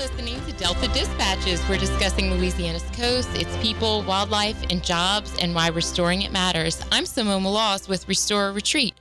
Listening 0.00 0.42
to 0.46 0.52
Delta 0.52 0.88
Dispatches. 0.94 1.60
We're 1.68 1.76
discussing 1.76 2.32
Louisiana's 2.32 2.84
coast, 2.94 3.28
its 3.34 3.54
people, 3.58 4.02
wildlife, 4.04 4.56
and 4.70 4.82
jobs, 4.82 5.36
and 5.42 5.54
why 5.54 5.68
restoring 5.68 6.22
it 6.22 6.32
matters. 6.32 6.82
I'm 6.90 7.04
Simone 7.04 7.42
Maloz 7.42 7.86
with 7.86 8.08
Restore 8.08 8.50
Retreat. 8.52 8.94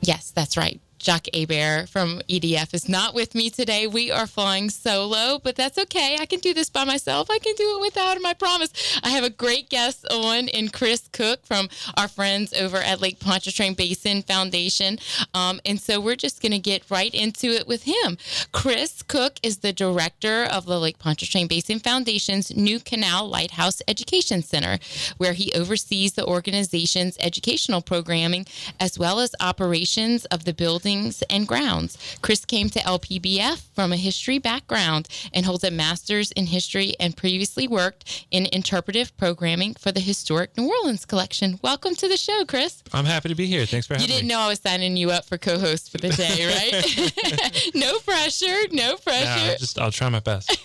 Yes, 0.00 0.30
that's 0.30 0.56
right. 0.56 0.80
Jacques 0.98 1.28
Hebert 1.32 1.88
from 1.88 2.20
EDF 2.28 2.74
is 2.74 2.88
not 2.88 3.14
with 3.14 3.34
me 3.34 3.50
today. 3.50 3.86
We 3.86 4.10
are 4.10 4.26
flying 4.26 4.68
solo, 4.70 5.38
but 5.42 5.56
that's 5.56 5.78
okay. 5.78 6.16
I 6.20 6.26
can 6.26 6.40
do 6.40 6.52
this 6.52 6.68
by 6.68 6.84
myself. 6.84 7.30
I 7.30 7.38
can 7.38 7.54
do 7.54 7.76
it 7.76 7.80
without 7.80 8.16
him, 8.16 8.26
I 8.26 8.34
promise. 8.34 9.00
I 9.02 9.10
have 9.10 9.24
a 9.24 9.30
great 9.30 9.70
guest 9.70 10.06
on 10.10 10.48
in 10.48 10.68
Chris 10.68 11.08
Cook 11.12 11.46
from 11.46 11.68
our 11.96 12.08
friends 12.08 12.52
over 12.52 12.78
at 12.78 13.00
Lake 13.00 13.20
Pontchartrain 13.20 13.74
Basin 13.74 14.22
Foundation. 14.22 14.98
Um, 15.34 15.60
and 15.64 15.80
so 15.80 16.00
we're 16.00 16.16
just 16.16 16.42
going 16.42 16.52
to 16.52 16.58
get 16.58 16.90
right 16.90 17.14
into 17.14 17.48
it 17.48 17.66
with 17.66 17.84
him. 17.84 18.18
Chris 18.52 19.02
Cook 19.02 19.38
is 19.42 19.58
the 19.58 19.72
director 19.72 20.44
of 20.44 20.66
the 20.66 20.80
Lake 20.80 20.98
Pontchartrain 20.98 21.46
Basin 21.46 21.78
Foundation's 21.78 22.54
New 22.56 22.80
Canal 22.80 23.28
Lighthouse 23.28 23.80
Education 23.86 24.42
Center, 24.42 24.78
where 25.16 25.32
he 25.32 25.52
oversees 25.52 26.14
the 26.14 26.26
organization's 26.26 27.16
educational 27.20 27.82
programming 27.82 28.46
as 28.80 28.98
well 28.98 29.20
as 29.20 29.34
operations 29.40 30.24
of 30.26 30.44
the 30.44 30.54
building 30.54 30.87
buildings 30.88 31.22
and 31.28 31.46
grounds. 31.46 31.98
Chris 32.22 32.46
came 32.46 32.70
to 32.70 32.78
LPBF 32.78 33.60
from 33.74 33.92
a 33.92 33.96
history 33.96 34.38
background 34.38 35.06
and 35.34 35.44
holds 35.44 35.62
a 35.62 35.70
master's 35.70 36.32
in 36.32 36.46
history 36.46 36.94
and 36.98 37.14
previously 37.14 37.68
worked 37.68 38.26
in 38.30 38.46
interpretive 38.52 39.14
programming 39.18 39.74
for 39.74 39.92
the 39.92 40.00
Historic 40.00 40.56
New 40.56 40.66
Orleans 40.66 41.04
Collection. 41.04 41.60
Welcome 41.62 41.94
to 41.96 42.08
the 42.08 42.16
show, 42.16 42.42
Chris. 42.46 42.82
I'm 42.94 43.04
happy 43.04 43.28
to 43.28 43.34
be 43.34 43.46
here. 43.46 43.66
Thanks 43.66 43.86
for 43.86 43.94
having 43.94 44.08
me. 44.08 44.14
You 44.14 44.18
didn't 44.20 44.28
me. 44.28 44.34
know 44.34 44.40
I 44.40 44.48
was 44.48 44.60
signing 44.60 44.96
you 44.96 45.10
up 45.10 45.26
for 45.26 45.36
co-host 45.36 45.92
for 45.92 45.98
the 45.98 46.08
day, 46.08 46.46
right? 46.72 47.70
no 47.74 47.98
pressure, 47.98 48.56
no 48.72 48.96
pressure. 48.96 49.52
Nah, 49.52 49.58
just 49.58 49.78
I'll 49.78 49.92
try 49.92 50.08
my 50.08 50.20
best. 50.20 50.56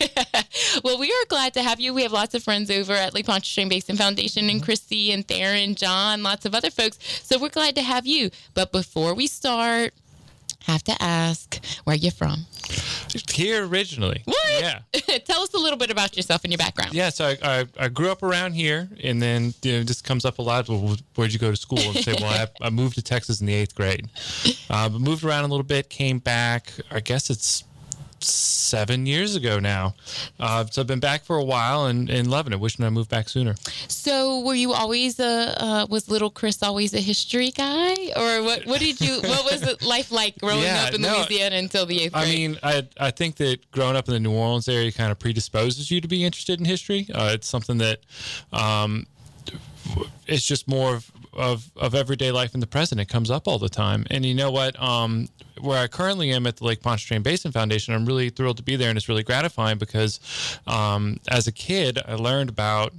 well, 0.85 0.97
we 0.97 1.11
are 1.11 1.25
glad 1.27 1.53
to 1.55 1.63
have 1.63 1.81
you. 1.81 1.93
We 1.93 2.03
have 2.03 2.13
lots 2.13 2.33
of 2.33 2.43
friends 2.43 2.71
over 2.71 2.93
at 2.93 3.13
Lake 3.13 3.25
Pontchartrain 3.25 3.67
Basin 3.67 3.97
Foundation 3.97 4.49
and 4.49 4.59
mm-hmm. 4.59 4.65
Christy 4.65 5.11
and 5.11 5.27
Theron, 5.27 5.75
John, 5.75 6.23
lots 6.23 6.45
of 6.45 6.55
other 6.55 6.71
folks. 6.71 6.97
So 7.23 7.37
we're 7.37 7.49
glad 7.49 7.75
to 7.75 7.81
have 7.81 8.07
you. 8.07 8.31
But 8.53 8.71
before 8.71 9.13
we 9.13 9.27
start, 9.27 9.93
have 10.63 10.83
to 10.83 11.01
ask 11.01 11.63
where 11.83 11.95
you're 11.95 12.11
from. 12.11 12.45
Here 13.31 13.65
originally. 13.65 14.21
What? 14.25 14.37
Yeah. 14.59 14.79
Tell 15.25 15.41
us 15.41 15.53
a 15.53 15.57
little 15.57 15.77
bit 15.77 15.91
about 15.91 16.15
yourself 16.15 16.43
and 16.43 16.51
your 16.51 16.57
background. 16.57 16.93
Yeah, 16.93 17.09
so 17.09 17.25
I, 17.25 17.37
I, 17.43 17.65
I 17.79 17.87
grew 17.89 18.09
up 18.09 18.23
around 18.23 18.53
here, 18.53 18.89
and 19.03 19.21
then 19.21 19.53
you 19.61 19.73
know, 19.73 19.83
this 19.83 20.01
comes 20.01 20.25
up 20.25 20.39
a 20.39 20.41
lot. 20.41 20.67
Well, 20.69 20.97
where'd 21.15 21.33
you 21.33 21.39
go 21.39 21.51
to 21.51 21.57
school? 21.57 21.79
And 21.79 21.97
say, 21.97 22.15
well, 22.19 22.47
I, 22.61 22.67
I, 22.67 22.69
moved 22.69 22.95
to 22.95 23.01
Texas 23.01 23.41
in 23.41 23.47
the 23.47 23.53
eighth 23.53 23.75
grade. 23.75 24.09
Uh, 24.69 24.89
but 24.89 24.99
moved 24.99 25.23
around 25.23 25.43
a 25.43 25.47
little 25.47 25.63
bit, 25.63 25.89
came 25.89 26.19
back. 26.19 26.73
I 26.91 26.99
guess 26.99 27.29
it's 27.29 27.63
seven 28.23 29.05
years 29.05 29.35
ago 29.35 29.59
now. 29.59 29.95
Uh, 30.39 30.65
so 30.65 30.81
I've 30.81 30.87
been 30.87 30.99
back 30.99 31.23
for 31.23 31.37
a 31.37 31.43
while 31.43 31.85
and, 31.85 32.09
and 32.09 32.29
loving 32.29 32.53
it. 32.53 32.59
Wishing 32.59 32.85
I 32.85 32.89
moved 32.89 33.09
back 33.09 33.29
sooner. 33.29 33.55
So 33.87 34.41
were 34.41 34.55
you 34.55 34.73
always 34.73 35.19
a 35.19 35.55
uh, 35.63 35.85
was 35.89 36.09
little 36.09 36.29
Chris 36.29 36.63
always 36.63 36.93
a 36.93 36.99
history 36.99 37.51
guy, 37.51 37.93
or 38.15 38.43
what? 38.43 38.65
What 38.65 38.79
did 38.79 38.99
you? 39.01 39.21
what 39.21 39.43
was 39.45 39.83
life 39.83 40.11
like 40.11 40.37
growing 40.39 40.63
yeah, 40.63 40.85
up 40.87 40.93
in 40.93 41.01
no, 41.01 41.17
Louisiana 41.17 41.57
until 41.57 41.85
the 41.85 42.01
eighth 42.01 42.13
grade? 42.13 42.25
I 42.25 42.31
mean, 42.31 42.57
I 42.63 42.87
I 42.99 43.11
think 43.11 43.35
that 43.37 43.71
growing 43.71 43.95
up 43.95 44.07
in 44.07 44.13
the 44.13 44.19
New 44.19 44.33
Orleans 44.33 44.67
area 44.67 44.91
kind 44.91 45.11
of 45.11 45.19
predisposes 45.19 45.91
you 45.91 46.01
to 46.01 46.07
be 46.07 46.23
interested 46.23 46.59
in 46.59 46.65
history. 46.65 47.07
Uh, 47.13 47.31
it's 47.33 47.47
something 47.47 47.77
that. 47.79 47.99
Um, 48.51 49.07
it's 50.27 50.45
just 50.45 50.67
more 50.67 50.95
of, 50.95 51.11
of, 51.35 51.69
of, 51.75 51.95
everyday 51.95 52.31
life 52.31 52.53
in 52.53 52.59
the 52.59 52.67
present. 52.67 53.01
It 53.01 53.09
comes 53.09 53.31
up 53.31 53.47
all 53.47 53.59
the 53.59 53.69
time. 53.69 54.05
And 54.09 54.25
you 54.25 54.33
know 54.33 54.51
what? 54.51 54.81
Um, 54.81 55.27
where 55.59 55.81
I 55.81 55.87
currently 55.87 56.31
am 56.31 56.47
at 56.47 56.57
the 56.57 56.65
Lake 56.65 56.81
Pontchartrain 56.81 57.23
Basin 57.23 57.51
Foundation, 57.51 57.93
I'm 57.93 58.05
really 58.05 58.29
thrilled 58.29 58.57
to 58.57 58.63
be 58.63 58.75
there, 58.75 58.89
and 58.89 58.97
it's 58.97 59.09
really 59.09 59.23
gratifying 59.23 59.77
because 59.77 60.19
um, 60.67 61.17
as 61.29 61.47
a 61.47 61.51
kid, 61.51 61.99
I 62.05 62.15
learned 62.15 62.49
about 62.49 62.93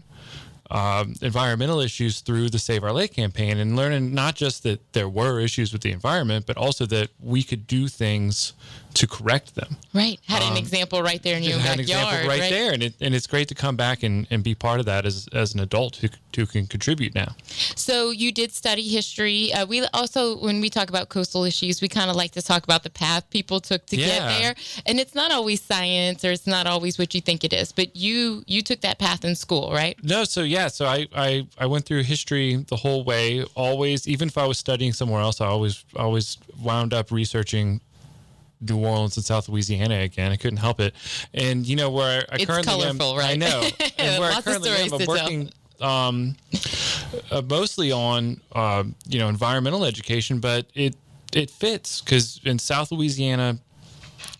uh, 0.70 1.04
environmental 1.20 1.80
issues 1.80 2.20
through 2.20 2.48
the 2.50 2.58
Save 2.58 2.84
Our 2.84 2.92
Lake 2.92 3.12
campaign 3.12 3.58
and 3.58 3.76
learning 3.76 4.14
not 4.14 4.34
just 4.34 4.62
that 4.62 4.92
there 4.92 5.08
were 5.08 5.40
issues 5.40 5.72
with 5.72 5.82
the 5.82 5.92
environment, 5.92 6.46
but 6.46 6.56
also 6.56 6.86
that 6.86 7.10
we 7.20 7.42
could 7.42 7.66
do 7.66 7.86
things 7.86 8.54
to 8.94 9.06
correct 9.06 9.54
them. 9.54 9.76
Right. 9.92 10.18
Had 10.26 10.42
um, 10.42 10.52
an 10.52 10.58
example 10.58 11.02
right 11.02 11.22
there 11.22 11.36
in 11.36 11.42
your 11.42 11.58
had 11.58 11.78
backyard. 11.78 11.78
An 11.78 11.80
example 11.80 12.28
right, 12.28 12.40
right, 12.40 12.50
there, 12.50 12.72
and 12.72 12.82
it, 12.82 12.94
and 13.00 13.14
it's 13.14 13.26
great 13.26 13.48
to 13.48 13.54
come 13.54 13.76
back 13.76 14.02
and, 14.02 14.26
and 14.30 14.42
be 14.42 14.54
part 14.54 14.80
of 14.80 14.86
that 14.86 15.04
as, 15.04 15.28
as 15.32 15.54
an 15.54 15.60
adult 15.60 15.96
who, 15.96 16.08
who 16.36 16.46
can 16.46 16.66
contribute 16.66 17.14
now. 17.14 17.34
So 17.76 18.10
you 18.10 18.32
did 18.32 18.52
study 18.52 18.86
history. 18.88 19.52
Uh, 19.52 19.66
we 19.66 19.84
also, 19.92 20.38
when 20.38 20.60
we 20.60 20.70
talk 20.70 20.88
about 20.88 21.08
coastal 21.08 21.44
issues, 21.44 21.82
we 21.82 21.88
kind 21.88 22.10
of 22.10 22.16
like 22.16 22.32
to 22.32 22.42
talk 22.42 22.64
about 22.64 22.82
the 22.82 22.90
path 22.90 23.28
people 23.30 23.60
took 23.60 23.86
to 23.86 23.96
yeah. 23.96 24.06
get 24.06 24.38
there, 24.38 24.54
and 24.86 25.00
it's 25.00 25.14
not 25.14 25.32
always 25.32 25.60
science 25.60 26.24
or 26.24 26.30
it's 26.30 26.46
not 26.46 26.66
always 26.66 26.98
what 26.98 27.14
you 27.14 27.20
think 27.20 27.44
it 27.44 27.52
is. 27.52 27.72
But 27.72 27.96
you 27.96 28.44
you 28.46 28.62
took 28.62 28.80
that 28.82 28.98
path 28.98 29.24
in 29.24 29.34
school, 29.34 29.72
right? 29.72 29.96
No. 30.02 30.24
So 30.24 30.42
yeah. 30.42 30.68
So 30.68 30.86
I 30.86 31.06
I, 31.14 31.46
I 31.58 31.66
went 31.66 31.84
through 31.84 32.02
history 32.02 32.56
the 32.56 32.76
whole 32.76 33.04
way. 33.04 33.44
Always, 33.54 34.06
even 34.06 34.28
if 34.28 34.38
I 34.38 34.46
was 34.46 34.58
studying 34.58 34.92
somewhere 34.92 35.20
else, 35.20 35.40
I 35.40 35.46
always 35.46 35.84
always 35.96 36.38
wound 36.62 36.94
up 36.94 37.10
researching 37.10 37.80
New 38.68 38.78
Orleans 38.78 39.16
and 39.16 39.24
South 39.24 39.48
Louisiana 39.48 40.00
again. 40.00 40.32
I 40.32 40.36
couldn't 40.36 40.58
help 40.58 40.80
it. 40.80 40.94
And 41.32 41.66
you 41.66 41.76
know 41.76 41.90
where 41.90 42.24
I, 42.30 42.36
it's 42.36 42.46
currently 42.46 42.72
colorful, 42.72 43.12
am, 43.12 43.18
right? 43.18 43.32
I 43.32 43.36
know. 43.36 43.68
And 43.98 44.20
where 44.20 44.32
I 44.32 44.40
currently 44.42 44.70
am, 44.70 44.92
I'm 44.92 45.06
working 45.06 45.50
um, 45.80 46.36
uh, 47.30 47.42
mostly 47.42 47.92
on 47.92 48.40
uh, 48.52 48.84
you 49.08 49.18
know 49.18 49.28
environmental 49.28 49.84
education, 49.84 50.40
but 50.40 50.66
it 50.74 50.96
it 51.32 51.50
fits 51.50 52.00
because 52.00 52.40
in 52.44 52.58
South 52.58 52.92
Louisiana, 52.92 53.58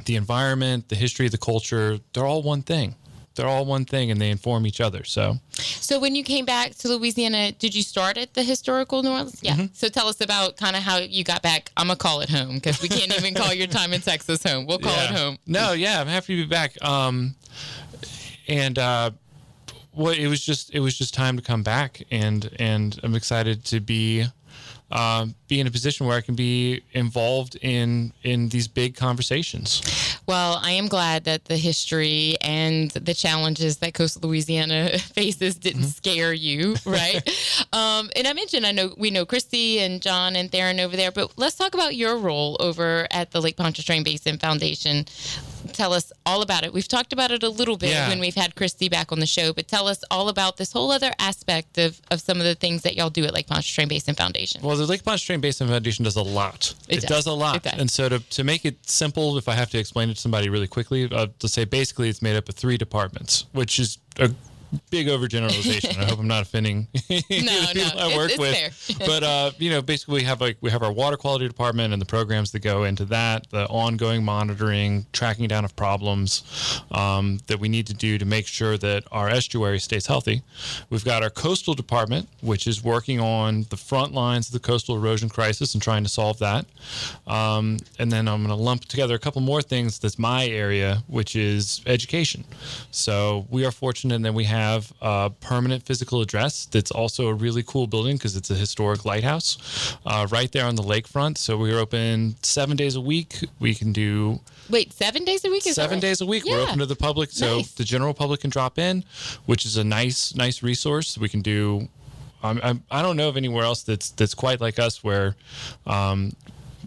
the 0.05 0.17
environment, 0.17 0.89
the 0.89 0.97
history, 0.97 1.29
the 1.29 1.39
culture, 1.39 1.99
they're 2.13 2.27
all 2.27 2.43
one 2.43 2.63
thing 2.63 2.95
they're 3.35 3.47
all 3.47 3.65
one 3.65 3.85
thing 3.85 4.11
and 4.11 4.21
they 4.21 4.31
inform 4.31 4.67
each 4.67 4.81
other. 4.81 5.05
So, 5.05 5.39
so 5.51 5.99
when 5.99 6.15
you 6.15 6.23
came 6.23 6.45
back 6.45 6.75
to 6.77 6.89
Louisiana, 6.89 7.53
did 7.53 7.75
you 7.75 7.83
start 7.83 8.17
at 8.17 8.35
the 8.35 8.43
historical 8.43 9.03
New 9.03 9.11
Orleans? 9.11 9.41
Yeah. 9.43 9.55
Mm-hmm. 9.55 9.67
So 9.73 9.89
tell 9.89 10.09
us 10.09 10.21
about 10.21 10.57
kind 10.57 10.77
of 10.77 10.83
how 10.83 10.99
you 10.99 11.25
got 11.25 11.43
back. 11.43 11.71
I'm 11.77 11.89
gonna 11.89 11.97
call 11.97 12.21
it 12.21 12.31
home 12.31 12.55
because 12.57 12.81
we 12.81 12.89
can't 12.89 13.15
even 13.17 13.35
call 13.35 13.53
your 13.53 13.67
time 13.67 13.93
in 13.93 14.01
Texas 14.01 14.43
home. 14.43 14.67
We'll 14.67 14.79
call 14.79 14.95
yeah. 14.95 15.05
it 15.05 15.11
home. 15.11 15.39
No, 15.47 15.73
yeah, 15.73 16.01
I'm 16.01 16.07
happy 16.07 16.37
to 16.37 16.43
be 16.43 16.49
back. 16.49 16.83
Um, 16.85 17.35
and 18.49 18.79
uh, 18.79 19.11
well, 19.93 20.13
it 20.13 20.27
was 20.27 20.45
just 20.45 20.75
it 20.75 20.81
was 20.81 20.97
just 20.97 21.15
time 21.15 21.37
to 21.37 21.43
come 21.43 21.63
back, 21.63 22.03
and 22.11 22.51
and 22.59 22.99
I'm 23.03 23.15
excited 23.15 23.65
to 23.67 23.81
be 23.81 24.27
um, 24.91 25.35
be 25.49 25.61
in 25.61 25.67
a 25.67 25.71
position 25.71 26.07
where 26.07 26.17
I 26.17 26.21
can 26.21 26.35
be 26.35 26.83
involved 26.93 27.57
in 27.61 28.13
in 28.23 28.49
these 28.49 28.69
big 28.69 28.97
conversations. 28.97 30.14
Well, 30.27 30.59
I 30.63 30.73
am 30.73 30.87
glad 30.87 31.25
that 31.25 31.45
the 31.45 31.57
history 31.57 32.37
and 32.41 32.91
the 32.91 33.13
challenges 33.13 33.79
that 33.79 33.93
coastal 33.95 34.29
Louisiana 34.29 34.99
faces 34.99 35.57
didn't 35.57 35.83
mm-hmm. 35.83 35.91
scare 35.91 36.33
you, 36.33 36.77
right? 36.87 37.23
um, 37.73 38.11
and 38.17 38.27
I 38.27 38.33
mentioned 38.33 38.67
I 38.67 38.73
know 38.73 38.95
we 38.97 39.11
know 39.11 39.27
Christy 39.27 39.81
and 39.81 40.01
John 40.01 40.37
and 40.37 40.51
Theron 40.51 40.81
over 40.81 40.97
there, 40.97 41.13
but 41.13 41.33
let's 41.37 41.57
talk 41.57 41.75
about 41.75 41.95
your 41.95 42.17
role 42.17 42.57
over 42.61 43.07
at 43.11 43.33
the 43.33 43.41
Lake 43.41 43.57
Pontchartrain 43.57 44.03
Basin 44.03 44.39
Foundation 44.39 45.05
tell 45.73 45.93
us 45.93 46.13
all 46.27 46.43
about 46.43 46.65
it. 46.65 46.73
We've 46.73 46.89
talked 46.89 47.13
about 47.13 47.31
it 47.31 47.43
a 47.43 47.49
little 47.49 47.77
bit 47.77 47.91
yeah. 47.91 48.09
when 48.09 48.21
we've 48.21 48.35
had 48.35 48.55
Christy 48.55 48.89
back 48.89 49.13
on 49.13 49.21
the 49.21 49.27
show, 49.27 49.53
but 49.53 49.69
tell 49.69 49.89
us 49.89 50.03
all 50.11 50.29
about 50.29 50.57
this 50.57 50.73
whole 50.73 50.91
other 50.91 51.13
aspect 51.19 51.79
of, 51.79 52.01
of 52.11 52.21
some 52.21 52.39
of 52.39 52.45
the 52.45 52.55
things 52.55 52.83
that 52.83 52.97
y'all 52.97 53.11
do 53.11 53.25
at 53.25 53.35
Lake 53.35 53.47
Pontchartrain 53.47 53.89
Basin 53.89 54.15
Foundation. 54.15 54.61
Well, 54.63 54.77
the 54.77 54.87
Lake 54.87 55.05
Pontchartrain 55.05 55.41
Basin 55.41 55.69
Foundation 55.69 56.05
does 56.05 56.17
a 56.17 56.23
lot. 56.23 56.75
It, 56.89 56.99
it 56.99 57.01
does. 57.03 57.09
does. 57.09 57.27
a 57.27 57.33
lot. 57.33 57.63
Does. 57.63 57.79
And 57.79 57.91
so 57.91 58.09
to, 58.09 58.19
to 58.19 58.45
make 58.45 58.65
it 58.65 58.89
simple, 58.89 59.39
if 59.39 59.49
I 59.49 59.55
have 59.55 59.71
to 59.71 59.79
explain 59.79 60.11
it 60.11 60.15
to 60.15 60.21
somebody 60.21 60.49
really 60.49 60.69
quickly, 60.69 61.09
uh, 61.11 61.29
to 61.39 61.49
say 61.49 61.65
basically 61.65 62.09
it's 62.09 62.23
made 62.23 62.37
up 62.37 62.49
of 62.49 62.55
three 62.55 62.77
departments, 62.77 63.47
which 63.53 63.79
is 63.79 63.99
a 64.19 64.31
big 64.91 65.07
overgeneralization. 65.07 65.99
I 65.99 66.05
hope 66.05 66.19
I'm 66.19 66.29
not 66.29 66.43
offending 66.43 66.89
no, 67.11 67.19
people 67.73 67.97
no, 67.97 68.11
I 68.11 68.17
work 68.17 68.33
it's, 68.33 68.39
with. 68.39 68.99
but 69.07 69.23
uh, 69.23 69.51
you 69.59 69.71
know, 69.71 69.83
basically, 69.83 70.17
we 70.17 70.23
have 70.25 70.41
like 70.41 70.57
we 70.61 70.71
have 70.71 70.83
our 70.83 70.93
water 70.93 71.17
quality 71.17 71.47
department 71.47 71.93
and 71.93 72.01
the 72.01 72.07
programs 72.07 72.53
that 72.53 72.61
go 72.61 72.85
into 72.85 73.05
that, 73.07 73.49
the 73.51 73.67
ongoing 73.67 74.25
monitoring, 74.25 75.07
tracking 75.13 75.49
down 75.49 75.65
of 75.65 75.75
problems 75.77 76.83
um, 76.91 77.39
that 77.47 77.59
we 77.59 77.69
need 77.69 77.87
to 77.87 77.95
do 77.95 78.19
to 78.19 78.25
make 78.25 78.47
sure 78.47 78.77
that 78.79 79.05
our 79.13 79.29
estuary 79.29 79.79
stays 79.79 80.07
healthy. 80.07 80.43
We've 80.91 81.05
got 81.05 81.23
our 81.23 81.31
coastal 81.31 81.75
department, 81.75 82.29
which 82.41 82.67
is 82.67 82.83
working 82.83 83.21
on 83.21 83.67
the 83.71 83.77
front 83.77 84.13
lines 84.13 84.49
of 84.49 84.53
the 84.53 84.61
coastal 84.61 84.97
erosion 84.97 85.29
crisis 85.29 85.75
and 85.75 85.83
trying 85.83 86.03
to 86.05 86.09
solve 86.11 86.39
that. 86.39 86.67
Um, 87.27 87.79
and 87.99 88.11
then 88.11 88.29
I'm 88.29 88.45
going 88.45 88.57
to 88.57 88.63
lump 88.63 88.85
together 88.87 89.15
a 89.15 89.19
couple 89.19 89.41
more 89.41 89.63
things. 89.63 89.99
That's 89.99 90.19
my 90.19 90.47
area, 90.47 91.03
which 91.07 91.37
is 91.37 91.81
education. 91.87 92.45
So 92.91 93.47
we 93.51 93.65
are 93.65 93.71
fortunate 93.71 94.23
that 94.23 94.35
we 94.35 94.45
have 94.45 94.64
have 94.65 94.93
a 95.01 95.31
permanent 95.41 95.85
physical 95.85 96.21
address 96.21 96.67
that's 96.67 96.91
also 96.91 97.29
a 97.29 97.35
really 97.35 97.63
cool 97.63 97.87
building 97.87 98.17
because 98.17 98.37
it's 98.37 98.51
a 98.51 98.55
historic 98.55 99.05
lighthouse 99.05 99.97
uh, 100.07 100.27
right 100.31 100.51
there 100.53 100.67
on 100.67 100.75
the 100.75 100.83
lakefront. 100.83 101.39
So 101.39 101.57
we're 101.57 101.79
open 101.79 102.37
seven 102.43 102.77
days 102.77 102.97
a 102.97 103.01
week. 103.01 103.41
We 103.59 103.75
can 103.75 103.93
do. 103.93 104.41
Wait, 104.71 104.93
seven 104.93 105.25
days 105.25 105.45
a 105.45 105.51
week? 105.51 105.67
Is 105.67 105.75
seven 105.75 106.01
days 106.01 106.21
a 106.21 106.27
week. 106.27 106.45
Yeah. 106.45 106.55
We're 106.55 106.63
open 106.63 106.79
to 106.79 106.87
the 106.87 106.97
public, 106.97 107.31
so 107.31 107.57
nice. 107.57 107.73
the 107.73 107.85
general 107.85 108.15
public 108.15 108.41
can 108.41 108.51
drop 108.51 108.79
in, 108.79 109.05
which 109.47 109.65
is 109.67 109.77
a 109.77 109.85
nice, 109.85 110.35
nice 110.35 110.63
resource. 110.63 111.19
We 111.19 111.29
can 111.29 111.43
do 111.43 111.89
I 112.45 112.73
do 112.73 112.81
not 112.91 113.17
know 113.17 113.29
of 113.29 113.37
anywhere 113.37 113.65
else 113.65 113.83
that's 113.83 114.11
that's 114.11 114.35
quite 114.35 114.61
like 114.61 114.79
us 114.79 115.03
where 115.03 115.35
um, 115.87 116.33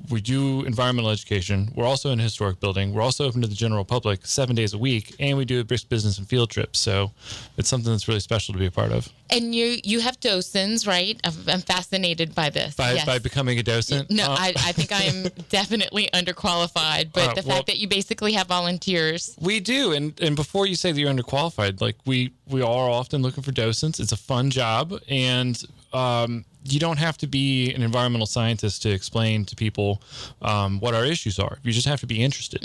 we 0.09 0.21
do 0.21 0.63
environmental 0.65 1.11
education. 1.11 1.71
We're 1.75 1.85
also 1.85 2.11
in 2.11 2.19
a 2.19 2.23
historic 2.23 2.59
building. 2.59 2.93
We're 2.93 3.01
also 3.01 3.25
open 3.25 3.41
to 3.41 3.47
the 3.47 3.55
general 3.55 3.83
public 3.85 4.25
seven 4.25 4.55
days 4.55 4.73
a 4.73 4.77
week, 4.77 5.15
and 5.19 5.37
we 5.37 5.45
do 5.45 5.59
a 5.59 5.63
brisk 5.63 5.89
business 5.89 6.17
and 6.17 6.27
field 6.27 6.49
trips. 6.49 6.79
So 6.79 7.11
it's 7.57 7.67
something 7.69 7.91
that's 7.91 8.07
really 8.07 8.19
special 8.21 8.53
to 8.53 8.59
be 8.59 8.65
a 8.67 8.71
part 8.71 8.91
of. 8.91 9.09
And 9.29 9.53
you 9.53 9.77
you 9.83 9.99
have 9.99 10.19
docents, 10.21 10.87
right? 10.87 11.19
I'm, 11.25 11.33
I'm 11.47 11.59
fascinated 11.61 12.33
by 12.33 12.49
this. 12.49 12.75
By, 12.75 12.93
Yes. 12.93 13.05
by 13.05 13.19
becoming 13.19 13.59
a 13.59 13.63
docent. 13.63 14.09
no, 14.09 14.23
Uh, 14.23 14.37
I, 14.39 14.47
I 14.57 14.71
think 14.71 14.91
I 14.93 15.01
am 15.03 15.23
definitely 15.49 16.09
underqualified, 16.13 17.11
but 17.13 17.29
Uh, 17.29 17.33
the 17.41 17.47
well- 17.47 17.57
fact 17.57 17.67
that 17.67 17.77
you 17.77 17.87
basically 17.87 18.33
have 18.33 18.47
volunteers. 18.47 19.35
We 19.39 19.59
do, 19.59 19.91
and 19.91 20.17
and 20.21 20.35
before 20.35 20.65
you 20.67 20.75
say 20.75 20.91
that 20.91 20.99
you're 20.99 21.11
underqualified, 21.13 21.81
like 21.81 21.95
we 22.05 22.31
we 22.47 22.61
are 22.61 22.89
often 22.89 23.21
looking 23.21 23.43
for 23.43 23.51
docents. 23.51 23.99
It's 23.99 24.13
a 24.13 24.17
fun 24.17 24.49
job, 24.49 24.93
and 25.09 25.61
um, 25.93 26.45
you 26.71 26.79
don't 26.79 26.97
have 26.97 27.17
to 27.17 27.27
be 27.27 27.73
an 27.73 27.81
environmental 27.81 28.27
scientist 28.27 28.81
to 28.83 28.89
explain 28.91 29.45
to 29.45 29.55
people 29.55 30.01
um, 30.41 30.79
what 30.79 30.93
our 30.93 31.05
issues 31.05 31.39
are. 31.39 31.57
You 31.63 31.71
just 31.71 31.87
have 31.87 31.99
to 32.01 32.07
be 32.07 32.21
interested. 32.23 32.63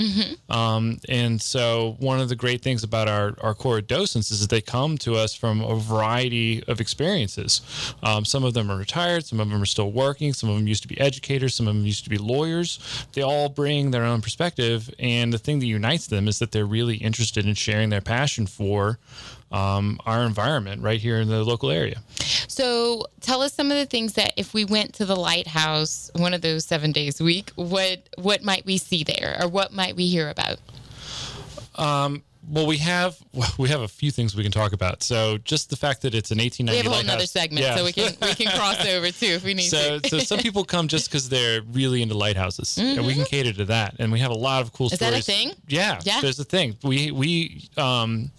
Um, 0.49 0.99
and 1.09 1.41
so, 1.41 1.97
one 1.99 2.21
of 2.21 2.29
the 2.29 2.37
great 2.37 2.63
things 2.63 2.83
about 2.85 3.09
our 3.09 3.35
our 3.41 3.55
core 3.55 3.81
docents 3.81 4.31
is 4.31 4.41
that 4.41 4.51
they 4.51 4.61
come 4.61 4.99
to 4.99 5.15
us 5.15 5.35
from 5.35 5.61
a 5.63 5.77
variety 5.77 6.63
of 6.69 6.81
experiences. 6.81 7.61
Um, 8.03 8.25
some 8.25 8.45
of 8.45 8.55
them 8.55 8.71
are 8.71 8.77
retired, 8.77 9.25
some 9.25 9.41
of 9.41 9.49
them 9.49 9.63
are 9.63 9.67
still 9.67 9.93
working, 9.93 10.33
some 10.33 10.51
of 10.51 10.57
them 10.57 10.67
used 10.67 10.83
to 10.83 10.89
be 10.89 11.01
educators, 11.01 11.55
some 11.55 11.69
of 11.69 11.75
them 11.75 11.85
used 11.87 12.05
to 12.05 12.11
be 12.11 12.19
lawyers. 12.19 12.79
They 13.13 13.23
all 13.23 13.49
bring 13.49 13.91
their 13.91 14.05
own 14.05 14.21
perspective, 14.21 14.93
and 14.99 15.33
the 15.33 15.39
thing 15.39 15.59
that 15.61 15.67
unites 15.67 16.07
them 16.07 16.29
is 16.29 16.39
that 16.39 16.53
they're 16.53 16.67
really 16.67 16.97
interested 16.97 17.47
in 17.47 17.55
sharing 17.55 17.91
their 17.91 18.01
passion 18.01 18.47
for 18.47 18.99
um, 19.53 19.99
our 20.07 20.23
environment 20.25 20.83
right 20.83 21.01
here 21.01 21.21
in 21.21 21.29
the 21.29 21.43
local 21.45 21.71
area. 21.71 22.01
So 22.49 23.07
tell 23.21 23.43
us 23.43 23.53
some 23.55 23.71
of 23.71 23.77
the 23.77 23.87
things 23.87 24.15
that 24.15 24.33
if 24.37 24.53
we 24.55 24.65
went 24.65 24.95
to 24.95 25.05
the 25.05 25.17
lighthouse 25.17 26.11
one 26.15 26.35
of 26.35 26.41
those 26.43 26.65
seven 26.65 26.93
days 26.93 27.21
a 27.21 27.25
week, 27.25 27.51
what 27.57 28.09
what 28.17 28.43
might 28.43 28.65
we 28.67 28.79
see 28.79 29.05
there, 29.05 29.39
or 29.41 29.49
what 29.49 29.73
might 29.73 29.97
we 29.97 30.07
hear 30.07 30.29
about? 30.29 30.59
Well, 32.49 32.67
we 32.67 32.79
have 32.79 33.17
we 33.59 33.69
have 33.69 33.83
a 33.83 33.89
few 33.89 34.11
things 34.11 34.35
we 34.35 34.43
can 34.43 34.51
talk 34.53 34.73
about. 34.73 35.03
So, 35.03 35.39
just 35.39 35.71
the 35.71 35.77
fact 35.77 36.03
that 36.03 36.15
it's 36.15 36.31
an 36.33 36.39
1890 36.39 36.73
We 36.73 36.77
have 36.79 36.87
a 36.87 36.89
whole 36.91 36.99
lighthouse- 36.99 37.15
nother 37.15 37.27
segment, 37.27 37.65
Yeah. 37.65 37.77
so 37.77 37.85
we 37.85 37.93
can 37.93 38.13
we 38.21 38.35
can 38.35 38.59
cross 38.59 38.85
over 38.85 39.11
too 39.13 39.27
if 39.27 39.45
we 39.45 39.55
need 39.55 39.69
So, 39.69 40.01
to. 40.01 40.09
so 40.09 40.19
some 40.19 40.39
people 40.47 40.65
come 40.65 40.89
just 40.89 41.09
because 41.09 41.29
they're 41.29 41.63
really 41.63 42.03
into 42.03 42.17
lighthouses, 42.17 42.77
and 42.79 43.07
we 43.07 43.15
can 43.15 43.25
cater 43.25 43.53
to 43.53 43.65
that. 43.67 43.95
And 44.01 44.11
we 44.13 44.19
have 44.19 44.33
a 44.33 44.37
lot 44.37 44.63
of 44.63 44.73
cool 44.73 44.89
Mm-hmm. 44.89 44.95
Is 44.95 44.99
that 45.01 45.15
a 45.19 45.23
thing? 45.23 45.53
Yeah, 45.69 46.01
Yeah. 46.05 46.21
There's 46.21 46.41
a 46.41 46.45
thing. 46.45 46.77
We 46.83 47.13
we 47.13 47.69
um, 47.77 48.31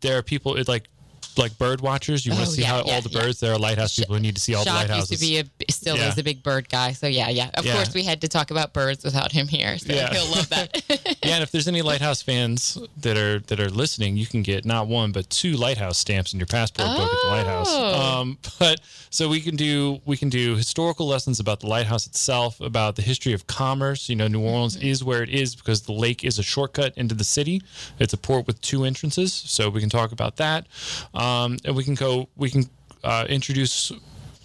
there 0.00 0.18
are 0.18 0.22
people 0.22 0.56
it 0.56 0.68
like 0.68 0.88
like 1.36 1.56
bird 1.58 1.80
watchers. 1.80 2.24
You 2.26 2.32
want 2.32 2.42
Oh, 2.42 2.44
to 2.46 2.50
see 2.52 2.62
yeah, 2.62 2.68
how 2.68 2.84
yeah, 2.84 2.94
all 2.94 3.00
the 3.02 3.10
yeah. 3.10 3.20
birds. 3.20 3.40
There 3.40 3.52
are 3.52 3.58
lighthouse 3.58 3.96
people 3.96 4.14
who 4.14 4.20
need 4.20 4.34
to 4.36 4.40
see 4.40 4.54
all 4.54 4.64
the 4.64 4.70
lighthouses. 4.70 5.10
used 5.22 5.22
to 5.22 5.50
be 5.58 5.64
a 5.68 5.72
still 5.72 5.96
Yeah. 5.96 6.08
is 6.08 6.18
a 6.18 6.22
big 6.22 6.42
bird 6.42 6.68
guy, 6.68 6.92
so 6.92 7.06
yeah, 7.06 7.28
yeah. 7.28 7.50
Of 7.54 7.64
Yeah. 7.66 7.74
course, 7.74 7.94
we 7.94 8.02
had 8.04 8.20
to 8.22 8.28
talk 8.28 8.50
about 8.50 8.72
birds 8.72 9.04
without 9.04 9.32
him 9.32 9.48
here, 9.48 9.78
so 9.78 9.92
Yeah. 9.92 10.12
he'll 10.12 10.30
love 10.30 10.48
that. 10.50 10.82
yeah, 11.22 11.34
and 11.36 11.42
if 11.42 11.50
there's 11.50 11.68
any 11.68 11.82
lighthouse 11.82 12.22
fans 12.22 12.78
that 13.00 13.16
are 13.16 13.40
that 13.48 13.60
are 13.60 13.70
listening, 13.70 14.16
you 14.16 14.26
can 14.26 14.42
get 14.42 14.64
not 14.64 14.86
one 14.88 15.12
but 15.12 15.28
two 15.30 15.52
lighthouse 15.56 15.98
stamps 15.98 16.32
in 16.32 16.38
your 16.40 16.46
passport 16.46 16.88
book 16.96 17.12
at 17.12 17.18
the 17.22 17.28
lighthouse. 17.28 17.68
Oh. 17.70 18.20
Um, 18.20 18.38
but 18.58 18.80
so 19.10 19.28
we 19.28 19.40
can 19.40 19.56
do 19.56 20.00
we 20.04 20.16
can 20.16 20.28
do 20.28 20.56
historical 20.56 21.06
lessons 21.06 21.40
about 21.40 21.60
the 21.60 21.66
lighthouse 21.66 22.06
itself, 22.06 22.60
about 22.60 22.96
the 22.96 23.02
history 23.02 23.32
of 23.32 23.46
commerce. 23.46 24.08
You 24.08 24.16
know, 24.16 24.28
New 24.28 24.40
Orleans 24.40 24.76
is 24.76 25.02
where 25.04 25.22
it 25.22 25.30
is 25.30 25.54
because 25.54 25.82
the 25.82 25.92
lake 25.92 26.24
is 26.24 26.38
a 26.38 26.42
shortcut 26.42 26.92
into 26.96 27.14
the 27.14 27.24
city. 27.24 27.62
It's 27.98 28.12
a 28.12 28.16
port 28.18 28.46
with 28.46 28.60
two 28.60 28.84
entrances, 28.84 29.32
so 29.32 29.68
we 29.70 29.80
can 29.80 29.90
talk 29.90 30.12
about 30.12 30.36
that, 30.36 30.66
um, 31.14 31.19
and 31.20 31.76
we 31.76 31.84
can 31.84 31.94
go 31.94 32.28
we 32.36 32.50
can 32.50 32.64
uh, 33.04 33.26
introduce 33.28 33.92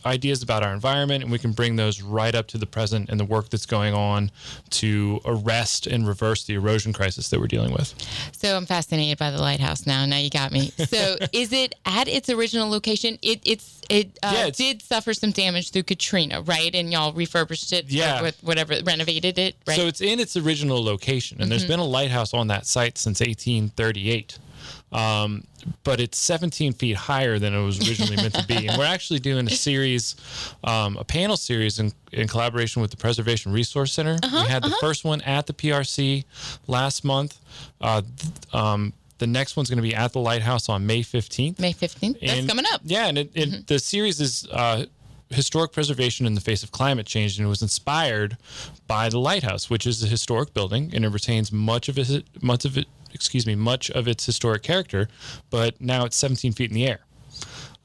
ideas 0.06 0.44
about 0.44 0.62
our 0.62 0.72
environment 0.72 1.24
and 1.24 1.32
we 1.32 1.40
can 1.40 1.52
bring 1.52 1.76
those 1.78 2.00
right 2.04 2.36
up 2.36 2.46
to 2.46 2.60
the 2.60 2.66
present 2.68 3.10
and 3.10 3.20
the 3.20 3.26
work 3.26 3.50
that's 3.50 3.66
going 3.66 3.92
on 3.96 4.30
to 4.70 5.20
arrest 5.26 5.88
and 5.88 6.08
reverse 6.08 6.44
the 6.44 6.54
erosion 6.54 6.94
crisis 6.94 7.30
that 7.30 7.40
we're 7.40 7.48
dealing 7.48 7.72
with. 7.74 7.96
so 8.32 8.56
I'm 8.56 8.68
fascinated 8.68 9.18
by 9.18 9.32
the 9.32 9.40
lighthouse 9.42 9.88
now. 9.88 10.06
Now 10.06 10.18
you 10.18 10.30
got 10.30 10.52
me. 10.52 10.72
So 10.90 11.18
is 11.34 11.52
it 11.52 11.74
at 11.88 12.08
its 12.08 12.30
original 12.30 12.70
location? 12.70 13.18
It 13.24 13.40
it's 13.44 13.82
it 13.90 14.20
uh, 14.22 14.32
Yeah, 14.36 14.40
it's- 14.42 14.58
did 14.58 14.84
suffer 14.84 15.12
some 15.16 15.32
damage 15.32 15.72
through 15.72 15.84
Katrina, 15.84 16.42
right? 16.44 16.74
And 16.76 16.92
y'all 16.92 17.12
refurbished 17.12 17.74
it, 17.74 17.86
Yeah. 17.90 18.22
with 18.22 18.38
whatever 18.44 18.76
renovated 18.84 19.40
it, 19.40 19.56
right? 19.66 19.74
Mm-hmm. 19.74 19.82
So 19.82 19.88
it's 19.88 20.02
in 20.02 20.20
its 20.20 20.38
original 20.38 20.84
location 20.84 21.42
and 21.42 21.52
there's 21.52 21.66
been 21.66 21.80
a 21.80 21.84
lighthouse 21.84 22.32
on 22.32 22.46
that 22.50 22.68
site 22.68 23.00
since 23.00 23.22
1838. 23.22 24.38
Um, 24.96 25.44
but 25.84 26.00
it's 26.00 26.18
17 26.20 26.74
feet 26.74 26.96
higher 26.96 27.38
than 27.38 27.54
it 27.54 27.64
was 27.64 27.80
originally 27.88 28.16
meant 28.16 28.36
to 28.36 28.46
be. 28.46 28.68
And 28.68 28.78
we're 28.78 28.86
actually 28.86 29.20
doing 29.20 29.48
a 29.48 29.50
series, 29.50 30.16
um, 30.64 30.96
a 30.98 31.04
panel 31.04 31.38
series 31.38 31.80
in, 31.80 31.92
in 32.12 32.28
collaboration 32.28 32.82
with 32.82 32.92
the 32.92 32.98
Preservation 32.98 33.52
Resource 33.52 33.94
Center. 33.94 34.18
Uh-huh, 34.24 34.44
we 34.44 34.50
had 34.50 34.64
the 34.64 34.76
first 34.80 35.04
one 35.04 35.22
at 35.22 35.48
the 35.48 35.54
PRC 35.54 36.24
last 36.68 37.04
month. 37.04 37.40
Uh, 37.82 38.02
th- 38.02 38.32
um, 38.54 38.94
the 39.18 39.28
next 39.28 39.58
one's 39.58 39.70
going 39.70 39.78
to 39.78 39.84
be 39.84 39.96
at 39.96 40.14
the 40.14 40.20
lighthouse 40.20 40.70
on 40.70 40.86
May 40.86 41.02
15th. 41.02 41.60
May 41.60 41.74
15th. 41.74 42.20
That's 42.22 42.48
coming 42.48 42.66
up. 42.72 42.82
Yeah, 42.84 43.08
and 43.08 43.18
it, 43.18 43.32
it, 43.34 43.68
the 43.68 43.80
series 43.80 44.20
is 44.20 44.48
uh, 44.52 44.86
historic 45.30 45.72
preservation 45.72 46.26
in 46.26 46.36
the 46.36 46.42
face 46.42 46.64
of 46.64 46.72
climate 46.72 47.06
change, 47.06 47.38
and 47.38 47.46
it 47.46 47.50
was 47.50 47.62
inspired 47.62 48.38
by 48.88 49.10
the 49.10 49.20
lighthouse, 49.20 49.70
which 49.70 49.88
is 49.88 50.04
a 50.04 50.08
historic 50.08 50.54
building, 50.54 50.92
and 50.94 51.06
it 51.06 51.10
retains 51.10 51.52
much 51.52 51.90
of 51.90 51.98
it, 51.98 52.26
much 52.42 52.66
of 52.66 52.78
it, 52.78 52.88
excuse 53.16 53.48
me, 53.48 53.56
much 53.56 53.90
of 53.92 54.08
its 54.08 54.26
historic 54.26 54.62
character, 54.62 55.08
but 55.50 55.80
now 55.82 56.06
it's 56.06 56.16
17 56.18 56.54
feet 56.54 56.70
in 56.70 56.76
the 56.76 56.86
air, 56.88 57.00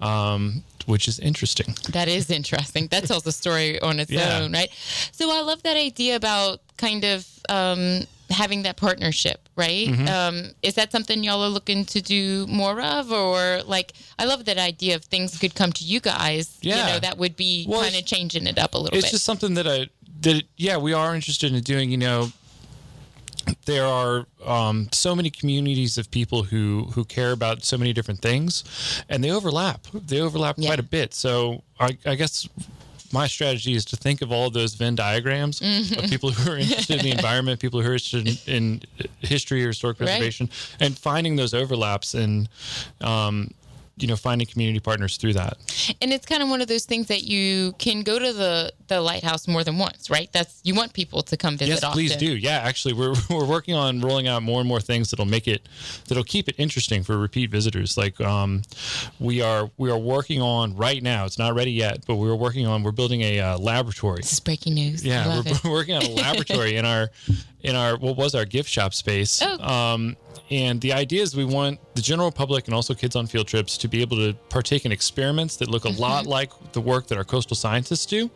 um, 0.01 0.63
which 0.87 1.09
is 1.09 1.19
interesting. 1.19 1.75
That 1.93 2.09
is 2.09 2.31
interesting. 2.31 2.89
That 2.89 3.05
tells 3.05 3.27
a 3.27 3.33
story 3.33 3.81
on 3.81 4.01
its 4.01 4.11
Yeah. 4.11 4.41
own, 4.41 4.53
right? 4.53 4.71
So 5.13 5.31
I 5.31 5.41
love 5.43 5.63
that 5.63 5.77
idea 5.77 6.17
about 6.17 6.61
kind 6.77 7.05
of 7.05 7.27
um, 7.49 8.03
having 8.31 8.63
that 8.63 8.77
partnership, 8.77 9.49
right? 9.57 9.89
Mm-hmm. 9.89 10.09
Um, 10.09 10.51
is 10.63 10.75
that 10.75 10.93
something 10.93 11.23
y'all 11.25 11.43
are 11.43 11.49
looking 11.49 11.85
to 11.87 12.01
do 12.01 12.47
more 12.49 12.81
of, 12.81 13.11
or 13.13 13.63
like 13.67 13.93
I 14.19 14.25
love 14.25 14.45
that 14.47 14.59
idea 14.59 14.97
of 14.97 15.05
things 15.05 15.37
could 15.39 15.55
come 15.55 15.73
to 15.73 15.85
you 15.85 16.01
guys. 16.01 16.59
you 16.63 16.71
Yeah. 16.71 16.87
know, 16.87 16.99
that 17.01 17.19
would 17.19 17.37
be 17.37 17.67
Well, 17.69 17.83
kind 17.83 17.97
of 17.97 18.05
changing 18.07 18.47
it 18.47 18.59
up 18.59 18.75
a 18.75 18.79
little 18.79 18.91
bit. 18.93 18.99
it's 18.99 19.07
bit. 19.09 19.13
just 19.13 19.25
something 19.25 19.55
that 19.55 19.67
I 19.67 19.89
that 20.23 20.43
yeah 20.59 20.77
we 20.77 20.93
are 20.93 21.15
interested 21.15 21.53
in 21.53 21.61
doing. 21.63 21.91
You 21.91 21.97
know, 21.97 22.33
there 23.65 23.87
are 23.87 24.27
um, 24.45 24.89
so 24.93 25.15
many 25.15 25.31
communities 25.31 25.99
of 25.99 26.11
people 26.11 26.43
who 26.45 26.89
who 26.95 27.05
care 27.05 27.33
about 27.33 27.65
so 27.65 27.77
many 27.79 27.93
different 27.93 28.21
things, 28.21 28.65
and 29.09 29.23
they 29.23 29.31
overlap. 29.31 29.87
They 29.93 30.21
overlap 30.21 30.57
Yeah. 30.59 30.69
quite 30.69 30.81
a 30.81 30.85
bit. 30.85 31.15
So 31.15 31.63
I, 31.79 31.97
I 32.05 32.15
guess. 32.15 32.49
My 33.13 33.27
strategy 33.27 33.75
is 33.75 33.85
to 33.87 33.97
think 33.97 34.23
of 34.23 34.31
all 34.31 34.51
those 34.51 34.75
Venn 34.75 34.95
diagrams 34.95 35.59
Mm-hmm. 35.59 35.99
of 35.99 36.09
people 36.15 36.31
who 36.31 36.53
are 36.53 36.57
interested 36.59 36.99
in 36.99 37.03
the 37.03 37.11
environment, 37.11 37.59
people 37.67 37.81
who 37.83 37.89
are 37.91 37.95
interested 37.95 38.29
in, 38.47 38.55
in 38.55 38.81
history 39.19 39.65
or 39.65 39.69
historic 39.69 39.99
Right. 39.99 40.07
preservation, 40.07 40.49
and 40.79 40.97
finding 40.97 41.35
those 41.35 41.53
overlaps 41.53 42.15
and, 42.15 42.49
um, 43.01 43.51
you 44.03 44.09
know, 44.09 44.17
finding 44.17 44.47
community 44.47 44.81
partners 44.81 45.17
through 45.17 45.35
that. 45.35 45.59
and 46.01 46.13
it's 46.13 46.27
kind 46.27 46.43
of 46.43 46.49
one 46.49 46.61
of 46.61 46.69
those 46.69 46.85
things 46.85 47.07
that 47.09 47.23
you 47.23 47.73
can 47.79 48.03
go 48.03 48.19
to 48.19 48.33
the 48.33 48.73
the 48.89 49.01
lighthouse 49.01 49.47
more 49.47 49.65
than 49.65 49.79
once, 49.79 50.11
right? 50.11 50.31
That's 50.33 50.61
you 50.65 50.75
want 50.75 50.93
people 50.93 51.23
to 51.23 51.37
come 51.37 51.57
visit. 51.57 51.81
Yes, 51.83 51.93
please 51.93 52.17
do. 52.17 52.37
Yeah, 52.37 52.59
actually, 52.59 52.95
we're 52.95 53.15
we're 53.31 53.47
working 53.47 53.75
on 53.75 54.01
rolling 54.01 54.29
out 54.29 54.43
more 54.43 54.61
and 54.61 54.69
more 54.69 54.81
things 54.81 55.11
that'll 55.11 55.25
make 55.27 55.49
it 55.49 55.69
that'll 56.09 56.25
keep 56.25 56.49
it 56.49 56.55
interesting 56.59 57.03
for 57.03 57.17
repeat 57.19 57.51
visitors. 57.51 57.97
Like 57.97 58.21
um, 58.21 58.63
we 59.19 59.43
are 59.43 59.71
we 59.77 59.91
are 59.91 59.99
working 59.99 60.43
on 60.43 60.77
right 60.77 61.03
now. 61.03 61.25
It's 61.25 61.39
not 61.39 61.55
ready 61.55 61.73
yet, 61.73 62.05
but 62.07 62.17
we're 62.17 62.35
working 62.35 62.67
on 62.67 62.83
we're 62.83 62.93
building 62.93 63.23
a 63.23 63.41
uh, 63.41 63.59
laboratory. 63.59 64.21
This 64.23 64.33
is 64.33 64.41
breaking 64.41 64.75
news. 64.75 65.05
Yeah, 65.05 65.43
we're 65.65 65.71
working 65.71 65.95
on 65.95 66.03
a 66.03 66.11
laboratory 66.11 66.77
in 66.77 66.85
our 66.85 67.11
in 67.63 67.77
our 67.77 67.97
what 67.97 68.17
was 68.17 68.35
our 68.35 68.45
gift 68.45 68.69
shop 68.69 68.95
space. 68.95 69.43
Oh. 69.51 69.59
Um, 69.95 70.17
and 70.51 70.81
the 70.81 70.93
idea 70.93 71.23
is 71.23 71.35
we 71.37 71.45
want 71.45 71.81
the 72.01 72.07
general 72.07 72.33
public 72.33 72.67
and 72.67 72.75
also 72.75 72.95
kids 72.95 73.15
on 73.15 73.27
field 73.27 73.47
trips 73.47 73.77
to 73.77 73.87
be 73.87 74.01
able 74.01 74.17
to 74.17 74.33
partake 74.49 74.87
in 74.87 74.93
experiments 74.93 75.57
that 75.57 75.69
look 75.69 75.85
a 75.85 75.89
lot 75.91 76.23
Mm-hmm. 76.23 76.31
like 76.31 76.73
the 76.73 76.81
work 76.81 77.07
that 77.09 77.19
our 77.19 77.25
coastal 77.25 77.55
scientists 77.55 78.07
do. 78.07 78.31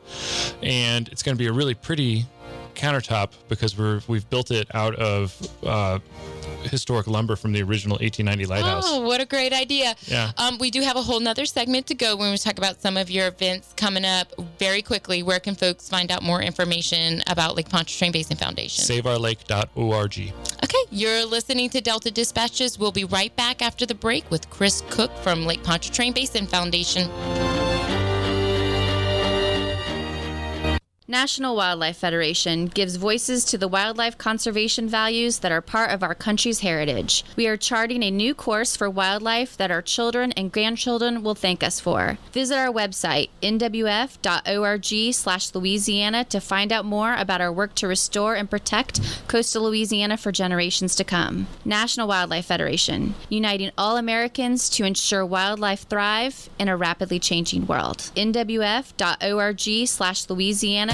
And 0.62 1.09
it's 1.09 1.23
going 1.23 1.35
to 1.35 1.38
be 1.38 1.47
a 1.47 1.52
really 1.52 1.75
pretty 1.75 2.26
countertop 2.75 3.30
because 3.49 3.78
we're 3.78 4.00
we've 4.06 4.28
built 4.28 4.50
it 4.50 4.68
out 4.75 4.94
of 4.97 5.35
uh, 5.64 5.99
historic 6.68 7.06
lumber 7.06 7.37
from 7.37 7.52
the 7.52 7.62
original 7.62 7.97
1890 7.97 8.47
lighthouse. 8.47 8.85
Oh, 8.87 9.00
what 9.00 9.21
a 9.21 9.26
great 9.26 9.52
idea. 9.52 9.94
Yeah. 10.06 10.33
Um, 10.37 10.59
we 10.59 10.71
do 10.71 10.80
have 10.83 10.97
a 10.97 11.02
whole 11.02 11.21
nother 11.21 11.47
segment 11.47 11.87
to 11.88 11.94
go 11.94 12.16
when 12.16 12.30
we 12.30 12.38
talk 12.38 12.59
about 12.59 12.80
some 12.80 12.97
of 12.97 13.11
your 13.11 13.28
events 13.28 13.73
coming 13.76 14.04
up 14.04 14.33
very 14.59 14.83
quickly. 14.83 15.23
Where 15.23 15.40
can 15.40 15.54
folks 15.54 15.88
find 15.88 16.11
out 16.11 16.23
more 16.23 16.42
information 16.42 17.23
about 17.26 17.56
Lake 17.56 17.68
Pontchartrain 17.68 18.12
Basin 18.12 18.37
Foundation? 18.37 18.85
SaveOurLake.org. 18.85 20.33
Okay, 20.64 20.85
you're 20.90 21.25
listening 21.25 21.71
to 21.71 21.80
Delta 21.80 22.11
Dispatches. 22.11 22.78
We'll 22.78 22.92
be 22.92 23.04
right 23.04 23.35
back 23.37 23.62
after 23.62 23.87
the 23.87 23.94
break 23.94 24.30
with 24.30 24.49
Chris 24.50 24.83
Cook 24.90 25.14
from 25.18 25.47
Lake 25.47 25.62
Pontchartrain 25.62 26.12
Basin 26.12 26.47
Foundation. 26.47 27.09
National 31.06 31.54
Wildlife 31.54 31.99
Federation 31.99 32.64
gives 32.64 32.96
voices 32.96 33.44
to 33.44 33.58
the 33.58 33.68
wildlife 33.68 34.16
conservation 34.16 34.88
values 34.88 35.40
that 35.40 35.52
are 35.52 35.61
part 35.61 35.90
of 35.90 36.02
our 36.02 36.14
country's 36.14 36.61
heritage. 36.61 37.23
We 37.37 37.46
are 37.46 37.58
charting 37.58 38.02
a 38.02 38.11
new 38.11 38.34
course 38.34 38.75
for 38.75 38.88
wildlife 38.88 39.54
that 39.58 39.70
our 39.70 39.82
children 39.82 40.32
and 40.32 40.50
grandchildren 40.50 41.23
will 41.23 41.34
thank 41.34 41.62
us 41.62 41.78
for. 41.78 42.16
Visit 42.32 42.56
our 42.56 42.73
website, 42.73 43.28
nwf.org/louisiana 43.42 46.25
to 46.25 46.40
find 46.40 46.73
out 46.73 46.87
more 46.87 47.14
about 47.16 47.42
our 47.42 47.52
work 47.52 47.75
to 47.75 47.87
restore 47.87 48.34
and 48.34 48.49
protect 48.49 48.99
coastal 49.28 49.64
Louisiana 49.64 50.16
for 50.16 50.32
generations 50.32 50.96
to 50.96 51.04
come. 51.04 51.49
National 51.66 52.08
Wildlife 52.08 52.46
Federation, 52.46 53.14
uniting 53.28 53.73
all 53.76 53.99
Americans 53.99 54.70
to 54.70 54.84
ensure 54.84 55.26
wildlife 55.26 55.87
thrive 55.87 56.49
in 56.58 56.68
a 56.68 56.78
rapidly 56.78 57.18
changing 57.18 57.66
world. 57.66 58.11
nwf.org/louisiana 58.16 60.93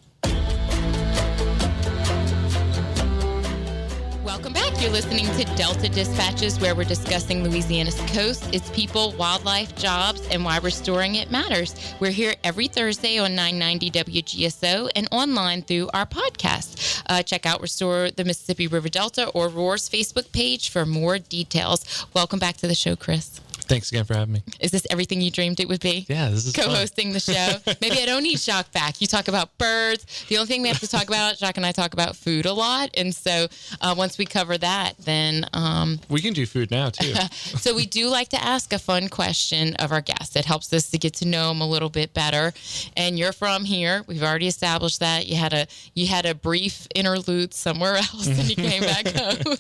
You're 4.84 4.92
listening 4.92 5.28
to 5.38 5.46
Delta 5.56 5.88
Dispatches, 5.88 6.60
where 6.60 6.76
we're 6.76 6.84
discussing 6.84 7.42
Louisiana's 7.42 7.96
coast, 8.12 8.54
its 8.54 8.70
people, 8.72 9.14
wildlife, 9.14 9.74
jobs, 9.78 10.28
and 10.28 10.44
why 10.44 10.58
restoring 10.58 11.16
it 11.16 11.32
matters. 11.32 11.74
We're 12.02 12.12
here 12.12 12.36
every 12.44 12.68
Thursday 12.68 13.18
on 13.18 13.34
990 13.34 13.92
WGSO 13.92 14.90
and 14.94 15.08
online 15.10 15.62
through 15.62 15.90
our 15.94 16.06
podcast. 16.06 17.02
Uh, 17.08 17.24
check 17.24 17.46
out 17.46 17.62
Restore 17.62 18.12
the 18.12 18.26
Mississippi 18.26 18.68
River 18.68 18.90
Delta 18.90 19.30
or 19.30 19.48
ROAR's 19.48 19.88
Facebook 19.88 20.34
page 20.34 20.70
for 20.70 20.86
more 20.86 21.18
details. 21.18 22.06
Welcome 22.14 22.40
back 22.40 22.58
to 22.58 22.68
the 22.68 22.76
show, 22.76 22.98
Chris. 22.98 23.40
Thanks 23.74 23.92
again 23.92 24.06
for 24.06 24.14
having 24.14 24.34
me. 24.34 24.44
Is 24.60 24.70
this 24.70 24.86
everything 24.92 25.20
you 25.20 25.32
dreamed 25.32 25.60
it 25.60 25.68
would 25.68 25.82
be? 25.82 26.06
Yeah, 26.08 26.30
this 26.30 26.46
is 26.46 26.54
co-hosting 26.54 27.12
the 27.12 27.20
show. 27.20 27.58
Maybe 27.82 28.00
I 28.00 28.06
don't 28.06 28.22
need 28.22 28.40
Jacques 28.40 28.72
back. 28.72 29.02
You 29.02 29.08
talk 29.08 29.28
about 29.28 29.58
birds. 29.58 30.26
The 30.30 30.38
only 30.38 30.48
thing 30.48 30.62
we 30.62 30.68
have 30.68 30.80
to 30.82 30.88
talk 30.88 31.08
about, 31.08 31.38
Jacques 31.40 31.58
and 31.58 31.66
I 31.66 31.72
talk 31.72 31.94
about 31.94 32.16
food 32.16 32.46
a 32.46 32.54
lot, 32.54 32.92
and 32.96 33.16
so 33.16 33.48
uh, 33.82 33.96
once 33.98 34.20
we 34.20 34.26
cover 34.26 34.60
that, 34.60 34.94
then 35.00 35.48
um, 35.54 36.00
We 36.08 36.22
can 36.22 36.34
do 36.34 36.46
food 36.46 36.70
now 36.70 36.92
too. 36.92 37.14
so 37.34 37.74
we 37.74 37.88
do 37.88 38.10
like 38.10 38.30
to 38.30 38.44
ask 38.44 38.72
a 38.74 38.78
fun 38.78 39.10
question 39.10 39.74
of 39.78 39.92
our 39.92 40.02
guests. 40.02 40.36
It 40.36 40.46
helps 40.46 40.72
us 40.72 40.92
to 40.92 41.00
get 41.00 41.16
to 41.16 41.28
know 41.28 41.48
them 41.48 41.62
a 41.62 41.68
little 41.68 41.90
bit 41.90 42.14
better. 42.14 42.54
And 42.96 43.18
you're 43.18 43.34
from 43.34 43.66
here. 43.66 44.04
We've 44.06 44.22
already 44.22 44.48
established 44.48 45.00
that. 45.00 45.26
You 45.26 45.38
had 45.38 45.54
a 45.54 45.66
you 45.96 46.06
had 46.06 46.28
a 46.28 46.36
brief 46.36 46.88
interlude 46.94 47.56
somewhere 47.56 47.96
else, 48.14 48.28
and 48.28 48.48
you 48.48 48.56
came 48.56 48.84
back 48.84 49.08
home. 49.08 49.58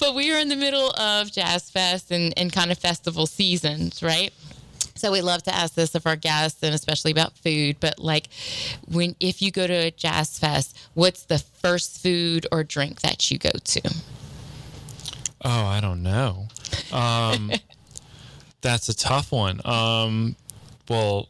but 0.00 0.16
we 0.16 0.32
are 0.34 0.38
in 0.40 0.48
the 0.48 0.56
middle 0.56 0.90
of 0.98 1.30
Jazz 1.30 1.70
Fest 1.70 2.10
and, 2.10 2.34
and 2.36 2.52
kind 2.52 2.72
of 2.72 2.78
festival 2.78 3.24
seasons, 3.36 4.02
right? 4.02 4.32
So 4.94 5.12
we 5.12 5.20
love 5.20 5.42
to 5.44 5.54
ask 5.54 5.74
this 5.74 5.94
of 5.94 6.06
our 6.06 6.16
guests 6.16 6.62
and 6.62 6.74
especially 6.74 7.10
about 7.10 7.36
food, 7.36 7.76
but 7.80 7.98
like 7.98 8.28
when 8.88 9.14
if 9.20 9.42
you 9.42 9.50
go 9.50 9.66
to 9.66 9.72
a 9.72 9.90
jazz 9.90 10.38
fest, 10.38 10.76
what's 10.94 11.24
the 11.24 11.38
first 11.38 12.02
food 12.02 12.46
or 12.50 12.64
drink 12.64 13.02
that 13.02 13.30
you 13.30 13.38
go 13.38 13.50
to? 13.50 13.94
Oh, 15.44 15.66
I 15.66 15.80
don't 15.80 16.02
know. 16.02 16.48
Um, 16.92 17.52
that's 18.62 18.88
a 18.88 18.96
tough 18.96 19.32
one. 19.32 19.60
Um, 19.66 20.34
well, 20.88 21.28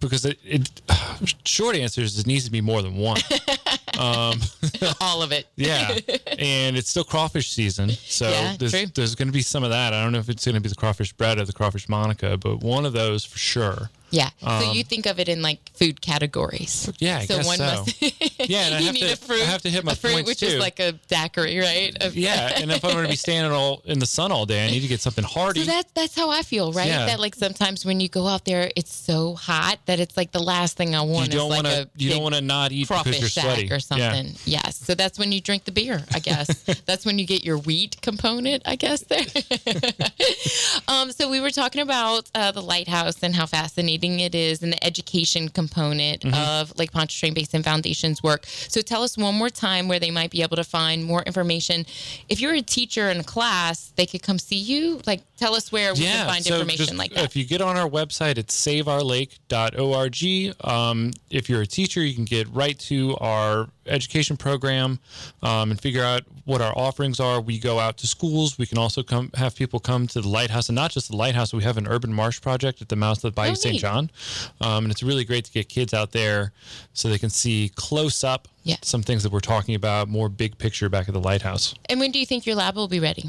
because 0.00 0.24
it, 0.26 0.38
it 0.44 0.82
short 1.44 1.76
answer 1.76 2.02
is 2.02 2.18
it 2.18 2.26
needs 2.26 2.44
to 2.44 2.50
be 2.50 2.60
more 2.60 2.82
than 2.82 2.96
one. 2.96 3.20
Um, 3.98 4.38
All 5.00 5.22
of 5.22 5.32
it. 5.32 5.46
Yeah, 5.56 5.90
and 6.38 6.76
it's 6.76 6.88
still 6.88 7.04
crawfish 7.04 7.50
season, 7.50 7.90
so 7.90 8.30
Yeah, 8.30 8.56
there's, 8.58 8.72
true. 8.72 8.86
there's 8.94 9.14
going 9.14 9.28
to 9.28 9.32
be 9.32 9.42
some 9.42 9.62
of 9.64 9.70
that. 9.70 9.92
I 9.92 10.02
don't 10.02 10.12
know 10.12 10.18
if 10.18 10.28
it's 10.28 10.44
going 10.44 10.54
to 10.54 10.60
be 10.60 10.68
the 10.68 10.74
crawfish 10.74 11.12
bread 11.12 11.38
or 11.38 11.44
the 11.44 11.52
crawfish 11.52 11.88
Monica, 11.88 12.36
but 12.38 12.60
one 12.60 12.86
of 12.86 12.92
those 12.92 13.24
for 13.24 13.38
sure. 13.38 13.90
Yeah. 14.10 14.30
so 14.40 14.72
you 14.72 14.82
think 14.84 15.06
of 15.06 15.20
it 15.20 15.28
in 15.28 15.40
like 15.42 15.70
food 15.74 16.00
categories. 16.00 16.88
Um, 16.88 16.94
Yeah, 16.98 17.18
I 17.18 17.26
so 17.26 17.36
guess 17.36 17.46
one 17.46 17.58
so. 17.58 17.64
must. 17.64 18.02
Yeah, 18.50 18.66
and 18.66 18.74
I 18.74 18.78
you 18.80 18.86
have 18.86 18.94
need 18.94 19.06
to- 19.06 19.12
a 19.12 19.16
fruit. 19.16 19.42
I 19.42 19.44
have 19.44 19.62
to 19.62 19.70
hit 19.70 19.84
my 19.84 19.92
a 19.92 19.94
fruit, 19.94 20.24
which 20.26 20.40
too. 20.40 20.46
is 20.46 20.58
like 20.58 20.80
a 20.80 20.92
daiquiri, 21.08 21.58
right? 21.58 21.96
Of- 22.02 22.16
Yeah, 22.16 22.52
and 22.56 22.72
if 22.72 22.84
I'm 22.84 22.92
going 22.92 23.04
to 23.04 23.10
be 23.10 23.16
standing 23.16 23.52
all 23.52 23.82
in 23.84 23.98
the 23.98 24.06
sun 24.06 24.32
all 24.32 24.46
day, 24.46 24.66
I 24.66 24.70
need 24.70 24.80
to 24.80 24.88
get 24.88 25.00
something 25.00 25.24
hearty. 25.24 25.60
So 25.60 25.66
that's 25.66 25.92
that's 25.92 26.16
how 26.16 26.30
I 26.30 26.42
feel, 26.42 26.72
right? 26.72 26.86
Yeah. 26.88 27.06
That 27.06 27.20
like 27.20 27.34
sometimes 27.34 27.84
when 27.84 28.00
you 28.00 28.08
go 28.08 28.26
out 28.26 28.44
there, 28.44 28.70
it's 28.76 28.94
so 28.94 29.34
hot 29.34 29.78
that 29.86 30.00
it's 30.00 30.16
like 30.16 30.32
the 30.32 30.42
last 30.42 30.76
thing 30.76 30.94
I 30.94 31.02
want. 31.02 31.28
you 31.32 31.38
don't 31.38 31.50
like 31.50 31.64
want 31.64 31.66
to. 31.68 31.88
You 31.96 32.10
don't 32.10 32.22
want 32.22 32.34
to 32.34 32.40
not 32.40 32.72
eat 32.72 32.88
because 32.88 33.20
you're 33.20 33.28
sweaty 33.28 33.68
or 33.70 33.74
Yeah. 33.74 33.78
something. 33.78 34.34
Yes. 34.44 34.76
So 34.78 34.94
that's 34.94 35.18
when 35.18 35.30
you 35.32 35.40
drink 35.40 35.64
the 35.64 35.72
beer, 35.72 36.02
I 36.12 36.18
guess. 36.30 36.48
that's 36.86 37.04
when 37.06 37.18
you 37.18 37.26
get 37.26 37.44
your 37.44 37.58
wheat 37.58 38.00
component, 38.02 38.62
I 38.66 38.76
guess. 38.76 39.02
There. 39.02 39.20
um, 40.88 41.12
so 41.12 41.30
we 41.30 41.40
were 41.40 41.50
talking 41.50 41.82
about 41.82 42.28
uh, 42.34 42.50
the 42.52 42.62
lighthouse 42.62 43.22
and 43.22 43.34
how 43.34 43.46
fascinating 43.46 43.99
it 44.04 44.34
is, 44.34 44.62
and 44.62 44.72
the 44.72 44.82
education 44.84 45.48
component 45.48 46.22
Mm-hmm. 46.22 46.34
of 46.34 46.78
Lake 46.78 46.92
Pontchartrain 46.92 47.34
Basin 47.34 47.62
Foundation's 47.62 48.22
work. 48.22 48.44
So 48.46 48.80
tell 48.80 49.02
us 49.02 49.16
one 49.18 49.34
more 49.34 49.50
time 49.50 49.88
where 49.88 49.98
they 49.98 50.10
might 50.10 50.30
be 50.30 50.42
able 50.42 50.56
to 50.56 50.64
find 50.64 51.04
more 51.04 51.22
information. 51.22 51.84
If 52.28 52.40
you're 52.40 52.54
a 52.54 52.62
teacher 52.62 53.08
in 53.10 53.18
a 53.20 53.24
class, 53.24 53.92
they 53.96 54.06
could 54.06 54.22
come 54.22 54.38
see 54.38 54.56
you. 54.56 55.00
Like, 55.06 55.22
tell 55.36 55.54
us 55.54 55.70
where 55.72 55.92
we 55.94 56.00
can 56.00 56.26
find 56.26 56.44
so 56.44 56.54
information 56.54 56.86
just- 56.86 56.98
like 56.98 57.12
that. 57.14 57.24
If 57.24 57.36
you 57.36 57.44
get 57.44 57.60
on 57.60 57.76
our 57.76 57.88
website, 57.88 58.38
it's 58.38 58.54
saveourlake.org. 58.66 60.54
Um, 60.64 61.10
if 61.30 61.48
you're 61.48 61.62
a 61.62 61.66
teacher, 61.66 62.02
you 62.04 62.14
can 62.14 62.24
get 62.24 62.48
right 62.52 62.78
to 62.80 63.16
our 63.18 63.68
education 63.90 64.36
program 64.36 64.98
um, 65.42 65.70
and 65.70 65.80
figure 65.80 66.02
out 66.04 66.22
what 66.44 66.60
our 66.60 66.72
offerings 66.76 67.20
are. 67.20 67.40
We 67.40 67.58
go 67.58 67.78
out 67.78 67.96
to 67.98 68.06
schools. 68.06 68.58
We 68.58 68.66
can 68.66 68.78
also 68.78 69.02
come 69.02 69.30
have 69.34 69.54
people 69.54 69.80
come 69.80 70.06
to 70.08 70.20
the 70.20 70.28
lighthouse, 70.28 70.68
and 70.68 70.76
not 70.76 70.90
just 70.90 71.10
the 71.10 71.16
lighthouse. 71.16 71.52
We 71.52 71.62
have 71.64 71.76
an 71.76 71.86
urban 71.86 72.12
marsh 72.12 72.40
project 72.40 72.80
at 72.82 72.88
the 72.88 72.96
mouth 72.96 73.18
of 73.18 73.22
the 73.22 73.30
Bayou 73.32 73.50
Oh, 73.52 73.54
St. 73.54 73.78
John, 73.78 74.10
um, 74.60 74.84
and 74.84 74.90
it's 74.92 75.02
really 75.02 75.24
great 75.24 75.44
to 75.44 75.50
get 75.52 75.68
kids 75.68 75.92
out 75.94 76.12
there 76.12 76.52
so 76.92 77.08
they 77.08 77.18
can 77.18 77.30
see 77.30 77.70
close 77.76 78.24
up 78.24 78.48
Yeah. 78.64 78.76
some 78.82 79.02
things 79.02 79.22
that 79.22 79.32
we're 79.32 79.40
talking 79.40 79.74
about, 79.74 80.08
more 80.08 80.28
big 80.28 80.56
picture 80.58 80.88
back 80.88 81.08
at 81.08 81.14
the 81.14 81.20
lighthouse. 81.20 81.74
and 81.88 81.98
when 82.00 82.10
do 82.12 82.18
you 82.18 82.26
think 82.26 82.46
your 82.46 82.56
lab 82.56 82.76
will 82.76 82.88
be 82.88 83.00
ready? 83.00 83.24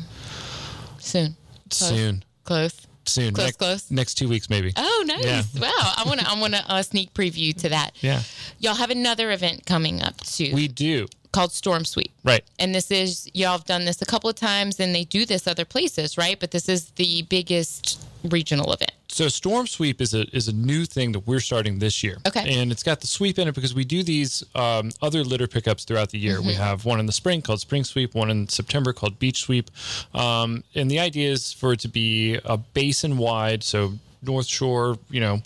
Soon. 0.99 1.35
Close. 1.69 1.89
Soon, 1.89 2.23
Close. 2.43 2.87
Soon, 3.05 3.33
Close, 3.33 3.47
next, 3.47 3.57
close. 3.57 3.91
next 3.91 4.15
two 4.15 4.27
weeks 4.29 4.49
maybe. 4.49 4.71
Oh, 4.77 5.03
nice! 5.07 5.23
Yeah. 5.25 5.41
Wow, 5.61 5.71
I 5.97 6.03
want 6.05 6.19
to. 6.19 6.29
I 6.29 6.39
want 6.39 6.53
to 6.53 6.63
uh, 6.71 6.81
sneak 6.83 7.13
preview 7.13 7.53
to 7.61 7.69
that. 7.69 7.91
Yeah, 8.01 8.21
Y'all 8.59 8.75
have 8.75 8.89
another 8.91 9.31
event 9.31 9.65
coming 9.65 10.01
up 10.01 10.17
too, 10.17 10.51
we 10.53 10.67
do. 10.67 11.07
called 11.31 11.51
Storm 11.51 11.85
Sweep, 11.85 12.11
Right. 12.23 12.43
and 12.59 12.73
this 12.75 12.91
is 12.91 13.29
y'all 13.33 13.53
have 13.53 13.65
done 13.65 13.85
this 13.85 14.01
a 14.01 14.05
couple 14.05 14.29
of 14.29 14.35
times, 14.35 14.79
and 14.79 14.93
they 14.93 15.03
do 15.05 15.25
this 15.25 15.47
other 15.47 15.65
places, 15.65 16.17
right? 16.17 16.39
But 16.39 16.51
this 16.51 16.67
is 16.69 16.91
the 16.91 17.23
biggest 17.23 17.99
regional 18.23 18.71
event. 18.73 18.91
So 19.11 19.27
storm 19.27 19.67
sweep 19.67 19.99
is 19.99 20.13
a 20.13 20.21
is 20.35 20.47
a 20.47 20.53
new 20.53 20.85
thing 20.85 21.11
that 21.11 21.27
we're 21.27 21.41
starting 21.41 21.79
this 21.79 22.01
year. 22.01 22.17
Okay. 22.25 22.59
And 22.59 22.71
it's 22.71 22.81
got 22.83 23.01
the 23.01 23.07
sweep 23.07 23.37
in 23.39 23.47
it 23.49 23.53
because 23.55 23.75
we 23.75 23.83
do 23.83 24.03
these 24.03 24.41
um, 24.55 24.91
other 25.01 25.23
litter 25.23 25.47
pickups 25.47 25.83
throughout 25.83 26.09
the 26.11 26.17
year. 26.17 26.41
We 26.41 26.51
Mm-hmm. 26.53 26.61
have 26.63 26.85
one 26.85 26.99
in 26.99 27.05
the 27.07 27.11
spring 27.11 27.41
called 27.41 27.59
spring 27.59 27.83
sweep, 27.83 28.15
one 28.15 28.29
in 28.31 28.47
September 28.47 28.93
called 28.93 29.19
beach 29.19 29.41
sweep, 29.41 29.69
um, 30.13 30.63
and 30.75 30.89
the 30.89 30.99
idea 30.99 31.29
is 31.29 31.51
for 31.53 31.73
it 31.73 31.79
to 31.81 31.87
be 31.89 32.39
a 32.45 32.57
basin 32.57 33.17
wide, 33.17 33.63
so. 33.63 33.93
North 34.23 34.45
Shore, 34.45 34.99
you 35.09 35.19
know, 35.19 35.41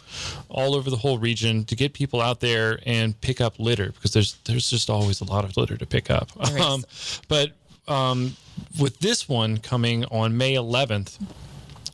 all 0.50 0.76
over 0.76 0.90
the 0.90 0.98
whole 0.98 1.18
region 1.18 1.64
to 1.64 1.78
get 1.78 1.94
people 1.94 2.20
out 2.20 2.42
there 2.42 2.78
and 2.86 3.20
pick 3.22 3.40
up 3.40 3.58
litter 3.58 3.94
because 3.94 4.12
there's 4.12 4.34
there's 4.44 4.70
just 4.70 4.90
always 4.90 5.22
a 5.22 5.24
lot 5.24 5.46
of 5.46 5.56
litter 5.56 5.78
to 5.78 5.86
pick 5.86 6.12
up. 6.12 6.28
Um, 6.60 6.84
but 7.30 7.54
um, 7.88 8.36
with 8.78 9.00
this 9.00 9.30
one 9.30 9.60
coming 9.60 10.04
on 10.12 10.36
May 10.38 10.56
11th, 10.56 11.20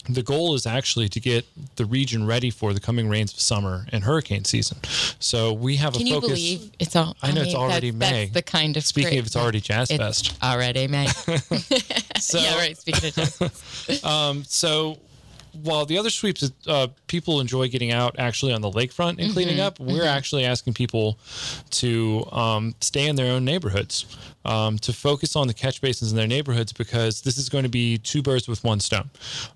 the 0.10 0.24
goal 0.24 0.56
is 0.56 0.66
actually 0.66 1.08
to 1.10 1.20
get 1.20 1.46
the 1.76 1.86
region 1.86 2.26
ready 2.26 2.50
for 2.50 2.74
the 2.74 2.80
coming 2.80 3.08
rains 3.08 3.34
of 3.34 3.40
summer 3.40 3.86
and 3.92 4.04
hurricane 4.04 4.44
season. 4.46 4.78
So 5.20 5.54
we 5.54 5.76
have 5.78 5.94
Can 5.94 6.02
a 6.04 6.06
you 6.06 6.16
focus. 6.16 6.30
believe 6.30 6.72
it's 6.80 6.96
all? 6.96 7.16
I 7.22 7.32
know 7.32 7.42
it's 7.42 7.54
already 7.56 7.92
that's, 7.92 8.12
May. 8.12 8.22
That's 8.26 8.34
the 8.34 8.42
kind 8.42 8.78
of 8.78 8.84
Speaking 8.86 9.12
great- 9.12 9.20
of, 9.20 9.26
it's 9.28 9.36
already 9.36 9.62
Jazz 9.62 9.92
it's 9.92 10.00
Fest. 10.00 10.38
already 10.44 10.88
May. 10.88 11.08
So, 12.20 12.38
yeah, 12.40 12.56
right. 12.58 12.78
Speaking 12.78 13.10
of 13.10 13.16
Jazz 13.16 13.36
Fest. 13.38 14.06
um, 14.06 14.44
so 14.44 14.98
while 15.54 15.86
the 15.86 15.98
other 15.98 16.10
sweeps, 16.10 16.52
uh, 16.68 16.88
people 17.08 17.40
enjoy 17.40 17.68
getting 17.70 17.92
out 17.92 18.16
actually 18.20 18.54
on 18.54 18.62
the 18.62 18.70
lakefront 18.72 19.20
and 19.20 19.32
cleaning 19.34 19.58
Mm-hmm. 19.58 19.66
up, 19.66 19.80
we're 19.80 20.06
actually 20.06 20.46
asking 20.46 20.74
people 20.74 21.18
to 21.72 22.26
um, 22.32 22.76
stay 22.82 23.08
in 23.08 23.16
their 23.16 23.32
own 23.32 23.44
neighborhoods, 23.46 24.06
um, 24.46 24.78
to 24.80 24.94
focus 24.94 25.36
on 25.36 25.48
the 25.48 25.54
catch 25.54 25.82
basins 25.82 26.12
in 26.12 26.18
their 26.18 26.28
neighborhoods 26.28 26.74
because 26.74 27.22
this 27.22 27.38
is 27.38 27.50
going 27.50 27.64
to 27.64 27.70
be 27.70 27.98
two 27.98 28.22
birds 28.22 28.48
with 28.48 28.64
one 28.64 28.80
stone. 28.80 29.10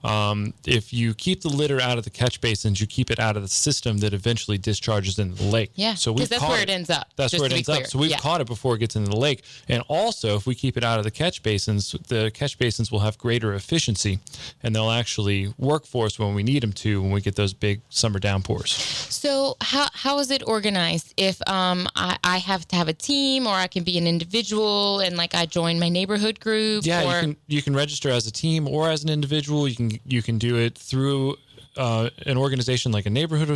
Um, 0.04 0.54
if 0.66 0.94
you 0.94 1.14
keep 1.14 1.42
the 1.42 1.50
litter 1.50 1.80
out 1.82 1.98
of 1.98 2.04
the 2.04 2.10
catch 2.10 2.42
basins, 2.42 2.80
you 2.82 2.88
keep 2.88 3.10
it 3.10 3.20
out 3.20 3.36
of 3.36 3.42
the 3.42 3.48
system 3.50 3.98
that 4.00 4.14
eventually 4.14 4.58
discharges 4.58 5.18
into 5.20 5.36
the 5.36 5.50
lake. 5.50 5.72
Yeah, 5.76 5.96
so 5.96 6.12
we've 6.12 6.30
that's 6.30 6.42
where 6.44 6.62
it 6.62 6.70
ends 6.70 6.90
up, 6.90 7.08
That's 7.16 7.34
where 7.34 7.46
it 7.46 7.54
ends 7.54 7.70
up. 7.70 7.88
So 7.88 7.98
we've 8.00 8.12
Yeah. 8.12 8.18
caught 8.20 8.42
it 8.42 8.48
before 8.48 8.76
it 8.76 8.80
gets 8.80 8.96
into 8.96 9.10
the 9.10 9.18
lake. 9.18 9.44
And 9.70 9.84
also, 9.88 10.36
if 10.36 10.46
we 10.46 10.56
keep 10.56 10.78
it 10.78 10.84
out 10.84 10.98
of 11.00 11.04
the 11.04 11.12
catch 11.12 11.42
basins, 11.42 11.96
the 12.08 12.32
catch 12.34 12.58
basins 12.58 12.92
will 12.92 13.00
have 13.00 13.18
greater 13.18 13.54
efficiency 13.54 14.20
and 14.62 14.76
they'll 14.76 14.92
actually 14.92 15.54
work 15.58 15.85
for 15.88 16.06
us 16.06 16.20
when 16.20 16.34
we 16.34 16.44
need 16.44 16.64
them 16.64 16.74
to 16.74 17.02
when 17.02 17.12
we 17.12 17.22
get 17.22 17.36
those 17.36 17.54
big 17.54 17.82
summer 17.90 18.20
downpours. 18.20 18.72
So 18.72 19.56
how 19.62 19.88
how 19.94 20.20
is 20.20 20.32
it 20.32 20.44
organized? 20.48 21.14
If 21.18 21.42
um 21.48 21.88
I, 21.96 22.18
I 22.24 22.38
have 22.38 22.68
to 22.70 22.76
have 22.76 22.88
a 22.88 22.94
team 22.94 23.48
or 23.48 23.54
I 23.54 23.68
can 23.68 23.84
be 23.84 23.98
an 23.98 24.08
individual 24.08 25.00
and 25.00 25.18
like 25.18 25.34
I 25.36 25.46
join 25.46 25.80
my 25.80 25.90
neighborhood 25.90 26.40
group 26.40 26.86
Yeah, 26.86 27.04
or 27.04 27.16
you 27.16 27.22
can 27.22 27.38
you 27.48 27.62
can 27.62 27.76
register 27.76 28.10
as 28.10 28.28
a 28.28 28.32
team 28.32 28.68
or 28.68 28.90
as 28.90 29.04
an 29.04 29.10
individual. 29.10 29.68
You 29.68 29.76
can 29.76 30.00
you 30.06 30.22
can 30.22 30.38
do 30.38 30.58
it 30.58 30.78
through 30.78 31.38
uh, 31.78 32.10
an 32.26 32.38
organization 32.38 32.92
like 32.92 33.06
a 33.06 33.10
neighborhood 33.10 33.50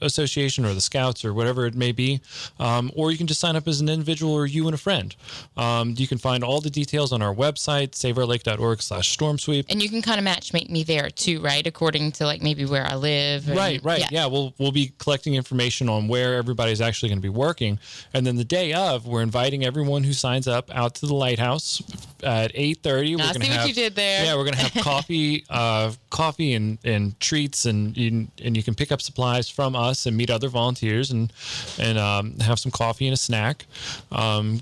association 0.00 0.64
or 0.64 0.74
the 0.74 0.80
Scouts 0.80 1.24
or 1.24 1.32
whatever 1.34 1.66
it 1.66 1.74
may 1.74 1.92
be, 1.92 2.20
um, 2.58 2.90
or 2.94 3.10
you 3.10 3.18
can 3.18 3.26
just 3.26 3.40
sign 3.40 3.56
up 3.56 3.66
as 3.68 3.80
an 3.80 3.88
individual 3.88 4.32
or 4.32 4.46
you 4.46 4.66
and 4.66 4.74
a 4.74 4.78
friend. 4.78 5.14
Um, 5.56 5.94
you 5.96 6.06
can 6.06 6.18
find 6.18 6.42
all 6.44 6.60
the 6.60 6.70
details 6.70 7.12
on 7.12 7.22
our 7.22 7.34
website, 7.34 7.90
saveourlake.org/slash 7.92 9.08
storm 9.10 9.38
sweep. 9.38 9.66
and 9.68 9.82
you 9.82 9.88
can 9.88 10.02
kind 10.02 10.18
of 10.18 10.24
match 10.24 10.52
make 10.52 10.70
me 10.70 10.82
there 10.82 11.10
too, 11.10 11.40
right? 11.40 11.66
According 11.66 12.12
to 12.12 12.24
like 12.26 12.42
maybe 12.42 12.64
where 12.64 12.86
I 12.86 12.94
live. 12.96 13.48
and- 13.48 13.56
Right, 13.56 13.82
right. 13.82 14.04
Yeah. 14.10 14.26
we'll 14.26 14.54
we'll 14.58 14.72
be 14.72 14.92
collecting 14.98 15.34
information 15.34 15.88
on 15.88 16.08
where 16.08 16.34
everybody's 16.36 16.80
actually 16.80 17.08
going 17.10 17.18
to 17.18 17.22
be 17.22 17.28
working, 17.28 17.78
and 18.14 18.26
then 18.26 18.36
the 18.36 18.44
day 18.44 18.72
of, 18.72 19.06
we're 19.06 19.22
inviting 19.22 19.64
everyone 19.64 20.04
who 20.04 20.12
signs 20.12 20.46
up 20.48 20.70
out 20.74 20.94
to 20.96 21.06
the 21.06 21.14
lighthouse 21.14 21.82
at 22.22 22.50
eight 22.54 22.78
thirty. 22.82 23.16
We're 23.16 23.22
I 23.22 23.32
see 23.32 23.38
what 23.38 23.48
have 23.48 23.68
you 23.68 23.74
did 23.74 23.94
there. 23.94 24.24
Yeah, 24.24 24.34
we're 24.36 24.44
going 24.44 24.54
to 24.54 24.60
have 24.60 24.84
coffee, 24.84 25.44
uh, 25.50 25.92
coffee 26.10 26.54
and 26.54 26.78
and 26.84 27.18
treats, 27.20 27.64
and 27.66 27.96
you, 27.96 28.28
and 28.42 28.56
you 28.56 28.62
can 28.62 28.74
pick 28.74 28.92
up 28.92 29.00
supplies 29.00 29.48
from 29.48 29.74
us 29.76 29.85
and 30.06 30.16
meet 30.16 30.30
other 30.30 30.48
volunteers 30.48 31.10
and 31.10 31.32
and 31.78 31.98
um, 31.98 32.38
have 32.40 32.58
some 32.58 32.72
coffee 32.72 33.06
and 33.06 33.14
a 33.14 33.16
snack. 33.16 33.66
Um, 34.10 34.60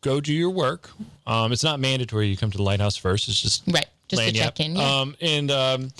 go 0.00 0.20
do 0.20 0.32
your 0.32 0.50
work. 0.50 0.90
Um, 1.26 1.52
it's 1.52 1.62
not 1.64 1.78
mandatory 1.80 2.28
you 2.28 2.36
come 2.36 2.50
to 2.50 2.56
the 2.56 2.62
lighthouse 2.64 2.96
first. 2.96 3.28
It's 3.28 3.40
just 3.40 3.62
Right, 3.68 3.86
just 4.08 4.22
to 4.22 4.32
check 4.32 4.46
up. 4.48 4.60
in, 4.60 4.74
yeah. 4.76 5.00
Um, 5.00 5.16
and 5.20 5.50
um, 5.50 5.90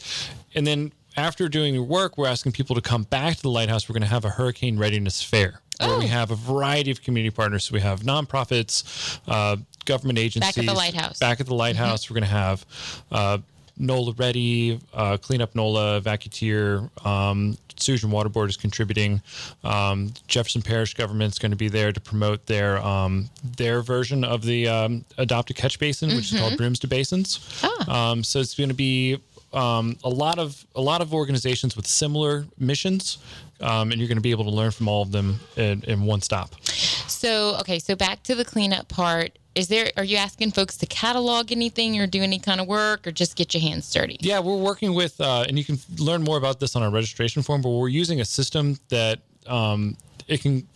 and 0.55 0.67
then 0.67 0.93
after 1.17 1.49
doing 1.49 1.75
your 1.75 1.85
work, 1.85 2.17
we're 2.17 2.27
asking 2.29 2.53
people 2.53 2.75
to 2.75 2.81
come 2.83 3.03
back 3.05 3.37
to 3.37 3.43
the 3.43 3.51
lighthouse. 3.51 3.89
We're 3.89 3.95
going 3.95 4.03
to 4.03 4.09
have 4.09 4.25
a 4.25 4.31
hurricane 4.31 4.79
readiness 4.79 5.23
fair 5.23 5.61
where 5.79 5.99
we 5.99 6.05
Oh. 6.07 6.09
have 6.09 6.31
a 6.31 6.37
variety 6.37 6.91
of 6.91 7.03
community 7.03 7.35
partners. 7.35 7.65
So 7.65 7.75
we 7.75 7.81
have 7.81 8.01
nonprofits, 8.01 9.19
uh, 9.29 9.57
government 9.85 10.19
agencies. 10.19 10.55
Back 10.55 10.59
at 10.59 10.67
the 10.67 10.75
lighthouse. 10.75 11.19
Back 11.19 11.41
at 11.41 11.47
the 11.47 11.55
lighthouse, 11.55 12.09
we're 12.09 12.15
going 12.15 12.25
to 12.25 12.31
have. 12.31 12.65
Uh, 13.11 13.39
NOLA 13.83 14.13
Ready, 14.13 14.81
uh, 14.95 15.17
Clean 15.19 15.43
Up 15.43 15.55
NOLA, 15.55 16.01
Evacuteer, 16.01 16.89
um, 17.07 17.59
and 17.89 18.13
Water 18.13 18.29
Board 18.29 18.49
is 18.49 18.57
contributing. 18.57 19.21
Um, 19.65 20.13
Jefferson 20.29 20.63
Parish 20.63 20.95
government's 20.95 21.39
going 21.39 21.51
to 21.51 21.57
be 21.57 21.69
there 21.69 21.93
to 21.93 22.01
promote 22.01 22.47
their 22.47 22.79
um, 22.79 23.29
their 23.57 23.83
version 23.83 24.25
of 24.25 24.43
the 24.43 24.69
um, 24.69 25.05
adopted 25.19 25.57
catch 25.57 25.79
basin, 25.79 26.15
which 26.15 26.33
is 26.33 26.39
called 26.39 26.57
Brooms 26.57 26.79
to 26.81 26.87
Basins. 26.87 27.63
Um, 27.89 28.23
so 28.23 28.39
it's 28.39 28.55
going 28.55 28.69
to 28.69 28.75
be 28.75 29.19
um, 29.53 29.99
a 30.05 30.09
lot 30.09 30.39
of 30.39 30.65
a 30.75 30.81
lot 30.81 31.01
of 31.01 31.13
organizations 31.13 31.77
with 31.77 31.87
similar 31.87 32.47
missions, 32.59 33.19
um, 33.61 33.91
and 33.91 34.01
you're 34.01 34.09
going 34.09 34.17
to 34.17 34.23
be 34.23 34.31
able 34.31 34.45
to 34.45 34.51
learn 34.51 34.71
from 34.71 34.89
all 34.89 35.03
of 35.03 35.13
them 35.13 35.41
in, 35.57 35.83
in 35.85 36.03
one 36.03 36.21
stop. 36.21 36.55
So 36.65 37.57
okay, 37.61 37.79
so 37.79 37.97
back 37.97 38.23
to 38.25 38.35
the 38.35 38.45
cleanup 38.45 38.89
part. 38.89 39.39
Is 39.55 39.69
there 39.69 39.91
are 39.97 40.05
you 40.05 40.17
asking 40.17 40.53
folks 40.53 40.77
to 40.79 40.87
catalog 40.87 41.53
anything 41.53 42.01
or 42.01 42.07
do 42.07 42.23
any 42.23 42.39
kind 42.39 42.61
of 42.61 42.67
work 42.67 43.07
or 43.07 43.13
just 43.13 43.37
get 43.37 43.53
your 43.53 43.63
hands 43.63 43.93
dirty? 43.93 44.17
Yeah, 44.21 44.41
we're 44.41 44.57
working 44.57 44.95
with, 44.95 45.21
uh, 45.21 45.45
and 45.47 45.59
you 45.59 45.65
can 45.65 45.79
learn 45.99 46.23
more 46.23 46.39
about 46.39 46.59
this 46.59 46.75
on 46.75 46.83
our 46.83 46.91
registration 46.91 47.43
form. 47.43 47.61
But 47.61 47.71
we're 47.71 47.89
using 47.89 48.21
a 48.21 48.25
system 48.25 48.79
that 48.89 49.21
um, 49.47 49.97
it 50.27 50.41
can, 50.41 50.67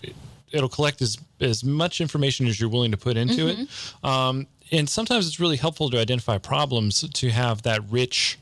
it'll 0.52 0.68
collect 0.68 1.00
as 1.00 1.18
as 1.40 1.64
much 1.64 2.00
information 2.00 2.46
as 2.46 2.60
you're 2.60 2.70
willing 2.70 2.90
to 2.90 2.96
put 2.96 3.16
into 3.16 3.48
it. 3.48 3.68
Um, 4.04 4.46
and 4.72 4.88
sometimes 4.88 5.26
it's 5.26 5.38
really 5.38 5.56
helpful 5.56 5.90
to 5.90 5.98
identify 5.98 6.38
problems 6.38 7.08
to 7.08 7.30
have 7.30 7.62
that 7.62 7.80
rich 7.90 8.38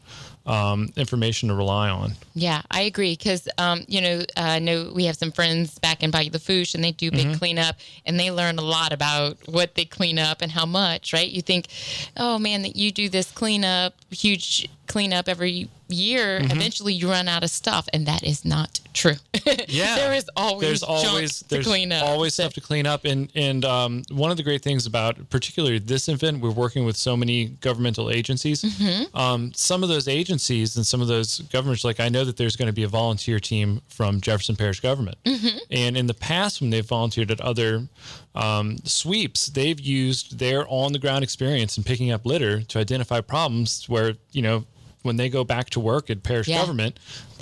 um, 0.47 0.91
information 0.97 1.49
to 1.49 1.55
rely 1.55 1.89
on. 1.89 2.13
Yeah, 2.35 2.63
I 2.71 2.83
agree 2.83 3.13
because 3.13 3.49
um, 3.59 3.83
you 3.89 4.01
know 4.01 4.25
I 4.37 4.59
know 4.59 4.93
we 4.95 5.05
have 5.05 5.17
some 5.17 5.33
friends 5.33 5.79
back 5.79 6.03
in 6.03 6.11
Bayou 6.11 6.31
Lafourche 6.31 6.75
and 6.75 6.85
they 6.85 6.93
do 6.93 7.11
big 7.11 7.39
cleanup 7.39 7.77
and 8.05 8.19
they 8.19 8.31
learn 8.31 8.59
a 8.59 8.63
lot 8.63 8.93
about 8.93 9.39
what 9.47 9.75
they 9.75 9.85
clean 9.85 10.19
up 10.19 10.43
and 10.43 10.53
how 10.53 10.67
much. 10.67 11.13
Right? 11.13 11.29
You 11.29 11.43
think, 11.43 11.69
oh 12.17 12.39
man, 12.39 12.63
that 12.63 12.77
you 12.77 12.93
do 12.93 13.09
this 13.09 13.31
cleanup, 13.31 13.95
huge 14.11 14.69
cleanup 14.87 15.29
every 15.29 15.69
year. 15.89 16.39
Eventually, 16.43 16.95
you 16.95 17.11
run 17.11 17.29
out 17.29 17.45
of 17.45 17.51
stuff, 17.51 17.89
and 17.93 18.07
that 18.07 18.23
is 18.23 18.45
not 18.45 18.81
true. 18.93 19.15
Yeah, 19.69 19.97
there 19.97 20.13
is 20.15 20.31
always 20.37 20.61
there's 20.69 20.83
always 20.83 21.39
to 21.41 21.49
there's 21.49 21.67
clean 21.67 21.91
up. 21.93 22.05
always 22.05 22.35
stuff 22.35 22.55
to 22.55 22.61
clean 22.61 22.87
up, 22.87 23.05
and 23.05 23.31
and 23.35 23.65
um, 23.65 24.03
one 24.11 24.31
of 24.31 24.37
the 24.37 24.43
great 24.43 24.63
things 24.63 24.87
about 24.87 25.29
particularly 25.31 25.79
this 25.79 26.09
event, 26.09 26.41
we're 26.41 26.51
working 26.51 26.85
with 26.85 26.97
so 26.97 27.17
many 27.17 27.47
governmental 27.61 28.11
agencies. 28.11 28.63
Mm-hmm. 28.63 29.17
Um, 29.17 29.53
some 29.55 29.83
of 29.83 29.89
those 29.89 30.07
agencies 30.09 30.77
and 30.77 30.87
some 30.87 31.01
of 31.01 31.09
those 31.09 31.41
governments, 31.53 31.85
like 31.85 31.99
I 32.01 32.09
know 32.09 32.25
that 32.25 32.37
there's 32.37 32.57
going 32.57 32.67
to 32.69 32.73
be 32.73 32.85
a 32.85 32.89
volunteer 32.89 33.39
team 33.41 33.81
from 33.89 34.21
Jefferson 34.21 34.55
Parish 34.57 34.81
government, 34.81 35.19
Mm-hmm. 35.25 35.59
and 35.71 35.97
in 35.97 36.07
the 36.07 36.15
past 36.15 36.61
when 36.61 36.71
they've 36.71 36.87
volunteered 36.87 37.31
at 37.31 37.41
other 37.41 37.87
um, 38.35 38.77
sweeps, 38.85 39.47
they've 39.49 39.81
used 39.81 40.39
their 40.39 40.67
on 40.69 40.93
the 40.93 40.99
ground 40.99 41.25
experience 41.25 41.77
in 41.77 41.85
picking 41.85 42.11
up 42.13 42.25
litter 42.25 42.63
to 42.63 42.79
identify 42.79 43.21
problems 43.21 43.89
where 43.89 44.15
you 44.33 44.43
know 44.43 44.65
when 45.05 45.17
they 45.17 45.29
go 45.29 45.45
back 45.45 45.71
to 45.71 45.79
work 45.81 46.11
at 46.11 46.23
parish 46.23 46.49
Yeah. 46.49 46.59
government. 46.61 46.99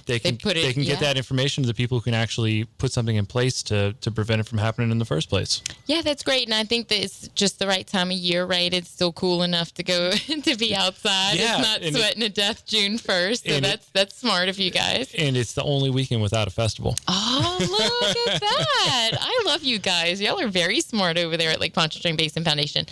They 0.06 0.18
can 0.18 0.36
put 0.36 0.56
it- 0.56 0.62
they 0.62 0.72
can 0.72 0.82
yeah. 0.82 0.92
get 0.92 1.00
that 1.00 1.16
information 1.16 1.62
to 1.62 1.66
the 1.66 1.74
people 1.74 1.98
who 1.98 2.02
can 2.02 2.14
actually 2.14 2.64
put 2.78 2.92
something 2.92 3.16
in 3.16 3.26
place 3.26 3.62
to 3.64 3.94
to 4.00 4.10
prevent 4.10 4.40
it 4.40 4.46
from 4.48 4.58
happening 4.58 4.90
in 4.90 4.98
the 4.98 5.04
first 5.04 5.28
place. 5.28 5.62
Yeah, 5.86 6.02
that's 6.02 6.22
great, 6.22 6.44
and 6.46 6.54
I 6.54 6.64
think 6.64 6.88
that 6.88 7.02
it's 7.02 7.28
just 7.28 7.58
the 7.58 7.66
right 7.66 7.86
time 7.86 8.10
of 8.10 8.16
year, 8.16 8.44
right? 8.44 8.72
It's 8.72 8.88
still 8.90 9.12
cool 9.12 9.42
enough 9.42 9.72
to 9.74 9.82
go 9.82 10.10
to 10.42 10.56
be 10.56 10.74
outside. 10.74 11.34
Yeah, 11.36 11.58
it's 11.58 11.66
not 11.68 11.76
and 11.82 11.94
it- 11.96 11.98
sweating 11.98 12.20
to 12.22 12.28
death 12.28 12.66
June 12.66 12.98
first, 12.98 13.44
so 13.46 13.52
and 13.54 13.64
it- 13.64 13.68
that's 13.68 13.86
that's 13.92 14.16
smart 14.16 14.48
of 14.48 14.58
you 14.58 14.70
guys. 14.70 15.12
And 15.16 15.36
it's 15.36 15.52
the 15.54 15.62
only 15.62 15.90
weekend 15.90 16.22
without 16.22 16.48
a 16.48 16.50
festival. 16.50 16.96
Oh, 17.08 17.56
look 17.60 18.26
at 18.34 18.40
that! 18.40 19.10
I 19.20 19.42
love 19.46 19.62
you 19.62 19.78
guys. 19.78 20.20
Y'all 20.20 20.40
are 20.40 20.48
very 20.48 20.80
smart 20.80 21.18
over 21.18 21.36
there 21.36 21.50
at 21.50 21.60
Lake 21.60 21.74
Pontchartrain 21.74 22.16
Basin 22.16 22.44
Foundation. 22.44 22.86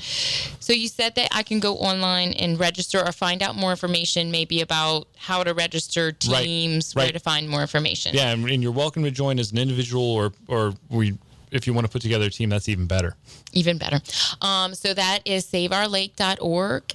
So 0.61 0.73
you 0.73 0.89
said 0.89 1.15
that 1.17 1.29
I 1.33 1.43
can 1.43 1.61
go 1.61 1.77
online 1.77 2.33
and 2.35 2.59
register 2.59 3.05
or 3.05 3.13
find 3.13 3.43
out 3.43 3.57
more 3.57 3.71
information, 3.71 4.31
maybe 4.31 4.61
about 4.61 5.09
how 5.17 5.43
to 5.45 5.53
register 5.55 6.13
Right, 6.29 6.45
teams, 6.45 6.95
where 6.95 7.00
right. 7.05 7.13
to 7.15 7.21
find 7.21 7.49
more 7.49 7.61
information. 7.63 8.15
Yeah, 8.15 8.31
and, 8.31 8.49
and 8.49 8.63
you're 8.63 8.73
welcome 8.73 9.03
to 9.05 9.11
join 9.11 9.39
as 9.39 9.53
an 9.53 9.59
individual 9.59 10.05
or 10.05 10.33
or 10.49 10.75
we 10.89 11.19
if 11.51 11.67
you 11.67 11.75
want 11.75 11.85
to 11.85 11.91
put 11.91 12.03
together 12.03 12.27
a 12.27 12.31
team, 12.31 12.49
that's 12.49 12.69
even 12.69 12.87
better. 12.87 13.17
Even 13.53 13.77
better. 13.77 14.01
Um, 14.41 14.75
so 14.75 14.95
that 14.95 15.21
is 15.25 15.45
saveourlake.org 15.47 16.95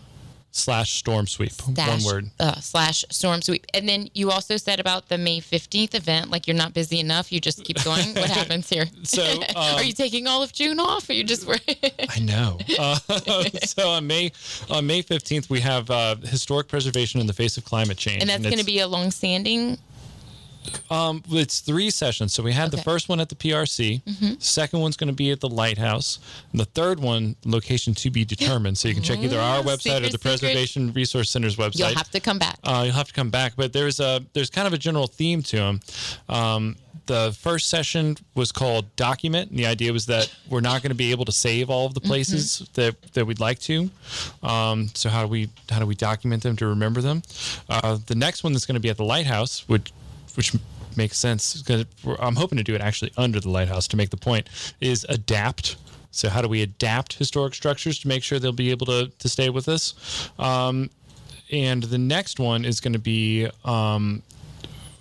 Slash 0.51 0.93
storm 0.93 1.27
sweep. 1.27 1.51
dash, 1.73 2.05
One 2.05 2.13
word. 2.13 2.31
uh, 2.39 2.55
slash 2.61 3.03
storm 3.09 3.41
sweep. 3.41 3.65
And 3.73 3.89
then 3.89 4.09
you 4.13 4.31
also 4.31 4.55
said 4.55 4.79
about 4.79 5.09
the 5.09 5.17
May 5.17 5.41
15th 5.41 5.93
event, 5.95 6.31
like 6.31 6.47
you're 6.47 6.55
not 6.55 6.73
busy 6.73 7.01
enough, 7.01 7.29
you 7.29 7.41
just 7.41 7.65
keep 7.65 7.83
going. 7.83 8.13
What 8.15 8.29
happens 8.39 8.69
here? 8.69 8.85
So, 9.03 9.21
are 9.55 9.79
um, 9.79 9.85
you 9.85 9.91
taking 9.91 10.27
all 10.27 10.41
of 10.41 10.53
June 10.53 10.79
off 10.79 11.09
or 11.09 11.13
you 11.13 11.25
just 11.25 11.45
I 12.09 12.19
know. 12.19 12.57
Uh, 12.79 12.95
so 13.65 13.89
on 13.89 14.07
May 14.07 14.31
on 14.69 14.87
May 14.87 15.03
15th, 15.03 15.49
we 15.49 15.59
have 15.59 15.91
uh, 15.91 16.15
historic 16.23 16.69
preservation 16.69 17.19
in 17.19 17.27
the 17.27 17.33
face 17.33 17.57
of 17.57 17.65
climate 17.65 17.97
change. 17.97 18.21
and 18.21 18.29
that's 18.29 18.43
going 18.43 18.57
to 18.57 18.63
be 18.63 18.79
a 18.79 18.87
long 18.87 19.11
standing 19.11 19.77
Um, 20.89 21.23
it's 21.29 21.59
three 21.59 21.89
sessions. 21.89 22.33
So 22.33 22.43
we 22.43 22.51
had 22.53 22.71
the 22.71 22.77
first 22.77 23.09
one 23.09 23.19
at 23.19 23.29
the 23.29 23.35
PRC. 23.35 24.01
Second 24.41 24.79
one's 24.79 24.97
going 24.97 25.07
to 25.07 25.13
be 25.13 25.31
at 25.31 25.39
the 25.39 25.49
Lighthouse. 25.49 26.19
And 26.51 26.59
the 26.59 26.65
third 26.65 26.99
one, 26.99 27.35
location 27.45 27.93
to 27.95 28.09
be 28.09 28.25
determined. 28.25 28.77
So 28.77 28.87
you 28.87 28.93
can 28.93 29.03
check 29.03 29.19
either 29.19 29.39
our 29.39 29.61
Mm, 29.61 29.65
website 29.67 29.97
or 29.97 30.01
the 30.01 30.05
secret. 30.11 30.21
Preservation 30.21 30.93
Resource 30.93 31.29
Center's 31.29 31.55
website. 31.55 31.79
You'll 31.79 31.95
have 31.95 32.11
to 32.11 32.19
come 32.19 32.39
back. 32.39 32.57
Uh, 32.63 32.83
you'll 32.85 32.95
have 32.95 33.07
to 33.07 33.13
come 33.13 33.29
back, 33.29 33.53
but 33.55 33.73
there's 33.73 33.99
a 33.99 34.23
there's 34.33 34.49
kind 34.49 34.67
of 34.67 34.73
a 34.73 34.77
general 34.77 35.07
theme 35.07 35.41
to 35.43 35.55
them. 35.57 35.79
Um, 36.29 36.75
the 37.07 37.37
first 37.39 37.69
session 37.69 38.17
was 38.33 38.51
called 38.51 38.93
document, 38.95 39.51
and 39.51 39.59
the 39.59 39.67
idea 39.67 39.93
was 39.93 40.07
that 40.07 40.33
we're 40.49 40.61
not 40.61 40.81
going 40.81 40.89
to 40.89 40.95
be 40.95 41.11
able 41.11 41.25
to 41.25 41.31
save 41.31 41.69
all 41.69 41.85
of 41.85 41.93
the 41.93 42.01
places 42.01 42.67
that, 42.73 42.99
that 43.13 43.25
we'd 43.25 43.39
like 43.39 43.59
to. 43.59 43.91
Um, 44.41 44.89
so 44.95 45.09
how 45.09 45.21
do 45.21 45.27
we 45.27 45.49
how 45.69 45.77
do 45.79 45.85
we 45.85 45.93
document 45.93 46.41
them 46.41 46.55
to 46.57 46.65
remember 46.67 47.01
them? 47.01 47.21
Uh, 47.69 47.99
the 48.07 48.15
next 48.15 48.43
one 48.43 48.53
that's 48.53 48.65
going 48.65 48.73
to 48.75 48.79
be 48.81 48.89
at 48.89 48.97
the 48.97 49.03
lighthouse, 49.03 49.67
which 49.69 49.91
which 50.37 50.53
makes 50.97 51.17
sense 51.17 51.61
because 51.61 51.85
I'm 52.19 52.35
hoping 52.35 52.57
to 52.57 52.63
do 52.63 52.75
it 52.75 52.81
actually 52.81 53.11
under 53.17 53.39
the 53.39 53.49
lighthouse 53.49 53.87
to 53.89 53.97
make 53.97 54.09
the 54.09 54.17
point 54.17 54.47
is 54.79 55.05
adapt. 55.09 55.75
So 56.11 56.29
how 56.29 56.41
do 56.41 56.47
we 56.47 56.61
adapt 56.61 57.13
historic 57.13 57.53
structures 57.53 57.99
to 57.99 58.07
make 58.07 58.23
sure 58.23 58.39
they'll 58.39 58.53
be 58.53 58.71
able 58.71 58.85
to 58.87 59.11
to 59.19 59.29
stay 59.29 59.49
with 59.49 59.67
us? 59.67 60.29
Um, 60.39 60.89
and 61.51 61.83
the 61.83 61.97
next 61.97 62.39
one 62.39 62.65
is 62.65 62.79
going 62.79 62.93
to 62.93 62.99
be 62.99 63.49
um, 63.63 64.23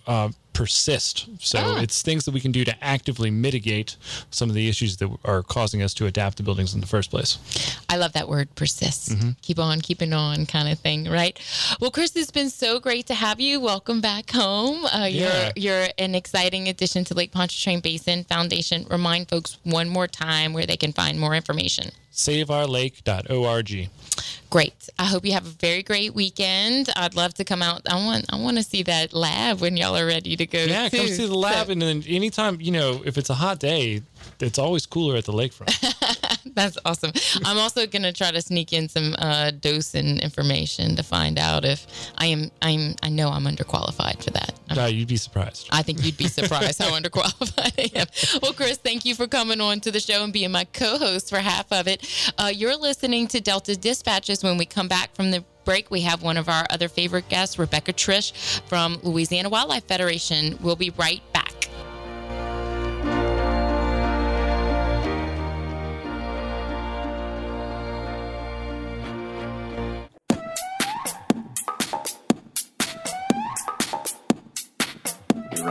uh, 0.07 0.31
persist. 0.55 1.27
So 1.41 1.59
Ah. 1.59 1.81
it's 1.81 2.01
things 2.01 2.25
that 2.25 2.31
we 2.33 2.41
can 2.41 2.51
do 2.53 2.65
to 2.65 2.75
actively 2.83 3.31
mitigate 3.31 3.97
some 4.31 4.49
of 4.49 4.55
the 4.55 4.69
issues 4.69 4.97
that 4.97 5.11
are 5.25 5.43
causing 5.43 5.83
us 5.83 5.93
to 5.95 6.07
adapt 6.07 6.39
to 6.39 6.43
buildings 6.43 6.73
in 6.75 6.81
the 6.81 6.87
first 6.87 7.11
place. 7.11 7.37
I 7.91 7.97
love 7.97 8.13
that 8.15 8.29
word, 8.29 8.55
persist. 8.55 9.11
Mm-hmm. 9.11 9.31
Keep 9.43 9.59
on 9.59 9.81
keeping 9.83 10.13
on 10.15 10.47
kind 10.47 10.69
of 10.69 10.79
thing, 10.79 11.05
right? 11.11 11.39
Well, 11.81 11.91
Chris, 11.91 12.17
it's 12.17 12.31
been 12.31 12.51
so 12.51 12.81
great 12.81 13.07
to 13.09 13.15
have 13.15 13.41
you. 13.41 13.61
Welcome 13.61 14.01
back 14.01 14.31
home. 14.31 14.87
Uh, 14.87 15.09
Yeah. 15.11 15.53
You're 15.57 15.75
you're 15.75 15.89
an 15.99 16.15
exciting 16.15 16.69
addition 16.69 17.05
to 17.07 17.15
Lake 17.15 17.33
Pontchartrain 17.33 17.81
Basin 17.81 18.25
Foundation. 18.25 18.87
Remind 18.91 19.29
folks 19.29 19.59
one 19.65 19.89
more 19.89 20.07
time 20.09 20.53
where 20.53 20.67
they 20.67 20.77
can 20.77 20.93
find 20.93 21.19
more 21.21 21.35
information. 21.35 21.91
SaveOurLake.org. 22.15 23.89
Great. 24.51 24.89
I 24.99 25.05
hope 25.07 25.25
you 25.25 25.33
have 25.33 25.47
a 25.47 25.51
very 25.51 25.83
great 25.83 26.15
weekend. 26.15 26.89
I'd 26.95 27.17
love 27.17 27.35
to 27.35 27.45
come 27.45 27.61
out. 27.61 27.83
I 27.91 27.97
want 27.97 28.27
I 28.33 28.37
want 28.37 28.57
to 28.57 28.63
see 28.63 28.85
that 28.85 29.13
lab 29.13 29.61
when 29.61 29.77
y'all 29.77 29.97
are 29.97 30.07
ready 30.07 30.37
to 30.37 30.47
go. 30.47 30.63
Yeah, 30.63 30.89
come 30.91 31.09
see 31.09 31.27
the 31.27 31.35
lab, 31.37 31.67
So- 31.67 31.73
and 31.73 31.83
then 31.83 32.05
anytime 32.07 32.61
you 32.61 32.71
know, 32.71 33.03
if 33.05 33.19
it's 33.19 33.31
a 33.31 33.35
hot 33.35 33.59
day, 33.59 34.03
it's 34.41 34.59
always 34.59 34.87
cooler 34.87 35.17
at 35.17 35.25
the 35.25 35.33
lakefront. 35.33 35.73
That's 36.57 36.79
awesome. 36.85 37.13
I'm 37.45 37.59
also 37.59 37.87
gonna 37.87 38.13
try 38.13 38.31
to 38.31 38.41
sneak 38.41 38.73
in 38.73 38.89
some 38.89 39.15
uh, 39.19 39.51
docent 39.51 40.23
information 40.23 40.95
to 40.97 41.03
find 41.03 41.39
out 41.39 41.65
if 41.65 41.87
I 42.17 42.27
am. 42.27 42.51
I'm. 42.63 42.95
I 43.03 43.09
know 43.09 43.29
I'm 43.29 43.45
underqualified 43.45 44.23
for 44.23 44.31
that. 44.31 44.53
No, 44.75 44.87
you'd 44.87 45.09
be 45.09 45.17
surprised. 45.17 45.69
I 45.73 45.83
think 45.83 46.05
you'd 46.05 46.17
be 46.17 46.29
surprised 46.29 46.81
how 46.81 46.91
underqualified 46.91 47.95
I 47.95 48.01
am. 48.01 48.41
Well, 48.41 48.53
Chris, 48.53 48.79
thank 48.79 49.05
you 49.05 49.15
for 49.15 49.27
coming 49.27 49.61
on 49.61 49.81
to 49.81 49.91
the 49.91 50.01
show 50.01 50.23
and 50.23 50.33
being 50.33 50.53
my 50.53 50.65
co-host 50.65 51.29
for 51.29 51.39
half 51.39 51.73
of 51.73 51.89
it. 51.89 52.33
Uh, 52.39 52.53
you're 52.55 52.77
listening 52.77 53.27
to 53.29 53.41
Delta 53.41 53.77
Dispatches. 53.77 54.45
When 54.45 54.57
we 54.57 54.65
come 54.65 54.87
back 54.87 55.15
from 55.15 55.33
the 55.33 55.45
break, 55.65 55.91
we 55.91 56.03
have 56.03 56.23
one 56.23 56.37
of 56.37 56.49
our 56.49 56.67
other 56.71 56.89
favorite 56.89 57.29
guests, 57.29 57.59
Rebecca 57.59 57.93
Triche 57.93 58.61
from 58.69 59.01
Louisiana 59.03 59.49
Wildlife 59.49 59.85
Federation. 59.85 60.57
We'll 60.61 60.77
be 60.77 60.91
right 60.91 61.23
back. 61.33 61.69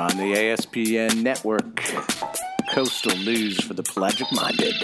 On 0.03 0.17
the 0.17 0.33
ASPN 0.33 1.23
network. 1.23 1.81
Coastal 2.73 3.15
news 3.19 3.63
for 3.63 3.73
the 3.73 3.83
pelagic 3.83 4.27
minded. 4.33 4.75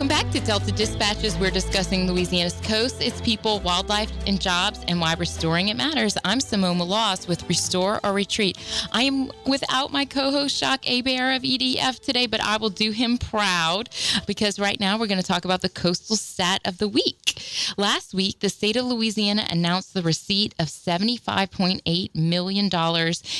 Welcome 0.00 0.16
back 0.16 0.32
to 0.32 0.40
Delta 0.40 0.72
Dispatches. 0.72 1.36
We're 1.36 1.50
discussing 1.50 2.10
Louisiana's 2.10 2.58
coast, 2.62 3.02
its 3.02 3.20
people, 3.20 3.60
wildlife, 3.60 4.10
and 4.26 4.40
jobs, 4.40 4.82
and 4.88 4.98
why 4.98 5.12
restoring 5.12 5.68
it 5.68 5.76
matters. 5.76 6.16
I'm 6.24 6.40
Simone 6.40 6.78
Maloz 6.78 7.28
with 7.28 7.46
Restore 7.50 8.00
or 8.02 8.14
Retreat. 8.14 8.56
I 8.92 9.02
am 9.02 9.30
without 9.46 9.92
my 9.92 10.06
co-host 10.06 10.58
Jacques 10.58 10.86
Hebert 10.86 11.36
of 11.36 11.42
EDF 11.42 12.00
today, 12.00 12.26
but 12.26 12.42
I 12.42 12.56
will 12.56 12.70
do 12.70 12.92
him 12.92 13.18
proud 13.18 13.90
because 14.26 14.58
right 14.58 14.80
now 14.80 14.98
we're 14.98 15.06
going 15.06 15.20
to 15.20 15.26
talk 15.26 15.44
about 15.44 15.60
the 15.60 15.68
coastal 15.68 16.16
stat 16.16 16.62
of 16.64 16.78
the 16.78 16.88
week. 16.88 17.29
Last 17.76 18.14
week, 18.14 18.38
the 18.40 18.48
state 18.48 18.76
of 18.76 18.86
Louisiana 18.86 19.46
announced 19.50 19.92
the 19.94 20.02
receipt 20.02 20.54
of 20.58 20.68
$75.8 20.68 22.14
million 22.14 22.70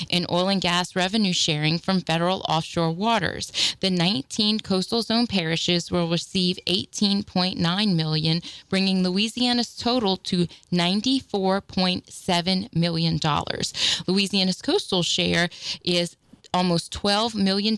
in 0.09 0.27
oil 0.31 0.49
and 0.49 0.61
gas 0.61 0.95
revenue 0.97 1.33
sharing 1.33 1.79
from 1.79 2.01
federal 2.01 2.45
offshore 2.49 2.93
waters. 2.93 3.53
The 3.81 3.91
19 3.91 4.61
coastal 4.61 5.03
zone 5.03 5.27
parishes 5.27 5.91
will 5.91 6.09
receive 6.09 6.59
18.9 6.67 7.95
million, 7.95 8.43
bringing 8.69 9.03
Louisiana's 9.03 9.77
total 9.77 10.17
to 10.19 10.47
94.7 10.73 12.75
million 12.75 13.19
dollars. 13.19 13.73
Louisiana's 14.07 14.63
coastal 14.63 15.03
share 15.03 15.49
is 15.85 16.17
almost 16.53 16.93
$12 16.93 17.35
million 17.35 17.77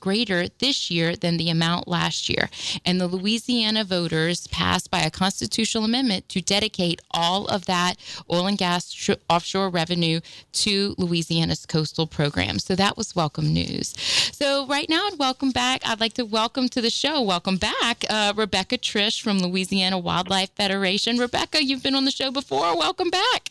greater 0.00 0.48
this 0.58 0.90
year 0.90 1.16
than 1.16 1.36
the 1.36 1.50
amount 1.50 1.88
last 1.88 2.28
year. 2.28 2.50
And 2.84 3.00
the 3.00 3.06
Louisiana 3.06 3.84
voters 3.84 4.46
passed 4.48 4.90
by 4.90 5.00
a 5.00 5.10
constitutional 5.10 5.84
amendment 5.84 6.28
to 6.30 6.40
dedicate 6.40 7.00
all 7.10 7.46
of 7.46 7.66
that 7.66 7.94
oil 8.30 8.46
and 8.46 8.58
gas 8.58 8.90
sh- 8.90 9.10
offshore 9.28 9.70
revenue 9.70 10.20
to 10.52 10.94
Louisiana's 10.98 11.66
coastal 11.66 12.06
program. 12.06 12.58
So 12.58 12.74
that 12.76 12.96
was 12.96 13.16
welcome 13.16 13.52
news. 13.52 13.94
So, 14.32 14.66
right 14.66 14.88
now, 14.88 15.06
I'd 15.06 15.18
welcome 15.18 15.50
back. 15.50 15.82
I'd 15.86 16.00
like 16.00 16.14
to 16.14 16.24
welcome 16.24 16.68
to 16.70 16.80
the 16.80 16.90
show, 16.90 17.20
welcome 17.22 17.56
back, 17.56 18.04
uh, 18.08 18.32
Rebecca 18.36 18.78
Triche 18.78 19.20
from 19.20 19.38
Louisiana 19.38 19.98
Wildlife 19.98 20.50
Federation. 20.50 21.18
Rebecca, 21.18 21.64
you've 21.64 21.82
been 21.82 21.94
on 21.94 22.04
the 22.04 22.10
show 22.10 22.30
before. 22.30 22.76
Welcome 22.76 23.10
back. 23.10 23.50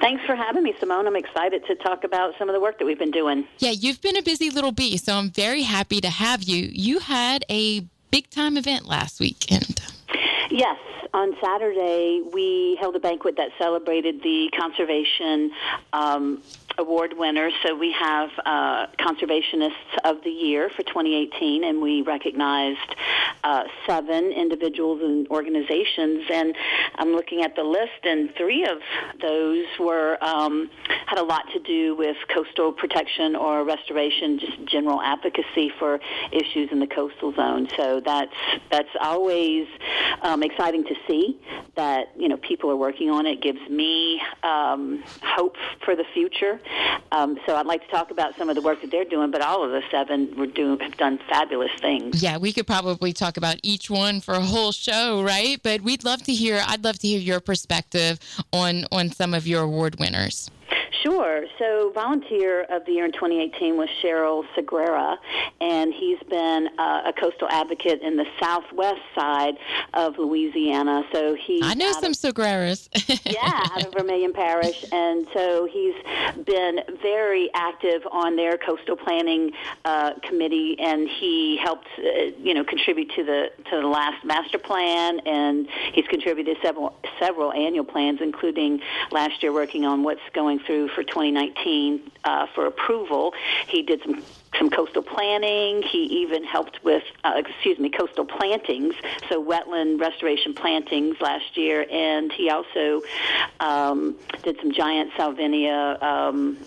Thanks 0.00 0.24
for 0.24 0.36
having 0.36 0.62
me, 0.62 0.74
Simone. 0.78 1.06
I'm 1.06 1.16
excited 1.16 1.64
to 1.66 1.74
talk 1.76 2.04
about 2.04 2.34
some 2.38 2.48
of 2.48 2.54
the 2.54 2.60
work 2.60 2.78
that 2.78 2.84
we've 2.84 2.98
been 2.98 3.10
doing. 3.10 3.46
Yeah, 3.58 3.70
you've 3.70 4.00
been 4.06 4.16
a 4.16 4.22
busy 4.22 4.50
little 4.50 4.70
bee, 4.70 4.96
so 4.96 5.14
I'm 5.14 5.30
very 5.30 5.62
happy 5.62 6.00
to 6.00 6.08
have 6.08 6.44
you. 6.44 6.70
You 6.72 7.00
had 7.00 7.44
a 7.50 7.80
big 8.12 8.30
time 8.30 8.56
event 8.56 8.86
last 8.86 9.18
weekend. 9.18 9.80
Yes, 10.48 10.78
on 11.12 11.36
Saturday 11.42 12.22
we 12.32 12.76
held 12.80 12.96
a 12.96 13.00
banquet 13.00 13.36
that 13.36 13.50
celebrated 13.58 14.22
the 14.22 14.50
conservation 14.56 15.50
um, 15.92 16.42
award 16.78 17.14
winners. 17.16 17.52
So 17.64 17.74
we 17.74 17.92
have 17.92 18.30
uh, 18.44 18.86
conservationists 18.98 19.96
of 20.04 20.22
the 20.24 20.30
year 20.30 20.68
for 20.70 20.82
2018, 20.82 21.64
and 21.64 21.80
we 21.80 22.02
recognized 22.02 22.94
uh, 23.44 23.64
seven 23.86 24.32
individuals 24.32 25.00
and 25.02 25.26
organizations. 25.28 26.24
And 26.30 26.54
I'm 26.96 27.12
looking 27.12 27.42
at 27.42 27.56
the 27.56 27.62
list, 27.62 28.04
and 28.04 28.34
three 28.36 28.64
of 28.64 28.78
those 29.20 29.64
were 29.78 30.22
um, 30.22 30.70
had 31.06 31.18
a 31.18 31.22
lot 31.22 31.44
to 31.52 31.60
do 31.60 31.96
with 31.96 32.16
coastal 32.34 32.72
protection 32.72 33.36
or 33.36 33.64
restoration, 33.64 34.38
just 34.38 34.64
general 34.66 35.00
advocacy 35.00 35.70
for 35.78 36.00
issues 36.32 36.70
in 36.72 36.80
the 36.80 36.86
coastal 36.86 37.32
zone. 37.34 37.68
So 37.76 38.00
that's 38.04 38.34
that's 38.70 38.88
always 39.00 39.66
um, 40.22 40.42
exciting 40.42 40.84
to 40.84 40.94
see 41.06 41.38
that 41.76 42.12
you 42.16 42.28
know 42.28 42.36
people 42.36 42.70
are 42.70 42.76
working 42.76 43.10
on 43.10 43.26
it. 43.26 43.40
Gives 43.40 43.60
me 43.68 44.20
um, 44.42 45.02
hope 45.22 45.56
for 45.84 45.96
the 45.96 46.04
future. 46.14 46.60
Um, 47.12 47.38
so 47.46 47.56
I'd 47.56 47.66
like 47.66 47.84
to 47.84 47.90
talk 47.90 48.10
about 48.10 48.36
some 48.36 48.48
of 48.48 48.56
the 48.56 48.62
work 48.62 48.80
that 48.82 48.90
they're 48.90 49.04
doing, 49.04 49.30
but 49.30 49.42
all 49.42 49.64
of 49.64 49.70
the 49.70 49.82
seven 49.90 50.34
were 50.36 50.46
doing 50.46 50.78
have 50.80 50.96
done 50.96 51.18
fabulous 51.28 51.70
things. 51.80 52.22
Yeah, 52.22 52.38
we 52.38 52.52
could 52.52 52.66
probably 52.66 53.12
talk 53.12 53.36
about 53.36 53.56
each 53.62 53.90
one 53.90 54.20
for 54.20 54.34
a 54.34 54.40
whole 54.40 54.72
show, 54.72 55.22
right? 55.22 55.60
But 55.62 55.82
we'd 55.82 56.04
love 56.04 56.22
to 56.24 56.32
hear. 56.32 56.62
I'd 56.66 56.84
love 56.84 56.98
to 57.00 57.08
hear 57.08 57.18
your 57.18 57.40
perspective 57.40 58.18
on 58.52 58.84
on 58.92 59.10
some 59.10 59.34
of 59.34 59.46
your 59.46 59.62
award 59.62 59.98
winners. 59.98 60.50
Sure. 61.02 61.44
So, 61.58 61.90
volunteer 61.94 62.62
of 62.70 62.84
the 62.86 62.92
year 62.92 63.04
in 63.04 63.12
2018 63.12 63.76
was 63.76 63.88
Cheryl 64.02 64.44
Sagrera, 64.56 65.16
and 65.60 65.92
he's 65.92 66.18
been 66.28 66.68
uh, 66.78 67.02
a 67.06 67.12
coastal 67.12 67.48
advocate 67.50 68.02
in 68.02 68.16
the 68.16 68.26
southwest 68.40 69.00
side 69.14 69.54
of 69.94 70.18
Louisiana. 70.18 71.04
So 71.12 71.34
he 71.34 71.60
I 71.62 71.74
know 71.74 71.92
some 71.92 72.12
of- 72.12 72.16
Sagreras. 72.16 72.88
yeah, 73.24 73.62
out 73.72 73.86
of 73.86 73.92
Vermilion 73.92 74.32
Parish, 74.32 74.84
and 74.92 75.26
so 75.32 75.66
he's 75.70 75.94
been 76.44 76.80
very 77.02 77.50
active 77.54 78.02
on 78.10 78.36
their 78.36 78.56
coastal 78.58 78.96
planning 78.96 79.52
uh, 79.84 80.14
committee, 80.22 80.76
and 80.78 81.08
he 81.08 81.56
helped, 81.62 81.88
uh, 81.98 82.02
you 82.38 82.54
know, 82.54 82.64
contribute 82.64 83.10
to 83.16 83.24
the 83.24 83.50
to 83.70 83.80
the 83.80 83.86
last 83.86 84.24
master 84.24 84.58
plan, 84.58 85.20
and 85.20 85.68
he's 85.92 86.06
contributed 86.06 86.56
several 86.62 86.96
several 87.18 87.52
annual 87.52 87.84
plans, 87.84 88.20
including 88.20 88.80
last 89.10 89.42
year 89.42 89.52
working 89.52 89.84
on 89.84 90.02
what's 90.02 90.20
going 90.32 90.58
through 90.60 90.85
for 90.88 91.02
2019 91.02 92.10
uh, 92.24 92.46
for 92.54 92.66
approval. 92.66 93.34
He 93.68 93.82
did 93.82 94.02
some 94.02 94.22
some 94.58 94.70
coastal 94.70 95.02
planning. 95.02 95.82
He 95.82 96.22
even 96.22 96.44
helped 96.44 96.82
with, 96.82 97.02
uh, 97.24 97.34
excuse 97.36 97.78
me, 97.78 97.90
coastal 97.90 98.24
plantings, 98.24 98.94
so 99.28 99.44
wetland 99.44 100.00
restoration 100.00 100.54
plantings 100.54 101.20
last 101.20 101.56
year, 101.56 101.86
and 101.90 102.32
he 102.32 102.48
also 102.48 103.02
um, 103.60 104.16
did 104.42 104.58
some 104.60 104.72
giant 104.72 105.12
salvinia. 105.12 106.02
Um, 106.02 106.58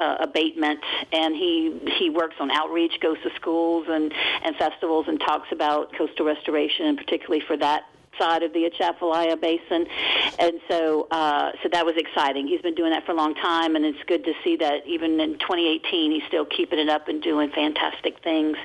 uh, 0.00 0.16
abatement, 0.20 0.78
and 1.12 1.34
he 1.34 1.76
he 1.98 2.08
works 2.08 2.36
on 2.38 2.52
outreach, 2.52 3.00
goes 3.00 3.20
to 3.24 3.30
schools 3.34 3.86
and 3.88 4.12
and 4.44 4.54
festivals, 4.54 5.08
and 5.08 5.18
talks 5.18 5.50
about 5.50 5.92
coastal 5.92 6.24
restoration, 6.24 6.86
and 6.86 6.96
particularly 6.96 7.44
for 7.44 7.56
that 7.56 7.86
side 8.18 8.42
of 8.42 8.52
the 8.52 8.66
Atchafalaya 8.66 9.36
Basin, 9.36 9.86
and 10.38 10.60
so 10.68 11.08
uh, 11.10 11.52
so 11.62 11.68
that 11.72 11.84
was 11.84 11.94
exciting. 11.96 12.46
He's 12.46 12.60
been 12.60 12.74
doing 12.74 12.90
that 12.92 13.04
for 13.06 13.12
a 13.12 13.14
long 13.14 13.34
time, 13.34 13.76
and 13.76 13.84
it's 13.84 14.02
good 14.06 14.24
to 14.24 14.32
see 14.44 14.56
that 14.56 14.86
even 14.86 15.20
in 15.20 15.38
2018 15.38 16.12
he's 16.12 16.22
still 16.28 16.44
keeping 16.44 16.78
it 16.78 16.88
up 16.88 17.08
and 17.08 17.22
doing 17.22 17.50
fantastic 17.50 18.22
things. 18.22 18.56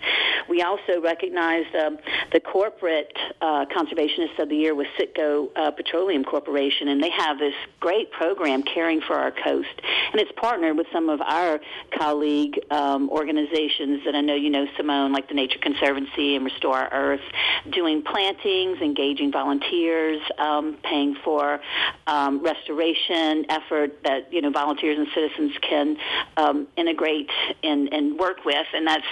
We 0.50 0.62
also 0.62 1.02
recognized 1.02 1.76
um, 1.76 1.98
the 2.32 2.40
corporate 2.40 3.18
uh, 3.42 3.66
conservationist 3.66 4.40
of 4.40 4.50
the 4.50 4.56
year 4.56 4.76
with 4.76 4.88
Citgo 5.00 5.50
uh, 5.56 5.72
Petroleum 5.72 6.24
Corporation, 6.24 6.88
and 6.90 7.02
they 7.02 7.12
have 7.12 7.40
this 7.40 7.56
great 7.80 8.12
program 8.12 8.64
caring 8.64 9.02
for 9.02 9.16
our 9.16 9.32
coast, 9.32 9.82
and 10.12 10.20
it's 10.20 10.32
partnered 10.36 10.78
with 10.78 10.88
some 10.92 11.10
of 11.10 11.22
our 11.22 11.60
colleague 11.98 12.60
um, 12.72 13.10
organizations 13.10 14.02
that 14.06 14.16
I 14.16 14.22
know 14.22 14.36
you 14.36 14.50
know, 14.50 14.68
Simone, 14.78 15.14
like 15.14 15.28
the 15.28 15.34
Nature 15.34 15.60
Conservancy 15.60 16.36
and 16.36 16.46
Restore 16.46 16.94
or 16.94 17.04
Retreat, 17.10 17.34
doing 17.72 18.02
plantings, 18.02 18.80
engaging 18.82 19.32
volunteers 19.32 19.43
volunteers, 19.44 20.22
um, 20.38 20.78
paying 20.84 21.16
for 21.24 21.60
um, 22.08 22.42
restoration 22.44 23.46
effort 23.50 24.02
that 24.04 24.32
you 24.32 24.42
know 24.42 24.50
volunteers 24.52 24.98
and 24.98 25.08
citizens 25.14 25.52
can 25.62 25.98
um, 26.38 26.68
integrate 26.78 27.30
and, 27.64 27.92
and 27.94 28.18
work 28.18 28.46
with, 28.46 28.66
and 28.74 28.88
that's 28.88 29.06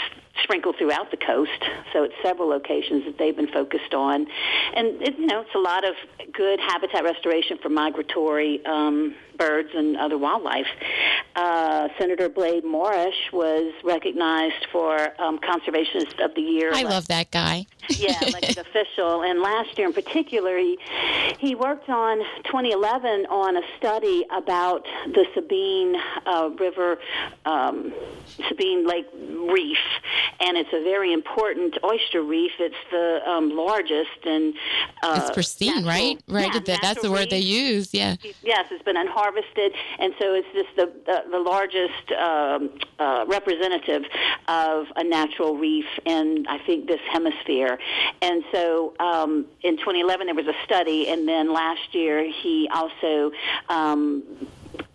sprinkled 0.43 0.77
throughout 0.77 1.11
the 1.11 1.17
coast. 1.17 1.63
So 1.93 2.03
it's 2.03 2.13
several 2.23 2.49
locations 2.49 3.05
that 3.05 3.17
they've 3.17 3.35
been 3.35 3.51
focused 3.51 3.93
on, 3.93 4.27
and 4.75 5.01
it, 5.01 5.17
you 5.17 5.25
know 5.25 5.41
it's 5.41 5.55
a 5.55 5.59
lot 5.59 5.87
of 5.87 5.95
good 6.33 6.59
habitat 6.59 7.03
restoration 7.03 7.57
for 7.61 7.69
migratory 7.69 8.63
um, 8.65 9.15
birds 9.37 9.69
and 9.73 9.97
other 9.97 10.17
wildlife. 10.17 10.67
Uh, 11.35 11.87
Senator 11.97 12.29
Blade 12.29 12.63
Morrish 12.63 13.31
was 13.33 13.73
recognized 13.83 14.67
for 14.71 14.95
um, 15.19 15.39
Conservationist 15.39 16.23
of 16.23 16.35
the 16.35 16.41
Year. 16.41 16.71
I 16.73 16.83
love 16.83 17.07
that 17.07 17.31
guy. 17.31 17.65
yeah, 17.89 18.19
elected 18.21 18.57
official. 18.67 19.23
And 19.23 19.41
last 19.41 19.77
year 19.77 19.87
in 19.87 19.93
particular, 19.93 20.57
he, 20.57 20.77
he 21.39 21.55
worked 21.55 21.89
on 21.89 22.19
2011 22.43 23.25
on 23.27 23.57
a 23.57 23.61
study 23.77 24.25
about 24.31 24.85
the 25.07 25.25
Sabine 25.33 25.95
uh, 26.25 26.49
River, 26.59 26.99
um, 27.45 27.93
Sabine 28.47 28.85
Lake 28.85 29.07
Reef. 29.13 29.77
And 30.39 30.57
it's 30.57 30.73
a 30.73 30.83
very 30.83 31.13
important 31.13 31.77
oyster 31.83 32.21
reef. 32.21 32.51
It's 32.59 32.75
the 32.91 33.21
um, 33.29 33.55
largest 33.55 34.25
and 34.25 34.53
uh, 35.03 35.21
it's 35.21 35.31
pristine, 35.31 35.83
natural, 35.83 35.87
right? 35.87 36.21
Right. 36.27 36.53
Yeah, 36.53 36.59
that, 36.59 36.79
that's 36.81 37.01
the 37.01 37.11
word 37.11 37.21
reef. 37.21 37.29
they 37.29 37.39
use. 37.39 37.93
Yeah. 37.93 38.15
Yes, 38.43 38.65
it's 38.71 38.83
been 38.83 38.97
unharvested, 38.97 39.73
and 39.99 40.13
so 40.19 40.33
it's 40.33 40.47
just 40.53 40.75
the 40.75 40.91
the, 41.05 41.31
the 41.31 41.39
largest 41.39 42.11
um, 42.11 42.69
uh, 42.99 43.25
representative 43.27 44.03
of 44.47 44.87
a 44.95 45.03
natural 45.03 45.55
reef 45.55 45.85
in 46.05 46.45
I 46.47 46.59
think 46.59 46.87
this 46.87 47.01
hemisphere. 47.11 47.77
And 48.21 48.43
so 48.51 48.93
um, 48.99 49.45
in 49.61 49.77
2011 49.77 50.27
there 50.27 50.35
was 50.35 50.47
a 50.47 50.55
study, 50.65 51.09
and 51.09 51.27
then 51.27 51.53
last 51.53 51.93
year 51.93 52.29
he 52.31 52.69
also. 52.73 53.31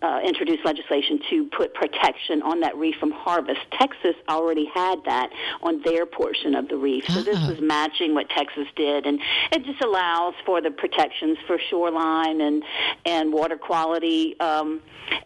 Uh, 0.01 0.19
introduced 0.23 0.63
legislation 0.63 1.19
to 1.29 1.45
put 1.57 1.73
protection 1.73 2.41
on 2.43 2.59
that 2.59 2.75
reef 2.77 2.95
from 2.99 3.11
harvest. 3.11 3.59
Texas 3.71 4.15
already 4.29 4.65
had 4.73 4.95
that 5.05 5.29
on 5.63 5.81
their 5.81 6.05
portion 6.05 6.53
of 6.55 6.67
the 6.67 6.75
reef, 6.77 7.03
so 7.09 7.21
this 7.23 7.37
Ah. 7.41 7.49
was 7.49 7.59
matching 7.61 8.13
what 8.13 8.29
Texas 8.29 8.67
did, 8.75 9.05
and 9.07 9.19
it 9.51 9.65
just 9.65 9.81
allows 9.83 10.33
for 10.45 10.61
the 10.61 10.69
protections 10.71 11.37
for 11.47 11.57
shoreline 11.69 12.41
and 12.41 12.63
and 13.05 13.33
water 13.33 13.57
quality, 13.57 14.39
um, 14.39 14.81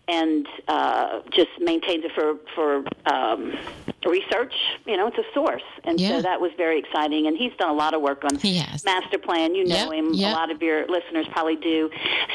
and 0.07 0.47
uh, 0.67 1.19
just 1.31 1.51
maintains 1.59 2.03
it 2.05 2.11
for 2.13 2.35
for 2.55 2.83
um, 3.13 3.53
research. 4.09 4.53
You 4.85 4.97
know, 4.97 5.07
it's 5.07 5.17
a 5.17 5.23
source, 5.33 5.61
and 5.83 5.99
Yeah. 5.99 6.09
so 6.17 6.21
that 6.23 6.41
was 6.41 6.51
very 6.57 6.79
exciting. 6.79 7.27
And 7.27 7.37
he's 7.37 7.51
done 7.59 7.69
a 7.69 7.73
lot 7.73 7.93
of 7.93 8.01
work 8.01 8.23
on 8.23 8.37
master 8.85 9.17
plan. 9.17 9.53
You 9.55 9.65
know 9.65 9.75
Yep, 9.75 9.93
him. 9.93 10.13
yep. 10.13 10.31
A 10.31 10.35
lot 10.35 10.51
of 10.51 10.61
your 10.61 10.87
listeners 10.87 11.25
probably 11.31 11.55
do. 11.57 11.89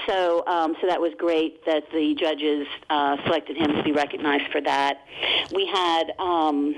So, 0.07 0.45
um, 0.47 0.77
so 0.81 0.87
that 0.87 1.01
was 1.01 1.13
great 1.19 1.65
that 1.67 1.91
the 1.93 2.15
judges 2.15 2.67
uh, 2.91 3.17
selected 3.25 3.57
him 3.57 3.73
to 3.75 3.83
be 3.83 3.93
recognized 3.93 4.51
for 4.53 4.61
that. 4.61 5.01
We 5.53 5.67
had 5.67 6.13
um, 6.19 6.75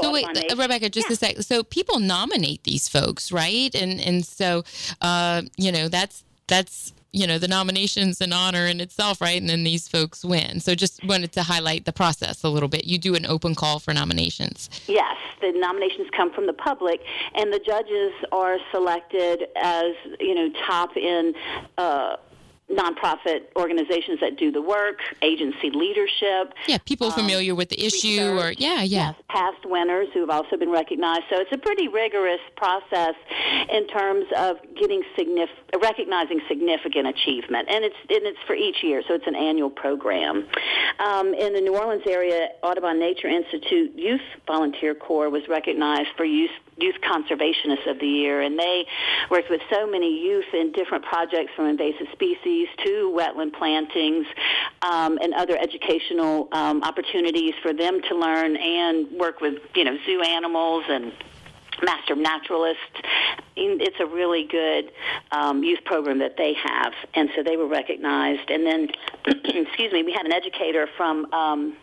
So 0.00 0.12
wait, 0.12 0.24
uh, 0.26 0.56
Rebecca, 0.56 0.88
just 0.88 1.10
a 1.10 1.16
sec. 1.16 1.36
So 1.42 1.62
people 1.62 1.98
nominate 1.98 2.64
these 2.64 2.88
folks, 2.88 3.30
right? 3.32 3.74
And 3.74 4.00
and 4.00 4.24
so, 4.24 4.64
uh, 5.00 5.42
you 5.56 5.70
know, 5.72 5.88
that's 5.88 6.24
that's 6.46 6.92
you 7.12 7.26
know 7.26 7.38
the 7.38 7.48
nomination's 7.48 8.20
an 8.20 8.32
honor 8.32 8.66
in 8.66 8.80
itself, 8.80 9.20
right? 9.20 9.40
And 9.40 9.48
then 9.48 9.64
these 9.64 9.86
folks 9.86 10.24
win. 10.24 10.60
So 10.60 10.74
just 10.74 11.04
wanted 11.04 11.32
to 11.32 11.42
highlight 11.42 11.84
the 11.84 11.92
process 11.92 12.42
a 12.42 12.48
little 12.48 12.68
bit. 12.68 12.86
You 12.86 12.98
do 12.98 13.14
an 13.14 13.26
open 13.26 13.54
call 13.54 13.78
for 13.78 13.92
nominations. 13.92 14.70
Yes, 14.86 15.16
the 15.40 15.52
nominations 15.52 16.08
come 16.16 16.32
from 16.32 16.46
the 16.46 16.52
public, 16.54 17.00
and 17.34 17.52
the 17.52 17.58
judges 17.58 18.12
are 18.32 18.56
selected 18.70 19.44
as 19.56 19.92
you 20.20 20.34
know 20.34 20.48
top 20.66 20.96
in. 20.96 21.34
Uh, 21.78 22.16
nonprofit 22.72 23.42
organizations 23.56 24.20
that 24.20 24.36
do 24.36 24.50
the 24.50 24.62
work, 24.62 25.00
agency 25.22 25.70
leadership, 25.70 26.54
Yeah, 26.66 26.78
people 26.84 27.10
familiar 27.10 27.54
with 27.54 27.68
the 27.68 27.84
issue, 27.84 28.38
or 28.38 28.52
yeah, 28.52 28.82
yeah. 28.82 29.12
Yes, 29.12 29.14
past 29.28 29.64
winners 29.64 30.08
who 30.12 30.20
have 30.20 30.30
also 30.30 30.56
been 30.56 30.70
recognized. 30.70 31.24
So 31.30 31.40
it's 31.40 31.52
a 31.52 31.58
pretty 31.58 31.88
rigorous 31.88 32.40
process 32.56 33.14
in 33.70 33.86
terms 33.88 34.26
of 34.36 34.56
getting 34.78 35.02
signif- 35.16 35.80
recognizing 35.80 36.40
significant 36.48 37.08
achievement, 37.08 37.68
and 37.70 37.84
it's 37.84 37.96
and 38.08 38.26
it's 38.26 38.38
for 38.46 38.54
each 38.54 38.82
year, 38.82 39.02
so 39.06 39.14
it's 39.14 39.26
an 39.26 39.36
annual 39.36 39.70
program. 39.70 40.46
Um, 40.98 41.34
in 41.34 41.52
the 41.54 41.60
New 41.60 41.76
Orleans 41.76 42.04
area, 42.06 42.48
Audubon 42.62 42.98
Nature 42.98 43.28
Institute 43.28 43.92
Youth 43.96 44.20
Volunteer 44.46 44.94
Corps 44.94 45.30
was 45.30 45.42
recognized 45.48 46.08
for 46.16 46.24
youth 46.24 46.50
Youth 46.82 46.96
Conservationists 47.00 47.88
of 47.88 47.98
the 48.00 48.06
Year, 48.06 48.40
and 48.40 48.58
they 48.58 48.86
worked 49.30 49.48
with 49.48 49.60
so 49.70 49.86
many 49.86 50.22
youth 50.22 50.52
in 50.52 50.72
different 50.72 51.04
projects 51.04 51.52
from 51.54 51.66
invasive 51.66 52.08
species 52.12 52.68
to 52.84 53.14
wetland 53.16 53.52
plantings 53.52 54.26
um, 54.82 55.18
and 55.18 55.32
other 55.34 55.56
educational 55.56 56.48
um, 56.52 56.82
opportunities 56.82 57.54
for 57.62 57.72
them 57.72 58.02
to 58.02 58.16
learn 58.16 58.56
and 58.56 59.10
work 59.12 59.40
with, 59.40 59.54
you 59.74 59.84
know, 59.84 59.96
zoo 60.04 60.20
animals 60.22 60.84
and 60.88 61.12
master 61.82 62.16
naturalists. 62.16 62.82
It's 63.56 64.00
a 64.00 64.06
really 64.06 64.44
good 64.44 64.92
um, 65.30 65.62
youth 65.62 65.84
program 65.84 66.18
that 66.18 66.36
they 66.36 66.54
have, 66.54 66.92
and 67.14 67.30
so 67.36 67.42
they 67.42 67.56
were 67.56 67.66
recognized. 67.66 68.50
And 68.50 68.66
then, 68.66 68.88
excuse 69.26 69.92
me, 69.92 70.02
we 70.02 70.12
had 70.12 70.26
an 70.26 70.32
educator 70.32 70.88
from. 70.96 71.32
Um, 71.32 71.76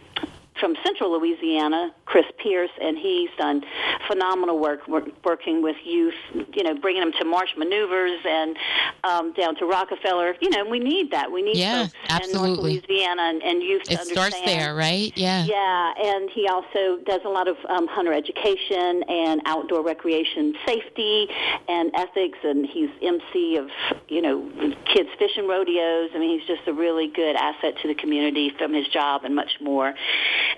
from 0.60 0.76
Central 0.84 1.17
Louisiana, 1.17 1.93
Chris 2.06 2.26
Pierce, 2.38 2.69
and 2.82 2.98
he's 2.98 3.30
done 3.38 3.62
phenomenal 4.08 4.60
work, 4.60 4.88
work 4.88 5.06
working 5.24 5.62
with 5.62 5.76
youth, 5.84 6.13
you 6.54 6.63
know, 6.63 6.76
bringing 6.76 7.02
them 7.02 7.13
to 7.19 7.26
marsh 7.26 7.50
maneuvers 7.58 8.19
and 8.26 8.58
um, 9.04 9.34
down 9.34 9.56
to 9.58 9.65
Rockefeller. 9.65 10.36
You 10.41 10.50
know, 10.50 10.65
we 10.65 10.80
need 10.80 11.12
that. 11.12 11.32
We 11.32 11.41
need 11.41 11.58
Yeah, 11.58 11.84
folks 11.84 11.93
in 11.93 12.10
North 12.10 12.22
absolutely. 12.24 12.82
Louisiana 12.88 13.22
and, 13.24 13.43
and 13.43 13.63
youth 13.63 13.84
to 13.84 13.93
It 13.93 14.08
starts 14.08 14.39
there, 14.45 14.76
right? 14.76 15.12
Yeah. 15.15 15.45
Yeah, 15.45 15.93
and 15.98 16.30
he 16.32 16.48
also 16.48 17.00
does 17.06 17.22
a 17.26 17.30
lot 17.30 17.48
of 17.48 17.58
um, 17.69 17.88
hunter 17.88 18.13
education 18.13 19.04
and 19.08 19.41
outdoor 19.45 19.84
recreation 19.84 20.56
safety 20.65 21.28
and 21.67 21.91
ethics, 21.95 22.39
and 22.43 22.65
he's 22.65 22.89
MC 23.02 23.58
of 23.58 23.69
you 24.08 24.22
know 24.22 24.50
kids 24.93 25.10
fishing 25.17 25.48
rodeos. 25.48 26.10
I 26.13 26.19
mean, 26.19 26.39
he's 26.39 26.48
just 26.48 26.67
a 26.67 26.74
really 26.74 27.08
good 27.08 27.36
asset 27.36 27.76
to 27.82 27.88
the 27.88 27.95
community 27.95 28.52
from 28.58 28.74
his 28.74 28.88
job 28.88 29.24
and 29.24 29.36
much 29.36 29.52
more. 29.62 29.93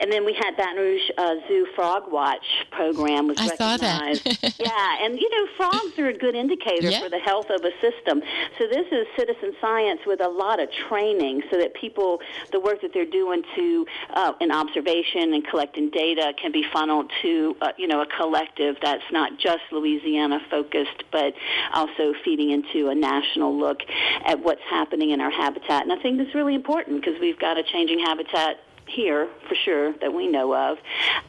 And 0.01 0.11
then 0.11 0.25
we 0.25 0.33
had 0.33 0.57
Baton 0.57 0.77
Rouge 0.77 1.09
uh, 1.15 1.35
Zoo 1.47 1.67
Frog 1.75 2.11
Watch 2.11 2.43
program 2.71 3.27
was 3.27 3.37
I 3.39 3.55
saw 3.55 3.77
that. 3.77 4.01
recognized. 4.01 4.59
yeah, 4.59 5.05
and 5.05 5.19
you 5.19 5.29
know 5.29 5.47
frogs 5.55 5.97
are 5.99 6.07
a 6.07 6.17
good 6.17 6.33
indicator 6.35 6.89
Yeah. 6.89 7.01
for 7.01 7.09
the 7.09 7.19
health 7.19 7.51
of 7.51 7.61
a 7.63 7.71
system. 7.79 8.21
So 8.57 8.65
this 8.67 8.87
is 8.91 9.05
citizen 9.15 9.53
science 9.61 10.01
with 10.07 10.19
a 10.21 10.27
lot 10.27 10.59
of 10.59 10.69
training, 10.89 11.43
so 11.51 11.57
that 11.59 11.75
people, 11.75 12.19
the 12.51 12.59
work 12.59 12.81
that 12.81 12.91
they're 12.93 13.05
doing 13.05 13.43
to 13.55 13.85
uh, 14.15 14.33
in 14.41 14.51
observation 14.51 15.33
and 15.33 15.45
collecting 15.47 15.91
data, 15.91 16.33
can 16.41 16.51
be 16.51 16.65
funneled 16.73 17.11
to 17.21 17.55
uh, 17.61 17.71
you 17.77 17.87
know 17.87 18.01
a 18.01 18.07
collective 18.07 18.77
that's 18.81 19.03
not 19.11 19.37
just 19.37 19.61
Louisiana 19.71 20.39
focused, 20.49 21.03
but 21.11 21.33
also 21.75 22.13
feeding 22.25 22.49
into 22.49 22.89
a 22.89 22.95
national 22.95 23.55
look 23.55 23.81
at 24.25 24.39
what's 24.43 24.61
happening 24.67 25.11
in 25.11 25.21
our 25.21 25.29
habitat. 25.31 25.83
And 25.83 25.93
I 25.93 26.01
think 26.01 26.17
that's 26.17 26.33
really 26.33 26.55
important 26.55 27.01
because 27.05 27.19
we've 27.21 27.39
got 27.39 27.57
a 27.59 27.63
changing 27.63 27.99
habitat 27.99 28.57
here 28.87 29.27
for 29.47 29.55
sure 29.55 29.93
that 30.01 30.13
we 30.13 30.27
know 30.27 30.53
of. 30.53 30.77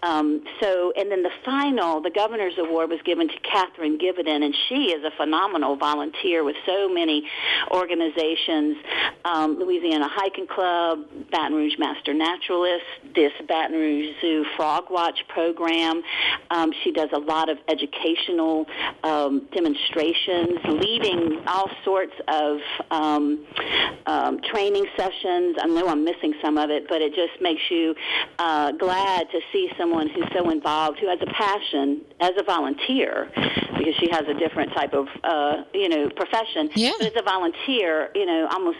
Um, 0.02 0.44
so, 0.60 0.92
and 0.96 1.10
then 1.10 1.22
the 1.22 1.30
final, 1.44 2.00
the 2.00 2.10
governor's 2.10 2.58
award 2.58 2.90
was 2.90 3.00
given 3.02 3.28
to 3.28 3.38
Catherine 3.40 3.98
Givenden, 3.98 4.44
and 4.44 4.54
she 4.68 4.92
is 4.92 5.04
a 5.04 5.10
phenomenal 5.16 5.76
volunteer 5.76 6.44
with 6.44 6.56
so 6.66 6.88
many 6.88 7.28
organizations: 7.70 8.76
um, 9.24 9.58
Louisiana 9.58 10.08
Hiking 10.10 10.46
Club, 10.46 11.00
Baton 11.30 11.54
Rouge 11.54 11.78
Master 11.78 12.14
Naturalist, 12.14 12.84
this 13.14 13.32
Baton 13.46 13.76
Rouge 13.76 14.14
Zoo 14.20 14.44
Frog 14.56 14.84
Watch 14.90 15.20
program. 15.28 16.02
Um, 16.50 16.72
she 16.82 16.92
does 16.92 17.10
a 17.12 17.18
lot 17.18 17.48
of 17.48 17.58
educational 17.68 18.66
um, 19.04 19.48
demonstrations, 19.52 20.58
leading 20.64 21.42
all 21.46 21.70
sorts 21.84 22.14
of 22.28 22.58
um, 22.90 23.44
um, 24.06 24.40
training 24.42 24.86
sessions. 24.96 25.56
I 25.60 25.66
know 25.66 25.88
I'm 25.88 26.04
missing 26.04 26.34
some 26.42 26.58
of 26.58 26.70
it, 26.70 26.88
but 26.88 27.00
it 27.00 27.14
just 27.14 27.40
makes 27.42 27.62
you 27.70 27.94
uh, 28.38 28.72
glad 28.72 29.30
to 29.30 29.40
see 29.52 29.70
someone 29.76 30.08
who's 30.08 30.28
so 30.32 30.50
involved, 30.50 30.98
who 30.98 31.08
has 31.08 31.18
a 31.20 31.26
passion 31.26 32.00
as 32.20 32.32
a 32.38 32.42
volunteer, 32.44 33.30
because 33.76 33.94
she 33.98 34.08
has 34.10 34.22
a 34.28 34.34
different 34.34 34.72
type 34.72 34.94
of, 34.94 35.08
uh, 35.24 35.64
you 35.74 35.88
know, 35.88 36.08
profession. 36.10 36.70
Yeah. 36.74 36.92
But 36.98 37.08
as 37.08 37.16
a 37.16 37.22
volunteer, 37.22 38.10
you 38.14 38.26
know, 38.26 38.48
almost 38.50 38.78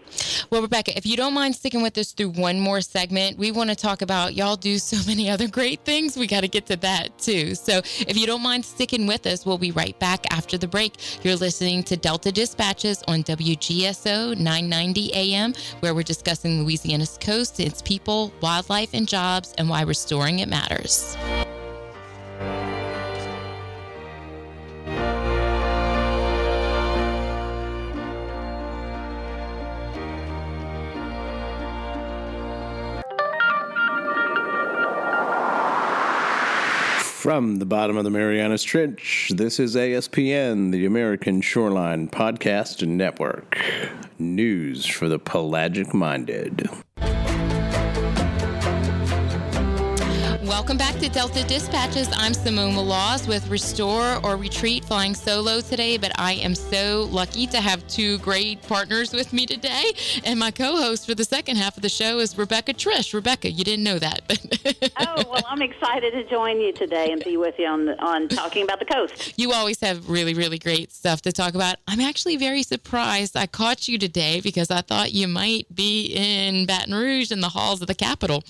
Well, 0.50 0.62
Rebecca, 0.62 0.96
if 0.98 1.06
you 1.06 1.15
don't 1.15 1.34
mind 1.34 1.56
sticking 1.56 1.82
with 1.82 1.98
us 1.98 2.12
through 2.12 2.32
one 2.32 2.60
more 2.60 2.82
segment, 2.82 3.38
we 3.38 3.52
want 3.52 3.70
to 3.70 3.76
talk 3.76 4.02
about 4.02 4.36
y'all 4.36 4.56
do 4.56 4.78
so 4.78 4.98
many 5.08 5.30
other 5.30 5.48
great 5.48 5.84
things. 5.86 6.17
We 6.17 6.28
got 6.28 6.41
to 6.41 6.48
get 6.48 6.65
to 6.67 6.76
that 6.78 7.17
too. 7.17 7.56
So 7.56 7.78
if 7.78 8.17
you 8.17 8.26
don't 8.26 8.41
mind 8.41 8.65
sticking 8.65 9.08
with 9.08 9.26
us, 9.28 9.46
we'll 9.46 9.58
be 9.58 9.72
right 9.72 9.98
back 10.00 10.26
after 10.32 10.58
the 10.58 10.67
break. 10.67 11.24
You're 11.24 11.36
listening 11.36 11.84
to 11.84 11.98
Delta 11.98 12.32
Dispatches 12.32 13.04
on 13.08 13.24
WGSO 13.24 14.38
990 14.38 15.13
AM, 15.13 15.54
where 15.80 15.96
we're 15.96 16.04
discussing 16.04 16.63
Louisiana's 16.63 17.17
coast, 17.22 17.60
its 17.60 17.82
people, 17.82 18.34
wildlife, 18.41 18.94
and 18.94 19.08
jobs, 19.08 19.54
and 19.58 19.70
why 19.70 19.82
restoring 19.84 20.39
it 20.39 20.50
matters. 20.50 21.15
From 37.32 37.60
the 37.60 37.65
bottom 37.65 37.96
of 37.96 38.04
the 38.04 38.10
Marianas 38.10 38.62
Trench, 38.62 39.32
this 39.34 39.58
is 39.58 39.78
ASPN, 39.78 40.74
the 40.74 40.86
American 40.86 41.39
Shoreline 41.39 42.10
Podcast 42.10 42.86
Network. 42.86 43.58
News 44.20 44.86
for 44.86 45.08
the 45.08 45.17
pelagic 45.17 45.94
minded. 45.94 46.67
Welcome 50.62 50.78
back 50.78 51.00
to 51.00 51.10
Delta 51.10 51.43
Dispatches. 51.47 52.08
I'm 52.13 52.36
Simone 52.36 52.76
Maloz 52.76 53.28
with 53.28 53.50
Restore 53.50 54.24
or 54.24 54.38
Retreat 54.38 54.86
flying 54.86 55.15
solo 55.15 55.60
today, 55.60 55.97
but 55.97 56.12
I 56.19 56.34
am 56.34 56.54
so 56.54 57.10
lucky 57.10 57.47
to 57.47 57.60
have 57.60 57.86
two 57.88 58.19
great 58.19 58.62
partners 58.67 59.12
with 59.12 59.34
me 59.34 59.47
today. 59.47 59.86
And 60.24 60.39
my 60.39 60.52
co 60.52 60.78
host 60.78 61.08
for 61.08 61.15
the 61.15 61.26
second 61.26 61.56
half 61.56 61.78
of 61.78 61.82
the 61.82 61.89
show 61.89 62.19
is 62.19 62.38
Rebecca 62.38 62.76
Triche. 62.76 63.15
Rebecca, 63.15 63.50
you 63.50 63.63
didn't 63.63 63.84
know 63.84 63.97
that. 63.97 64.21
but 64.28 64.93
oh, 65.00 65.24
well, 65.32 65.43
I'm 65.47 65.63
excited 65.63 66.12
to 66.12 66.30
join 66.30 66.62
you 66.62 66.71
today 66.74 67.12
and 67.12 67.24
be 67.24 67.38
with 67.38 67.58
you 67.58 67.65
on, 67.65 67.89
on 67.97 68.28
talking 68.28 68.63
about 68.63 68.78
the 68.78 68.86
coast. 68.86 69.34
You 69.38 69.54
always 69.54 69.80
have 69.82 70.12
really, 70.12 70.36
really 70.36 70.60
great 70.60 70.91
stuff 70.91 71.24
to 71.24 71.32
talk 71.32 71.56
about. 71.56 71.78
I'm 71.88 72.00
actually 72.00 72.38
very 72.38 72.62
surprised 72.62 73.36
I 73.36 73.47
caught 73.47 73.88
you 73.88 73.97
today 73.97 74.41
because 74.41 74.69
I 74.69 74.82
thought 74.82 75.12
you 75.12 75.28
might 75.28 75.74
be 75.74 76.13
in 76.13 76.67
Baton 76.67 76.93
Rouge 76.93 77.32
in 77.32 77.39
the 77.39 77.50
halls 77.50 77.82
of 77.82 77.88
the 77.88 77.95
Capitol. 77.95 78.43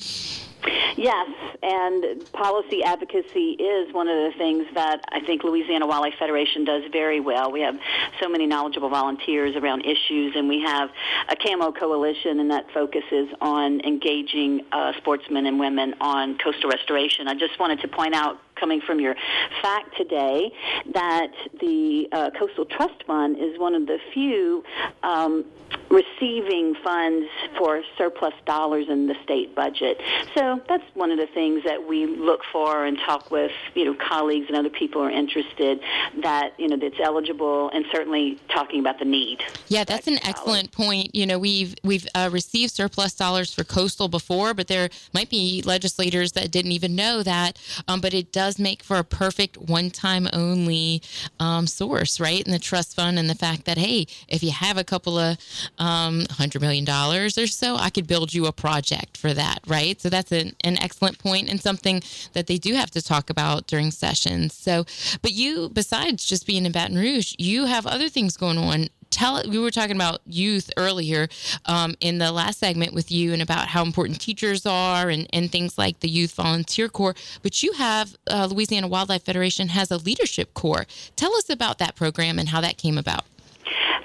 Yes, 0.98 1.30
and 1.64 2.32
policy 2.34 2.84
advocacy 2.84 3.52
is 3.52 3.94
one 3.94 4.08
of 4.08 4.32
the 4.32 4.38
things 4.38 4.68
that 4.74 5.04
I 5.10 5.22
think 5.22 5.44
Louisiana 5.44 5.88
Wildlife 5.88 6.16
Federation 6.20 6.66
does 6.66 6.84
very 6.92 7.20
well. 7.20 7.52
We 7.52 7.62
have 7.62 7.76
so 8.22 8.30
many 8.30 8.46
knowledgeable 8.46 8.90
volunteers 8.90 9.56
around 9.56 9.86
issues, 9.86 10.36
and 10.36 10.48
we 10.48 10.62
have 10.62 10.90
a 11.30 11.36
CAMO 11.36 11.72
coalition, 11.78 12.40
and 12.40 12.52
that 12.52 12.70
focuses 12.72 13.30
on 13.40 13.82
engaging 13.82 14.66
uh, 14.72 14.94
sportsmen 14.98 15.46
and 15.46 15.60
women 15.60 15.96
on 16.02 16.38
coastal 16.38 16.70
restoration. 16.70 17.28
I 17.28 17.36
just 17.36 17.60
wanted 17.60 17.80
to 17.82 17.88
point 17.88 18.14
out 18.14 18.40
coming 18.62 18.80
from 18.80 19.00
your 19.02 19.16
fact 19.62 19.98
today 19.98 20.54
that 20.94 21.32
the 21.60 22.08
uh, 22.14 22.30
Coastal 22.40 22.66
Trust 22.66 23.04
Fund 23.06 23.38
is 23.38 23.60
one 23.60 23.76
of 23.76 23.88
the 23.88 23.98
few 24.14 24.64
um, 25.04 25.44
receiving 25.90 26.76
funds 26.84 27.28
for 27.58 27.82
surplus 27.98 28.34
dollars 28.46 28.86
in 28.88 29.08
the 29.08 29.16
state 29.24 29.54
budget. 29.56 30.00
So 30.36 30.62
that's 30.70 30.84
one 30.94 31.12
of 31.12 31.18
the 31.18 31.28
things 31.28 31.64
that 31.66 31.86
we 31.86 32.06
look 32.06 32.42
for 32.52 32.86
and 32.86 32.98
talk 33.00 33.32
with, 33.32 33.52
you 33.76 33.86
know, 33.86 33.96
colleagues 33.96 34.46
and 34.48 34.56
other 34.56 34.70
people 34.70 35.02
who 35.02 35.08
are 35.08 35.12
interested 35.12 35.82
that, 36.22 36.54
you 36.58 36.68
know, 36.68 36.78
that's 36.78 37.00
eligible 37.02 37.70
and 37.72 37.86
certainly 37.92 38.40
talking 38.50 38.80
about 38.80 39.00
the 39.00 39.06
need. 39.06 39.42
Yeah, 39.68 39.84
that's 39.84 40.08
an 40.08 40.20
excellent 40.24 40.72
point. 40.72 41.14
You 41.14 41.26
know, 41.26 41.40
we've 41.40 41.76
we've 41.84 42.08
uh, 42.16 42.30
received 42.32 42.72
surplus 42.72 43.14
dollars 43.14 43.54
for 43.54 43.64
coastal 43.64 44.08
before, 44.08 44.54
but 44.54 44.68
there 44.68 44.90
might 45.14 45.30
be 45.30 45.62
legislators 45.66 46.34
that 46.34 46.52
didn't 46.52 46.72
even 46.72 46.96
know 46.96 47.24
that. 47.24 47.60
Um, 47.88 48.02
but 48.02 48.14
it 48.14 48.32
does 48.32 48.51
make 48.60 48.84
for 48.84 48.98
a 48.98 49.04
perfect 49.04 49.58
one-time 49.58 50.28
only 50.34 51.02
um, 51.40 51.68
source, 51.68 52.20
right? 52.20 52.44
In 52.46 52.52
the 52.52 52.60
trust 52.60 52.96
fund 52.96 53.20
and 53.20 53.30
the 53.30 53.36
fact 53.36 53.66
that 53.66 53.78
hey, 53.78 54.08
if 54.28 54.44
you 54.44 54.52
have 54.52 54.78
a 54.78 54.84
couple 54.84 55.18
of 55.18 55.38
um, 55.78 56.22
$100 56.24 56.62
million 56.62 56.88
or 56.90 57.30
so, 57.48 57.76
I 57.76 57.90
could 57.90 58.08
build 58.08 58.34
you 58.34 58.46
a 58.46 58.52
project 58.52 59.18
for 59.18 59.34
that, 59.34 59.60
right? 59.68 60.00
So 60.00 60.10
that's 60.10 60.32
an, 60.32 60.56
an 60.64 60.78
excellent 60.82 61.20
point 61.20 61.50
and 61.50 61.62
something 61.62 62.02
that 62.34 62.48
they 62.48 62.58
do 62.58 62.74
have 62.76 62.92
to 62.92 63.02
talk 63.02 63.30
about 63.30 63.68
during 63.68 63.92
sessions. 63.92 64.54
So, 64.54 64.86
but 65.22 65.32
you, 65.32 65.70
besides 65.70 66.26
just 66.26 66.46
being 66.46 66.66
in 66.66 66.72
Baton 66.72 66.98
Rouge, 66.98 67.36
you 67.38 67.66
have 67.66 67.86
other 67.86 68.10
things 68.10 68.38
going 68.38 68.58
on 68.58 68.90
tell 69.12 69.44
we 69.48 69.60
were 69.60 69.72
talking 69.72 69.96
about 69.96 70.22
youth 70.26 70.72
earlier 70.78 71.28
um, 71.66 71.96
in 72.00 72.18
the 72.18 72.32
last 72.32 72.60
segment 72.60 72.94
with 72.94 73.12
you 73.12 73.34
and 73.34 73.42
about 73.42 73.68
how 73.68 73.84
important 73.84 74.20
teachers 74.20 74.66
are 74.66 75.10
and, 75.10 75.28
and 75.32 75.52
things 75.52 75.78
like 75.78 76.00
the 76.00 76.10
youth 76.10 76.34
volunteer 76.34 76.90
corps. 76.90 77.16
But 77.44 77.62
you 77.62 77.74
have 77.74 78.16
uh, 78.28 78.48
louisiana 78.52 78.88
wildlife 78.88 79.24
federation 79.24 79.70
has 79.70 79.92
a 79.92 79.98
leadership 79.98 80.54
corps. 80.54 80.86
Tell 81.16 81.36
us 81.36 81.50
about 81.50 81.78
that 81.78 81.96
program 81.96 82.40
and 82.40 82.50
how 82.50 82.62
that 82.62 82.78
came 82.78 82.98
about 82.98 83.26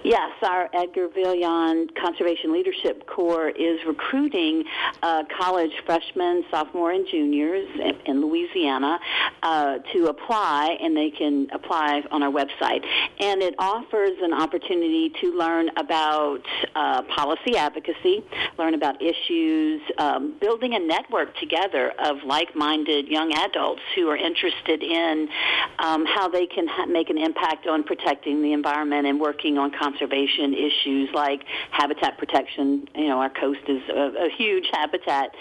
Yes, 0.06 0.30
our 0.40 0.70
Edgar 0.72 1.08
Veillon 1.08 1.88
Conservation 2.00 2.52
Leadership 2.52 3.08
Corps 3.08 3.48
is 3.48 3.80
recruiting 3.84 4.62
uh, 5.02 5.24
college 5.36 5.72
freshmen, 5.84 6.44
sophomore, 6.48 6.92
and 6.92 7.04
juniors 7.10 7.68
in, 7.74 7.96
in 8.06 8.20
Louisiana 8.24 9.00
uh, 9.42 9.78
to 9.92 10.06
apply, 10.06 10.78
and 10.80 10.96
they 10.96 11.10
can 11.10 11.48
apply 11.52 12.02
on 12.12 12.22
our 12.22 12.30
website. 12.30 12.86
And 13.18 13.42
it 13.42 13.56
offers 13.58 14.12
an 14.22 14.32
opportunity 14.32 15.10
to 15.22 15.36
learn 15.36 15.70
about 15.76 16.42
uh, 16.76 17.02
policy 17.02 17.56
advocacy, 17.56 18.22
learn 18.58 18.74
about 18.74 19.02
issues, 19.02 19.82
um, 19.98 20.36
building 20.40 20.74
a 20.74 20.78
network 20.78 21.36
together 21.38 21.92
of 21.98 22.18
like-minded 22.24 23.08
young 23.08 23.32
adults 23.32 23.82
who 23.96 24.08
are 24.08 24.16
interested 24.16 24.84
in 24.84 25.28
um, 25.80 26.06
how 26.06 26.28
they 26.28 26.46
can 26.46 26.68
ha- 26.68 26.86
make 26.86 27.10
an 27.10 27.18
impact 27.18 27.66
on 27.66 27.82
protecting 27.82 28.40
the 28.40 28.52
environment 28.52 29.04
and 29.04 29.18
working 29.18 29.58
on 29.58 29.72
conservation 29.72 29.95
issues 30.00 31.08
like 31.14 31.42
habitat 31.70 32.18
protection. 32.18 32.88
You 32.94 33.08
know, 33.08 33.18
our 33.20 33.30
coast 33.30 33.60
is 33.68 33.82
a, 33.88 34.26
a 34.26 34.28
huge 34.36 34.66
habitat, 34.72 35.34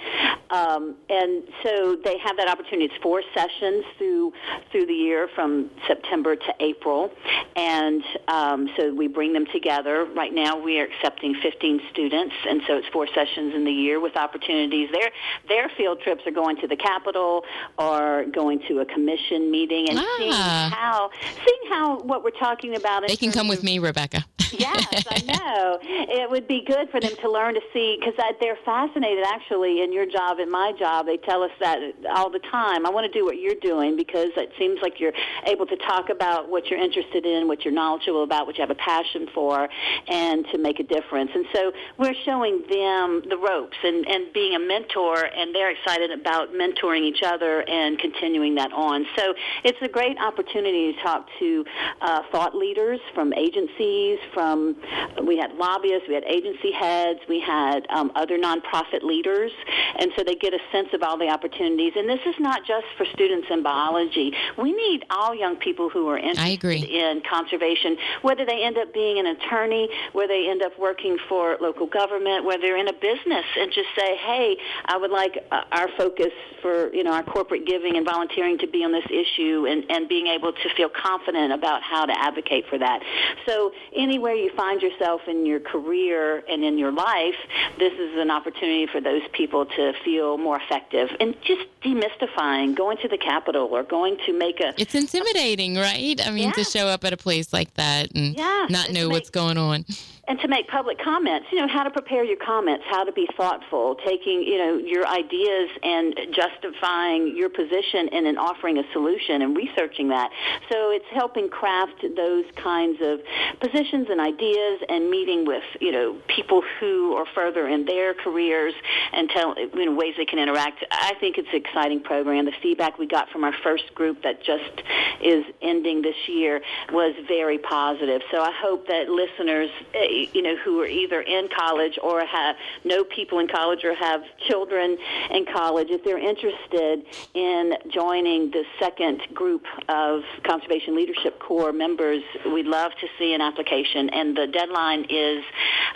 um, 0.50 0.96
and 1.10 1.44
so 1.64 1.98
they 2.04 2.18
have 2.20 2.38
that 2.38 2.48
opportunity. 2.50 2.86
It's 2.86 3.04
four 3.04 3.22
sessions 3.34 3.86
through 3.98 4.34
through 4.72 4.86
the 4.86 4.94
year 4.94 5.28
from 5.36 5.70
September 5.88 6.36
to 6.36 6.54
April, 6.60 7.12
and 7.56 8.04
um, 8.28 8.70
so 8.78 8.94
we 8.94 9.08
bring 9.08 9.34
them 9.34 9.46
together. 9.54 10.06
Right 10.16 10.34
now, 10.34 10.58
we 10.58 10.80
are 10.80 10.86
accepting 10.86 11.36
15 11.42 11.82
students, 11.92 12.34
and 12.48 12.62
so 12.68 12.78
it's 12.78 12.88
four 12.90 13.08
sessions 13.14 13.54
in 13.56 13.64
the 13.66 13.72
year 13.72 14.00
with 14.00 14.16
opportunities. 14.18 14.90
Their 14.92 15.10
their 15.48 15.70
field 15.78 16.02
trips 16.02 16.22
are 16.26 16.32
going 16.32 16.58
to 16.62 16.68
the 16.68 16.78
capital 16.78 17.44
or 17.78 18.26
going 18.26 18.60
to 18.68 18.80
a 18.80 18.86
commission 18.86 19.52
meeting 19.52 19.90
and 19.90 20.00
Ah. 20.00 20.16
seeing 20.18 20.32
how 20.32 21.10
seeing 21.46 21.72
how 21.72 22.00
what 22.00 22.24
we're 22.24 22.32
talking 22.32 22.76
about. 22.76 23.08
They 23.08 23.16
can 23.16 23.32
come 23.32 23.48
with 23.48 23.64
me, 23.64 23.80
Rebecca. 23.80 24.26
Yes, 24.52 25.06
I 25.10 25.22
know. 25.26 25.80
It 25.82 26.30
would 26.30 26.48
be 26.48 26.64
good 26.66 26.90
for 26.90 27.00
them 27.00 27.12
to 27.22 27.32
learn 27.32 27.56
to 27.56 27.62
see 27.74 27.98
because 28.00 28.14
they're 28.40 28.58
fascinated. 28.66 29.26
Actually, 29.26 29.82
in 29.82 29.94
your 29.94 30.06
job 30.06 30.40
and 30.40 30.52
my 30.52 30.74
job, 30.78 31.06
they 31.06 31.18
tell 31.18 31.44
us 31.44 31.52
that 31.60 31.80
all 32.14 32.30
the 32.30 32.40
time. 32.40 32.86
I 32.86 32.90
want 32.90 33.12
to 33.12 33.18
do 33.18 33.26
what 33.26 33.40
you're 33.40 33.60
doing 33.62 33.96
because 33.96 34.30
it 34.36 34.52
seems 34.58 34.80
like 34.82 35.00
you're 35.00 35.14
able 35.46 35.66
to 35.68 35.76
talk 35.78 36.10
about 36.10 36.50
what 36.50 36.68
you're 36.68 36.82
interested 36.82 37.26
in, 37.26 37.48
what 37.48 37.64
you're 37.64 37.74
knowledgeable 37.74 38.24
about, 38.24 38.46
what 38.46 38.58
you 38.58 38.62
have 38.62 38.72
a 38.72 38.76
passion 38.76 39.28
for, 39.34 39.68
and 40.08 40.46
to 40.52 40.58
make 40.58 40.80
a 40.80 40.84
difference. 40.84 41.32
And 41.34 41.46
so 41.54 41.72
we're 41.98 42.16
showing 42.26 42.64
them 42.70 43.24
the 43.30 43.38
ropes 43.38 43.78
and 43.84 44.06
and 44.08 44.34
being 44.34 44.56
a 44.56 44.60
mentor, 44.60 45.26
and 45.26 45.54
they're 45.54 45.72
excited 45.72 46.12
about 46.12 46.50
mentoring 46.54 47.02
each 47.02 47.24
other 47.24 47.68
and 47.68 47.98
continuing 48.00 48.56
that 48.56 48.72
on. 48.74 49.06
So 49.16 49.34
it's 49.64 49.78
a 49.82 49.88
great 49.88 50.18
opportunity 50.20 50.94
to 50.94 51.02
talk 51.02 51.28
to 51.40 51.66
uh, 52.02 52.22
thought 52.32 52.56
leaders 52.56 53.00
from 53.14 53.34
agencies, 53.34 54.20
from 54.34 54.76
we 55.24 55.38
had 55.38 55.54
lobbyists, 55.56 56.08
we 56.08 56.14
had 56.14 56.24
agency 56.26 56.72
heads, 56.72 57.20
we 57.28 57.40
had 57.40 57.86
um, 57.90 58.12
other 58.16 58.38
nonprofit 58.38 59.04
leaders, 59.04 59.52
and 60.00 60.12
so 60.16 60.24
they 60.24 60.36
get 60.36 60.54
a 60.54 60.60
sense 60.72 60.90
of 60.94 61.04
all 61.04 61.18
the 61.18 61.28
opportunities. 61.28 61.94
And 61.96 62.10
this 62.10 62.20
is 62.26 62.36
not 62.40 62.66
just 62.66 62.86
for 62.98 63.06
students 63.14 63.48
in 63.50 63.64
biology. 63.64 64.34
We 64.58 64.72
need 64.72 65.06
all 65.10 65.34
young 65.36 65.56
people 65.58 65.90
who 65.90 66.08
are 66.10 66.18
interested 66.18 66.46
in 66.84 67.22
conservation, 67.30 67.98
whether 68.22 68.46
they 68.46 68.64
end 68.64 68.78
up 68.78 68.94
being 68.94 69.20
an 69.20 69.28
attorney, 69.28 69.90
whether 70.14 70.34
they 70.34 70.50
end 70.50 70.62
up 70.62 70.78
working 70.80 71.18
for 71.30 71.58
local 71.62 71.88
government, 71.88 72.46
whether 72.46 72.62
they're 72.62 72.78
in 72.78 72.88
a 72.88 72.94
business 72.94 73.46
and 73.58 73.72
just 73.72 73.90
say, 73.98 74.18
hey, 74.18 74.58
I 74.86 74.98
would 74.98 75.12
like 75.12 75.38
uh, 75.52 75.64
our 75.72 75.88
focus 75.98 76.32
for, 76.62 76.94
you 76.94 77.04
know, 77.04 77.12
our 77.12 77.24
corporate 77.24 77.66
giving 77.66 77.98
and 77.98 78.06
volunteering 78.06 78.58
to 78.60 78.68
be 78.68 78.84
on 78.84 78.92
this 78.92 79.06
issue 79.06 79.68
and, 79.70 79.84
and 79.90 80.10
being 80.10 80.28
able 80.28 80.52
to 80.52 80.70
feel 80.76 80.90
confident 80.90 81.54
about 81.54 81.82
how 81.84 82.06
to 82.06 82.14
advocate 82.18 82.66
for 82.70 82.78
that. 82.78 83.02
So 83.46 83.72
anywhere 84.16 84.34
you 84.34 84.50
find 84.56 84.82
yourself 84.82 85.20
in 85.28 85.46
your 85.46 85.60
career 85.60 86.42
and 86.48 86.64
in 86.64 86.78
your 86.78 86.92
life, 86.92 87.36
this 87.78 87.92
is 87.92 88.18
an 88.18 88.32
opportunity 88.32 88.88
for 88.88 89.02
those 89.02 89.22
people 89.34 89.66
to 89.66 89.92
feel 90.06 90.38
more 90.38 90.56
effective 90.56 91.10
and 91.20 91.36
just 91.42 91.64
demystifying 91.84 92.74
going 92.76 92.96
to 92.96 93.10
the 93.10 93.18
Capitol 93.18 93.68
or 93.72 93.84
going 93.84 94.16
to 94.26 94.32
make 94.32 94.62
a 94.62 94.74
It's 94.78 94.96
intimidating, 94.96 95.76
right? 95.76 96.26
I 96.26 96.32
mean, 96.32 96.54
to 96.54 96.64
show 96.64 96.88
up 96.88 97.04
at 97.04 97.12
a 97.12 97.18
place 97.18 97.52
like 97.52 97.74
that 97.74 98.16
and 98.16 98.38
Yeah, 98.38 98.68
not 98.70 98.92
know 98.92 99.08
to 99.08 99.10
what's 99.10 99.30
going 99.30 99.58
on. 99.58 99.84
And 100.28 100.40
to 100.40 100.48
make 100.48 100.68
public 100.68 100.98
comments, 101.00 101.48
you 101.52 101.60
know, 101.60 101.68
how 101.68 101.84
to 101.84 101.92
prepare 101.92 102.24
your 102.24 102.38
comments, 102.38 102.84
how 102.90 103.04
to 103.04 103.12
be 103.12 103.28
thoughtful, 103.38 103.96
taking, 104.06 104.42
you 104.42 104.58
know, 104.58 104.78
your 104.78 105.06
ideas 105.08 105.70
and 105.84 106.16
justifying 106.34 107.36
your 107.38 107.50
position 107.50 108.10
and 108.12 108.26
then 108.26 108.38
offering 108.38 108.78
a 108.80 108.84
solution 108.92 109.44
and 109.44 109.56
researching 109.56 110.10
that. 110.10 110.32
So 110.70 110.90
it's 110.90 111.06
helping 111.12 111.50
craft 111.50 112.04
those 112.16 112.46
kinds 112.56 113.00
of 113.02 113.20
positions 113.60 114.08
and 114.10 114.20
ideas 114.20 114.82
and 114.90 115.12
meeting 115.12 115.46
with, 115.46 115.64
you 115.80 115.92
know, 115.92 116.18
people 116.28 116.64
who 116.80 117.14
are 117.14 117.26
further 117.36 117.68
in 117.68 117.86
their 117.86 118.16
careers 118.16 118.74
and 119.14 119.30
tell, 119.30 119.56
you 119.58 119.86
know, 119.86 119.94
ways 119.94 120.16
they 120.18 120.26
can 120.26 120.40
interact. 120.40 120.84
I 120.92 121.14
think 121.20 121.38
it's 121.38 121.50
an 121.54 121.62
exciting 121.62 122.02
program. 122.02 122.46
The 122.46 122.54
feedback 122.64 122.98
we 122.98 123.08
got 123.08 123.30
from 123.30 123.44
our 123.44 123.54
first 123.64 123.94
group 123.94 124.24
that 124.24 124.44
just 124.44 124.82
is 125.22 125.46
ending 125.62 126.02
this 126.02 126.16
year 126.28 126.62
was 126.92 127.14
very 127.28 127.60
positive. 127.60 128.22
So 128.32 128.42
I 128.42 128.52
hope 128.60 128.88
that 128.88 129.08
listeners, 129.08 129.70
eh, 129.94 130.15
you 130.34 130.42
know, 130.42 130.56
who 130.64 130.82
are 130.82 130.88
either 130.88 131.22
in 131.22 131.48
college 131.58 131.98
or 132.02 132.26
have 132.26 132.56
know 132.84 133.04
people 133.04 133.40
in 133.40 133.48
college 133.48 133.84
or 133.84 133.94
have 133.94 134.22
children 134.48 134.98
in 135.32 135.46
college, 135.46 135.88
if 135.90 136.04
they're 136.04 136.18
interested 136.18 137.06
in 137.34 137.74
joining 137.92 138.52
the 138.52 138.64
second 138.80 139.22
group 139.34 139.64
of 139.90 140.22
Conservation 140.44 140.96
Leadership 140.96 141.40
Corps 141.40 141.74
members, 141.74 142.24
we'd 142.46 142.66
love 142.66 142.92
to 143.02 143.08
see 143.18 143.34
an 143.34 143.42
application. 143.42 144.10
And 144.10 144.36
the 144.36 144.48
deadline 144.48 145.06
is 145.10 145.44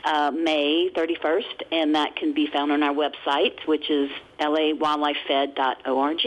uh, 0.04 0.32
May 0.32 0.90
31st, 0.96 1.64
and 1.72 1.96
that 1.96 2.16
can 2.16 2.34
be 2.34 2.48
found 2.48 2.72
on 2.72 2.84
our 2.84 2.94
website, 2.94 3.66
which 3.66 3.90
is 3.90 4.10
lawildlifefed.org. 4.40 6.20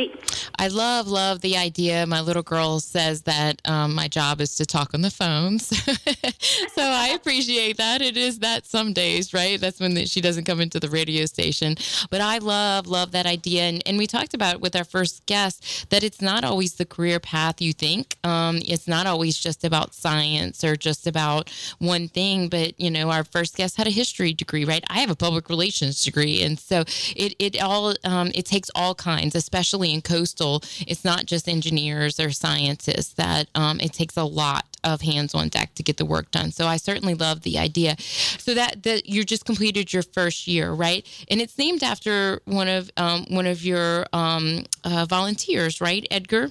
I 0.59 0.69
love, 0.69 1.09
love 1.09 1.41
the 1.41 1.57
idea. 1.57 2.07
My 2.07 2.21
little 2.21 2.43
girl 2.43 2.81
says 2.81 3.23
that 3.23 3.61
um, 3.65 3.95
my 3.95 4.09
job 4.09 4.41
is 4.41 4.55
to 4.57 4.67
talk 4.67 4.95
on 4.95 5.01
the 5.01 5.11
phones. 5.11 5.67
so 6.75 6.83
I 6.83 7.13
appreciate 7.15 7.79
that. 7.79 7.82
It 8.01 8.17
is 8.17 8.39
that 8.39 8.67
some 8.67 8.93
days, 8.93 9.35
right? 9.35 9.61
That's 9.61 9.81
when 9.81 9.95
the, 9.95 10.07
she 10.07 10.21
doesn't 10.21 10.45
come 10.45 10.61
into 10.61 10.79
the 10.79 10.89
radio 10.89 11.27
station. 11.27 11.77
But 12.11 12.21
I 12.21 12.39
love, 12.39 12.87
love 12.87 13.13
that 13.13 13.27
idea. 13.27 13.63
And, 13.63 13.83
and 13.87 13.99
we 13.99 14.07
talked 14.07 14.35
about 14.35 14.61
with 14.61 14.77
our 14.77 14.85
first 14.85 15.27
guest 15.27 15.91
that 15.91 16.03
it's 16.03 16.21
not 16.21 16.45
always 16.45 16.75
the 16.75 16.85
career 16.85 17.21
path 17.21 17.61
you 17.61 17.73
think. 17.73 18.17
Um, 18.25 18.59
it's 18.65 18.89
not 18.89 19.07
always 19.07 19.37
just 19.39 19.65
about 19.65 19.95
science 19.95 20.65
or 20.65 20.77
just 20.77 21.07
about 21.07 21.51
one 21.79 22.09
thing. 22.09 22.49
But, 22.49 22.79
you 22.81 22.91
know, 22.91 23.11
our 23.11 23.25
first 23.25 23.57
guest 23.57 23.77
had 23.77 23.87
a 23.87 23.91
history 23.91 24.33
degree, 24.33 24.65
right? 24.65 24.85
I 24.89 25.01
have 25.01 25.11
a 25.11 25.17
public 25.17 25.49
relations 25.49 26.03
degree. 26.03 26.43
And 26.43 26.59
so 26.59 26.85
it, 27.17 27.35
it 27.39 27.61
all, 27.61 27.95
um, 28.05 28.31
it 28.35 28.47
takes 28.47 28.71
all 28.75 28.95
kinds, 28.95 29.35
especially 29.35 29.93
in 29.93 30.03
coastal. 30.03 30.63
It's 30.87 31.05
not 31.05 31.27
just 31.27 31.49
engineers 31.49 32.21
or 32.21 32.31
scientists 32.31 33.15
that 33.15 33.49
um, 33.55 33.81
it 33.81 33.93
takes 33.93 34.17
a 34.17 34.25
lot 34.25 34.72
of 34.85 35.03
hands 35.03 35.35
on 35.35 35.49
deck 35.49 35.75
to 35.75 35.83
get 35.83 35.97
the 35.97 36.05
work 36.05 36.31
done. 36.31 36.51
So 36.51 36.67
I 36.67 36.77
certainly 36.77 37.15
love 37.15 37.43
the 37.43 37.59
idea. 37.59 37.97
So 37.99 38.55
that 38.55 38.83
that 38.83 39.09
you 39.09 39.25
just 39.25 39.45
completed 39.45 39.93
your 39.93 40.03
first 40.03 40.47
year, 40.47 40.73
right? 40.73 41.07
And 41.29 41.41
it's 41.41 41.59
named 41.59 41.83
after 41.83 42.41
one 42.45 42.69
of 42.69 42.91
um, 42.97 43.27
one 43.29 43.47
of 43.47 43.65
your 43.65 44.07
um, 44.13 44.65
uh, 44.85 45.07
volunteers, 45.09 45.81
right, 45.81 46.07
Edgar? 46.11 46.51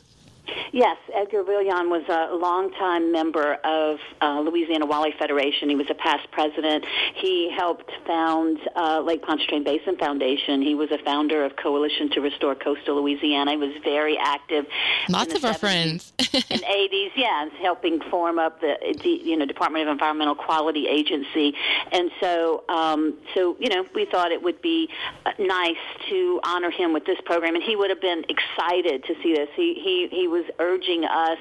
Yes, 0.72 0.97
Edgar 1.14 1.43
Veillon 1.43 1.89
was 1.89 2.04
a 2.10 2.36
longtime 2.36 3.12
member 3.12 3.56
of 3.64 3.99
uh, 4.22 4.39
Louisiana 4.39 4.86
Wildlife 4.86 5.16
Federation. 5.20 5.70
He 5.70 5.76
was 5.76 5.88
a 5.89 5.95
past 5.95 6.30
president. 6.32 6.86
He 7.16 7.52
helped 7.56 7.91
found 8.08 8.60
uh, 8.76 9.02
Lake 9.02 9.22
Pontchartrain 9.24 9.64
Basin 9.64 9.97
Foundation. 9.97 10.62
He 10.62 10.76
was 10.76 10.91
a 10.91 10.97
founder 11.04 11.43
of 11.45 11.56
Coalition 11.56 12.10
to 12.12 12.22
Restore 12.22 12.56
Coastal 12.56 13.02
Louisiana. 13.02 13.52
He 13.52 13.58
was 13.58 13.74
very 13.84 14.18
active. 14.18 14.66
Lots 15.10 15.34
of 15.34 15.43
our 15.45 15.54
70s 15.54 15.60
friends. 15.60 16.14
the 16.18 16.38
80s, 16.39 17.12
yeah, 17.16 17.49
helping 17.62 18.02
form 18.10 18.39
up 18.39 18.62
the, 18.62 18.76
the 19.04 19.10
you 19.10 19.38
know 19.38 19.45
Department 19.45 19.88
of 19.88 19.91
Environmental 19.91 20.36
Quality 20.36 20.88
Agency, 20.88 21.54
and 21.91 22.12
so 22.22 22.64
um, 22.70 23.18
so 23.34 23.56
you 23.60 23.70
know 23.70 23.86
we 23.93 24.06
thought 24.06 24.32
it 24.32 24.41
would 24.41 24.62
be 24.62 24.89
uh, 25.26 25.32
nice 25.39 25.76
to 26.10 26.39
honor 26.43 26.72
him 26.72 26.93
with 26.93 27.06
this 27.06 27.20
program, 27.26 27.56
and 27.56 27.64
he 27.64 27.76
would 27.76 27.89
have 27.89 28.02
been 28.02 28.24
excited 28.30 29.04
to 29.06 29.16
see 29.22 29.34
this. 29.34 29.49
He 29.56 29.76
he 29.84 30.08
he 30.12 30.28
was 30.28 30.41
urging 30.60 31.06
us. 31.06 31.39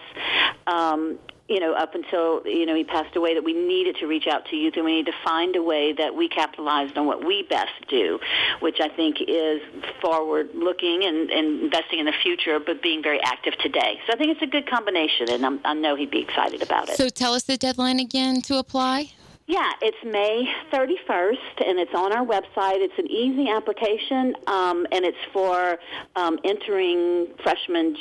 Um, 0.66 1.18
you 1.48 1.58
know, 1.58 1.74
up 1.74 1.96
until 1.96 2.42
you 2.46 2.64
know 2.64 2.76
he 2.76 2.84
passed 2.84 3.16
away, 3.16 3.34
that 3.34 3.42
we 3.42 3.52
needed 3.52 3.96
to 3.96 4.06
reach 4.06 4.28
out 4.28 4.46
to 4.50 4.56
youth, 4.56 4.74
and 4.76 4.84
we 4.84 4.94
need 4.94 5.06
to 5.06 5.12
find 5.24 5.56
a 5.56 5.62
way 5.62 5.92
that 5.92 6.14
we 6.14 6.28
capitalized 6.28 6.96
on 6.96 7.06
what 7.06 7.26
we 7.26 7.42
best 7.42 7.72
do, 7.88 8.20
which 8.60 8.78
I 8.80 8.88
think 8.88 9.16
is 9.26 9.60
forward-looking 10.00 11.02
and, 11.04 11.28
and 11.28 11.62
investing 11.64 11.98
in 11.98 12.06
the 12.06 12.14
future, 12.22 12.60
but 12.60 12.80
being 12.80 13.02
very 13.02 13.20
active 13.20 13.54
today. 13.58 13.98
So 14.06 14.12
I 14.12 14.16
think 14.16 14.30
it's 14.30 14.42
a 14.42 14.46
good 14.46 14.70
combination, 14.70 15.28
and 15.28 15.44
I'm, 15.44 15.60
I 15.64 15.74
know 15.74 15.96
he'd 15.96 16.12
be 16.12 16.20
excited 16.20 16.62
about 16.62 16.88
it. 16.88 16.96
so 16.96 17.08
tell 17.08 17.34
us 17.34 17.42
the 17.42 17.56
deadline 17.56 17.98
again 17.98 18.42
to 18.42 18.58
apply. 18.58 19.10
Yeah, 19.50 19.72
it's 19.82 19.96
May 20.04 20.48
31st, 20.72 21.66
and 21.66 21.80
it's 21.80 21.92
on 21.92 22.12
our 22.12 22.24
website. 22.24 22.78
It's 22.86 22.96
an 22.98 23.10
easy 23.10 23.50
application, 23.50 24.36
um, 24.46 24.86
and 24.92 25.04
it's 25.04 25.18
for 25.32 25.76
um, 26.14 26.38
entering 26.44 27.26
freshmen, 27.42 27.96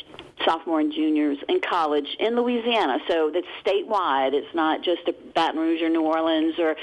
sophomore 0.46 0.80
and 0.80 0.94
juniors 0.94 1.38
in 1.48 1.60
college 1.62 2.16
in 2.20 2.36
Louisiana. 2.36 3.00
So 3.08 3.32
that's 3.34 3.48
statewide. 3.66 4.34
It's 4.34 4.54
not 4.54 4.84
just 4.84 5.02
Baton 5.34 5.60
Rouge 5.60 5.82
or 5.82 5.90
New 5.90 6.04
Orleans 6.04 6.60
or 6.60 6.76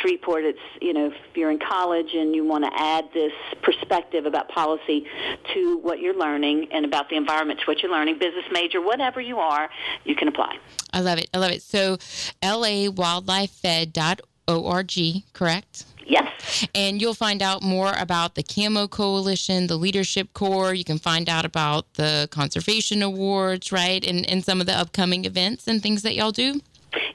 Shreveport. 0.00 0.44
It's, 0.44 0.58
you 0.80 0.92
know, 0.92 1.06
if 1.06 1.14
you're 1.34 1.50
in 1.50 1.58
college 1.58 2.14
and 2.14 2.32
you 2.34 2.44
want 2.44 2.64
to 2.64 2.70
add 2.74 3.08
this 3.12 3.32
perspective 3.62 4.26
about 4.26 4.48
policy 4.48 5.06
to 5.54 5.78
what 5.78 6.00
you're 6.00 6.16
learning 6.16 6.68
and 6.72 6.84
about 6.84 7.08
the 7.08 7.16
environment 7.16 7.60
to 7.60 7.66
what 7.66 7.82
you're 7.82 7.92
learning, 7.92 8.18
business 8.18 8.44
major, 8.52 8.80
whatever 8.80 9.20
you 9.20 9.38
are, 9.38 9.68
you 10.04 10.14
can 10.14 10.28
apply. 10.28 10.56
I 10.92 11.00
love 11.00 11.18
it. 11.18 11.28
I 11.34 11.38
love 11.38 11.50
it. 11.50 11.62
So, 11.62 11.96
lawildlifefed.org, 12.42 15.22
correct? 15.32 15.84
Yes. 16.06 16.66
And 16.74 17.00
you'll 17.00 17.14
find 17.14 17.42
out 17.42 17.62
more 17.62 17.92
about 17.98 18.34
the 18.34 18.42
Camo 18.42 18.88
Coalition, 18.88 19.66
the 19.66 19.76
Leadership 19.76 20.32
Corps. 20.34 20.74
You 20.74 20.84
can 20.84 20.98
find 20.98 21.28
out 21.28 21.44
about 21.44 21.92
the 21.94 22.28
Conservation 22.30 23.02
Awards, 23.02 23.72
right? 23.72 24.04
And, 24.06 24.28
and 24.28 24.44
some 24.44 24.60
of 24.60 24.66
the 24.66 24.74
upcoming 24.74 25.24
events 25.24 25.66
and 25.66 25.82
things 25.82 26.02
that 26.02 26.14
y'all 26.14 26.32
do. 26.32 26.60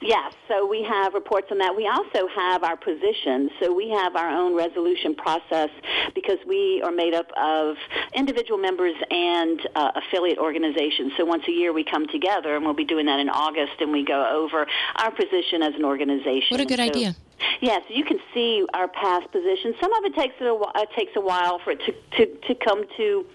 Yes, 0.02 0.34
so 0.48 0.66
we 0.66 0.82
have 0.82 1.14
reports 1.14 1.48
on 1.50 1.58
that. 1.58 1.74
We 1.74 1.86
also 1.86 2.28
have 2.34 2.64
our 2.64 2.76
positions. 2.76 3.50
So 3.60 3.72
we 3.72 3.88
have 3.90 4.16
our 4.16 4.28
own 4.28 4.54
resolution 4.54 5.14
process 5.14 5.70
because 6.14 6.38
we 6.46 6.82
are 6.84 6.90
made 6.90 7.14
up 7.14 7.30
of 7.36 7.76
individual 8.14 8.58
members 8.58 8.94
and 9.10 9.60
uh, 9.74 9.92
affiliate 9.94 10.38
organizations. 10.38 11.12
So 11.16 11.24
once 11.24 11.44
a 11.48 11.52
year 11.52 11.72
we 11.72 11.84
come 11.84 12.06
together, 12.08 12.56
and 12.56 12.64
we'll 12.64 12.74
be 12.74 12.84
doing 12.84 13.06
that 13.06 13.20
in 13.20 13.28
August, 13.28 13.72
and 13.80 13.92
we 13.92 14.04
go 14.04 14.26
over 14.28 14.66
our 14.96 15.10
position 15.10 15.62
as 15.62 15.74
an 15.74 15.84
organization. 15.84 16.48
What 16.50 16.60
a 16.60 16.66
good 16.66 16.78
so, 16.78 16.84
idea. 16.84 17.16
Yes, 17.60 17.82
you 17.88 18.04
can 18.04 18.18
see 18.32 18.64
our 18.74 18.88
past 18.88 19.30
positions. 19.32 19.76
Some 19.80 19.92
of 19.92 20.04
it 20.04 20.14
takes 20.14 20.34
a 20.40 20.54
while, 20.54 20.72
uh, 20.74 20.84
takes 20.96 21.12
a 21.16 21.20
while 21.20 21.58
for 21.58 21.72
it 21.72 21.80
to, 21.86 21.92
to, 22.16 22.36
to 22.48 22.54
come 22.54 22.84
to 22.96 23.26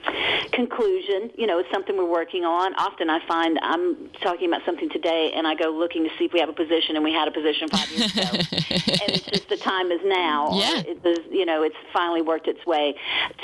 conclusion. 0.52 1.32
You 1.36 1.48
know, 1.48 1.60
it's 1.60 1.70
something 1.72 1.98
we're 1.98 2.10
working 2.10 2.44
on. 2.44 2.74
Often 2.76 3.10
I 3.10 3.26
find 3.28 3.60
I'm 3.62 4.10
talking 4.22 4.48
about 4.48 4.66
something 4.66 4.90
today, 4.90 5.34
and 5.36 5.48
I 5.48 5.56
go 5.56 5.70
looking 5.70 6.04
to 6.04 6.10
see 6.18 6.26
if 6.26 6.34
we 6.34 6.40
have 6.40 6.50
a 6.50 6.54
position, 6.54 6.96
and 6.96 7.04
we 7.04 7.14
had 7.14 7.28
a 7.28 7.32
position 7.32 7.68
five 7.70 7.90
years 7.92 8.12
ago, 8.14 8.30
and 8.32 9.10
it's 9.12 9.26
just 9.26 9.50
the 9.50 9.58
time 9.58 9.92
is 9.92 10.02
now. 10.04 10.50
Yeah. 10.54 10.84
It, 10.86 11.32
you 11.32 11.46
know, 11.46 11.64
it's 11.64 11.76
finally 11.94 12.22
worked 12.22 12.48
its 12.48 12.66
way 12.66 12.96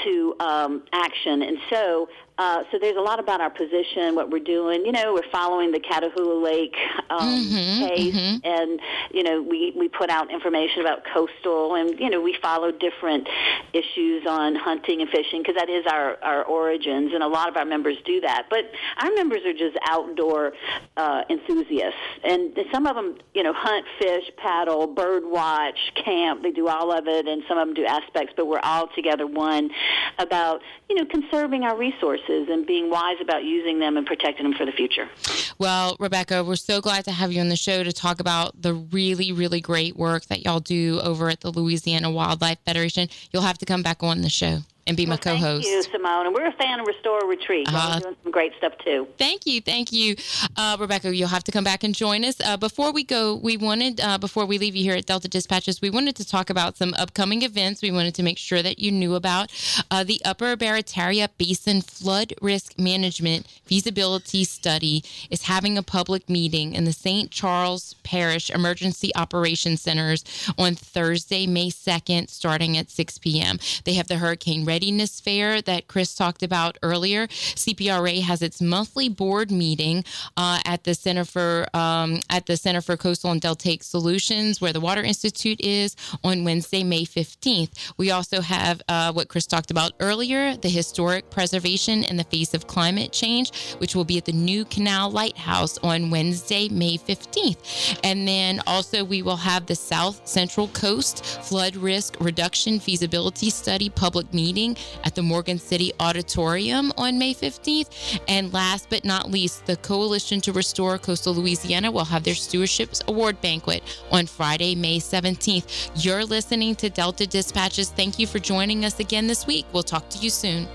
to 0.03 0.35
um, 0.39 0.83
action, 0.93 1.41
and 1.41 1.57
so 1.69 2.09
uh, 2.41 2.63
so 2.71 2.79
there's 2.79 2.97
a 2.97 3.01
lot 3.01 3.19
about 3.19 3.39
our 3.39 3.51
position, 3.51 4.15
what 4.15 4.31
we're 4.31 4.39
doing. 4.39 4.83
You 4.83 4.91
know, 4.91 5.13
we're 5.13 5.29
following 5.31 5.71
the 5.71 5.79
Catahoula 5.79 6.43
Lake 6.43 6.75
um, 7.11 7.19
Mm-hmm, 7.21 7.85
case, 7.85 8.39
and 8.43 8.79
you 9.11 9.21
know, 9.21 9.43
we 9.43 9.73
we 9.77 9.87
put 9.87 10.09
out 10.09 10.33
information 10.33 10.81
about 10.81 11.03
coastal, 11.13 11.75
and 11.75 11.99
you 11.99 12.09
know, 12.09 12.19
we 12.19 12.35
follow 12.41 12.71
different 12.71 13.29
issues 13.73 14.25
on 14.27 14.55
hunting 14.55 15.01
and 15.01 15.09
fishing 15.11 15.43
because 15.43 15.53
that 15.55 15.69
is 15.69 15.85
our 15.85 16.17
our 16.23 16.43
origins, 16.43 17.13
and 17.13 17.21
a 17.21 17.27
lot 17.27 17.47
of 17.47 17.57
our 17.57 17.65
members 17.65 17.97
do 18.05 18.21
that. 18.21 18.47
But 18.49 18.71
our 18.97 19.11
members 19.13 19.41
are 19.45 19.53
just 19.53 19.77
outdoor 19.87 20.53
uh, 20.97 21.21
enthusiasts, 21.29 21.99
and 22.23 22.57
some 22.71 22.87
of 22.87 22.95
them, 22.95 23.19
you 23.35 23.43
know, 23.43 23.53
hunt, 23.53 23.85
fish, 23.99 24.23
paddle, 24.37 24.87
bird 24.87 25.25
watch, 25.27 25.77
camp. 26.03 26.41
They 26.41 26.51
do 26.51 26.67
all 26.67 26.91
of 26.91 27.07
it, 27.07 27.27
and 27.27 27.43
some 27.47 27.59
of 27.59 27.67
them 27.67 27.75
do 27.75 27.85
aspects. 27.85 28.33
But 28.35 28.47
we're 28.47 28.63
all 28.63 28.87
together 28.95 29.27
one 29.27 29.69
about 30.17 30.61
you 30.89 30.95
know 30.95 31.05
conserving 31.05 31.63
our 31.65 31.77
resources 31.77 32.30
and 32.49 32.65
being 32.65 32.89
wise 32.89 33.17
about 33.21 33.43
using 33.43 33.79
them 33.79 33.97
and 33.97 34.05
protecting 34.05 34.43
them 34.43 34.53
for 34.53 34.65
the 34.65 34.71
future. 34.71 35.09
Well, 35.57 35.95
Rebecca, 35.99 36.43
we're 36.43 36.55
so 36.55 36.81
glad 36.81 37.05
to 37.05 37.11
have 37.11 37.31
you 37.31 37.41
on 37.41 37.49
the 37.49 37.55
show 37.55 37.83
to 37.83 37.91
talk 37.91 38.19
about 38.19 38.61
the 38.61 38.73
really, 38.73 39.31
really 39.31 39.61
great 39.61 39.95
work 39.95 40.25
that 40.25 40.43
y'all 40.43 40.59
do 40.59 40.99
over 41.01 41.29
at 41.29 41.41
the 41.41 41.51
Louisiana 41.51 42.09
Wildlife 42.09 42.59
Federation. 42.65 43.09
You'll 43.31 43.43
have 43.43 43.57
to 43.59 43.65
come 43.65 43.83
back 43.83 44.03
on 44.03 44.21
the 44.21 44.29
show 44.29 44.59
and 44.91 44.97
be 44.97 45.05
my 45.05 45.17
co-host. 45.17 45.67
Thank 45.67 45.85
you, 45.85 45.91
Simone. 45.91 46.25
And 46.27 46.35
we're 46.35 46.47
a 46.47 46.51
fan 46.53 46.79
of 46.79 46.85
Restore 46.85 47.25
Retreat. 47.27 47.67
Are 47.73 47.99
doing 47.99 48.15
some 48.23 48.31
great 48.31 48.51
stuff 48.57 48.73
too. 48.83 49.07
Thank 49.17 49.45
you, 49.45 49.61
thank 49.61 49.91
you, 49.91 50.15
uh, 50.57 50.77
Rebecca. 50.79 51.15
You'll 51.15 51.29
have 51.29 51.43
to 51.45 51.51
come 51.51 51.63
back 51.63 51.83
and 51.83 51.95
join 51.95 52.23
us. 52.25 52.39
Uh, 52.41 52.57
before 52.57 52.91
we 52.91 53.03
go, 53.03 53.35
we 53.35 53.57
wanted 53.57 54.01
uh, 54.01 54.17
before 54.17 54.45
we 54.45 54.57
leave 54.57 54.75
you 54.75 54.83
here 54.83 54.95
at 54.95 55.05
Delta 55.05 55.27
Dispatches, 55.27 55.81
we 55.81 55.89
wanted 55.89 56.15
to 56.17 56.27
talk 56.27 56.49
about 56.49 56.77
some 56.77 56.93
upcoming 56.95 57.41
events. 57.41 57.81
We 57.81 57.91
wanted 57.91 58.13
to 58.15 58.23
make 58.23 58.37
sure 58.37 58.61
that 58.61 58.79
you 58.79 58.91
knew 58.91 59.15
about 59.15 59.51
uh, 59.89 60.03
the 60.03 60.21
Upper 60.25 60.55
Barataria 60.57 61.29
Basin 61.37 61.81
Flood 61.81 62.33
Risk 62.41 62.77
Management 62.77 63.47
Feasibility 63.65 64.43
Study 64.43 65.03
is 65.29 65.43
having 65.43 65.77
a 65.77 65.83
public 65.83 66.29
meeting 66.29 66.73
in 66.73 66.83
the 66.83 66.93
St. 66.93 67.31
Charles 67.31 67.95
Parish 68.03 68.49
Emergency 68.49 69.15
Operations 69.15 69.81
Centers 69.81 70.23
on 70.57 70.75
Thursday, 70.75 71.47
May 71.47 71.69
second, 71.69 72.29
starting 72.29 72.77
at 72.77 72.89
6 72.89 73.17
p.m. 73.19 73.57
They 73.85 73.93
have 73.93 74.07
the 74.07 74.17
Hurricane 74.17 74.65
Readiness 74.81 75.19
Fair 75.19 75.61
that 75.61 75.87
Chris 75.87 76.15
talked 76.15 76.41
about 76.41 76.79
earlier. 76.81 77.27
CPRA 77.27 78.23
has 78.23 78.41
its 78.41 78.59
monthly 78.63 79.09
board 79.09 79.51
meeting 79.51 80.03
uh, 80.37 80.59
at 80.65 80.85
the 80.85 80.95
Center 80.95 81.23
for 81.23 81.67
um, 81.75 82.19
at 82.31 82.47
the 82.47 82.57
Center 82.57 82.81
for 82.81 82.97
Coastal 82.97 83.29
and 83.29 83.39
Deltaic 83.39 83.83
Solutions, 83.83 84.59
where 84.59 84.73
the 84.73 84.79
Water 84.79 85.03
Institute 85.03 85.61
is, 85.61 85.95
on 86.23 86.43
Wednesday, 86.43 86.83
May 86.83 87.03
15th. 87.03 87.93
We 87.97 88.09
also 88.09 88.41
have 88.41 88.81
uh, 88.87 89.13
what 89.13 89.27
Chris 89.27 89.45
talked 89.45 89.69
about 89.69 89.91
earlier, 89.99 90.57
the 90.57 90.69
historic 90.69 91.29
preservation 91.29 92.03
in 92.03 92.17
the 92.17 92.23
face 92.23 92.55
of 92.55 92.65
climate 92.65 93.11
change, 93.11 93.75
which 93.77 93.95
will 93.95 94.05
be 94.05 94.17
at 94.17 94.25
the 94.25 94.31
New 94.31 94.65
Canal 94.65 95.11
Lighthouse 95.11 95.77
on 95.83 96.09
Wednesday, 96.09 96.69
May 96.69 96.97
15th. 96.97 97.99
And 98.03 98.27
then 98.27 98.61
also 98.65 99.03
we 99.03 99.21
will 99.21 99.37
have 99.37 99.67
the 99.67 99.75
South 99.75 100.27
Central 100.27 100.69
Coast 100.69 101.23
Flood 101.23 101.75
Risk 101.75 102.17
Reduction 102.19 102.79
Feasibility 102.79 103.51
Study 103.51 103.87
public 103.87 104.33
meeting 104.33 104.60
at 105.03 105.15
the 105.15 105.21
Morgan 105.21 105.57
City 105.57 105.91
Auditorium 105.99 106.91
on 106.97 107.17
May 107.17 107.33
15th. 107.33 108.19
And 108.27 108.53
last 108.53 108.89
but 108.89 109.03
not 109.03 109.31
least, 109.31 109.65
the 109.65 109.77
Coalition 109.77 110.41
to 110.41 110.53
Restore 110.53 110.97
Coastal 110.97 111.33
Louisiana 111.33 111.91
will 111.91 112.05
have 112.05 112.23
their 112.23 112.33
Stewardships 112.33 113.05
Award 113.07 113.41
banquet 113.41 113.83
on 114.11 114.25
Friday, 114.25 114.75
May 114.75 114.99
17th. 114.99 115.91
You're 115.95 116.25
listening 116.25 116.75
to 116.75 116.89
Delta 116.89 117.25
Dispatches. 117.25 117.89
Thank 117.89 118.19
you 118.19 118.27
for 118.27 118.39
joining 118.39 118.85
us 118.85 118.99
again 118.99 119.27
this 119.27 119.47
week. 119.47 119.65
We'll 119.73 119.83
talk 119.83 120.09
to 120.09 120.19
you 120.19 120.29
soon. 120.29 120.67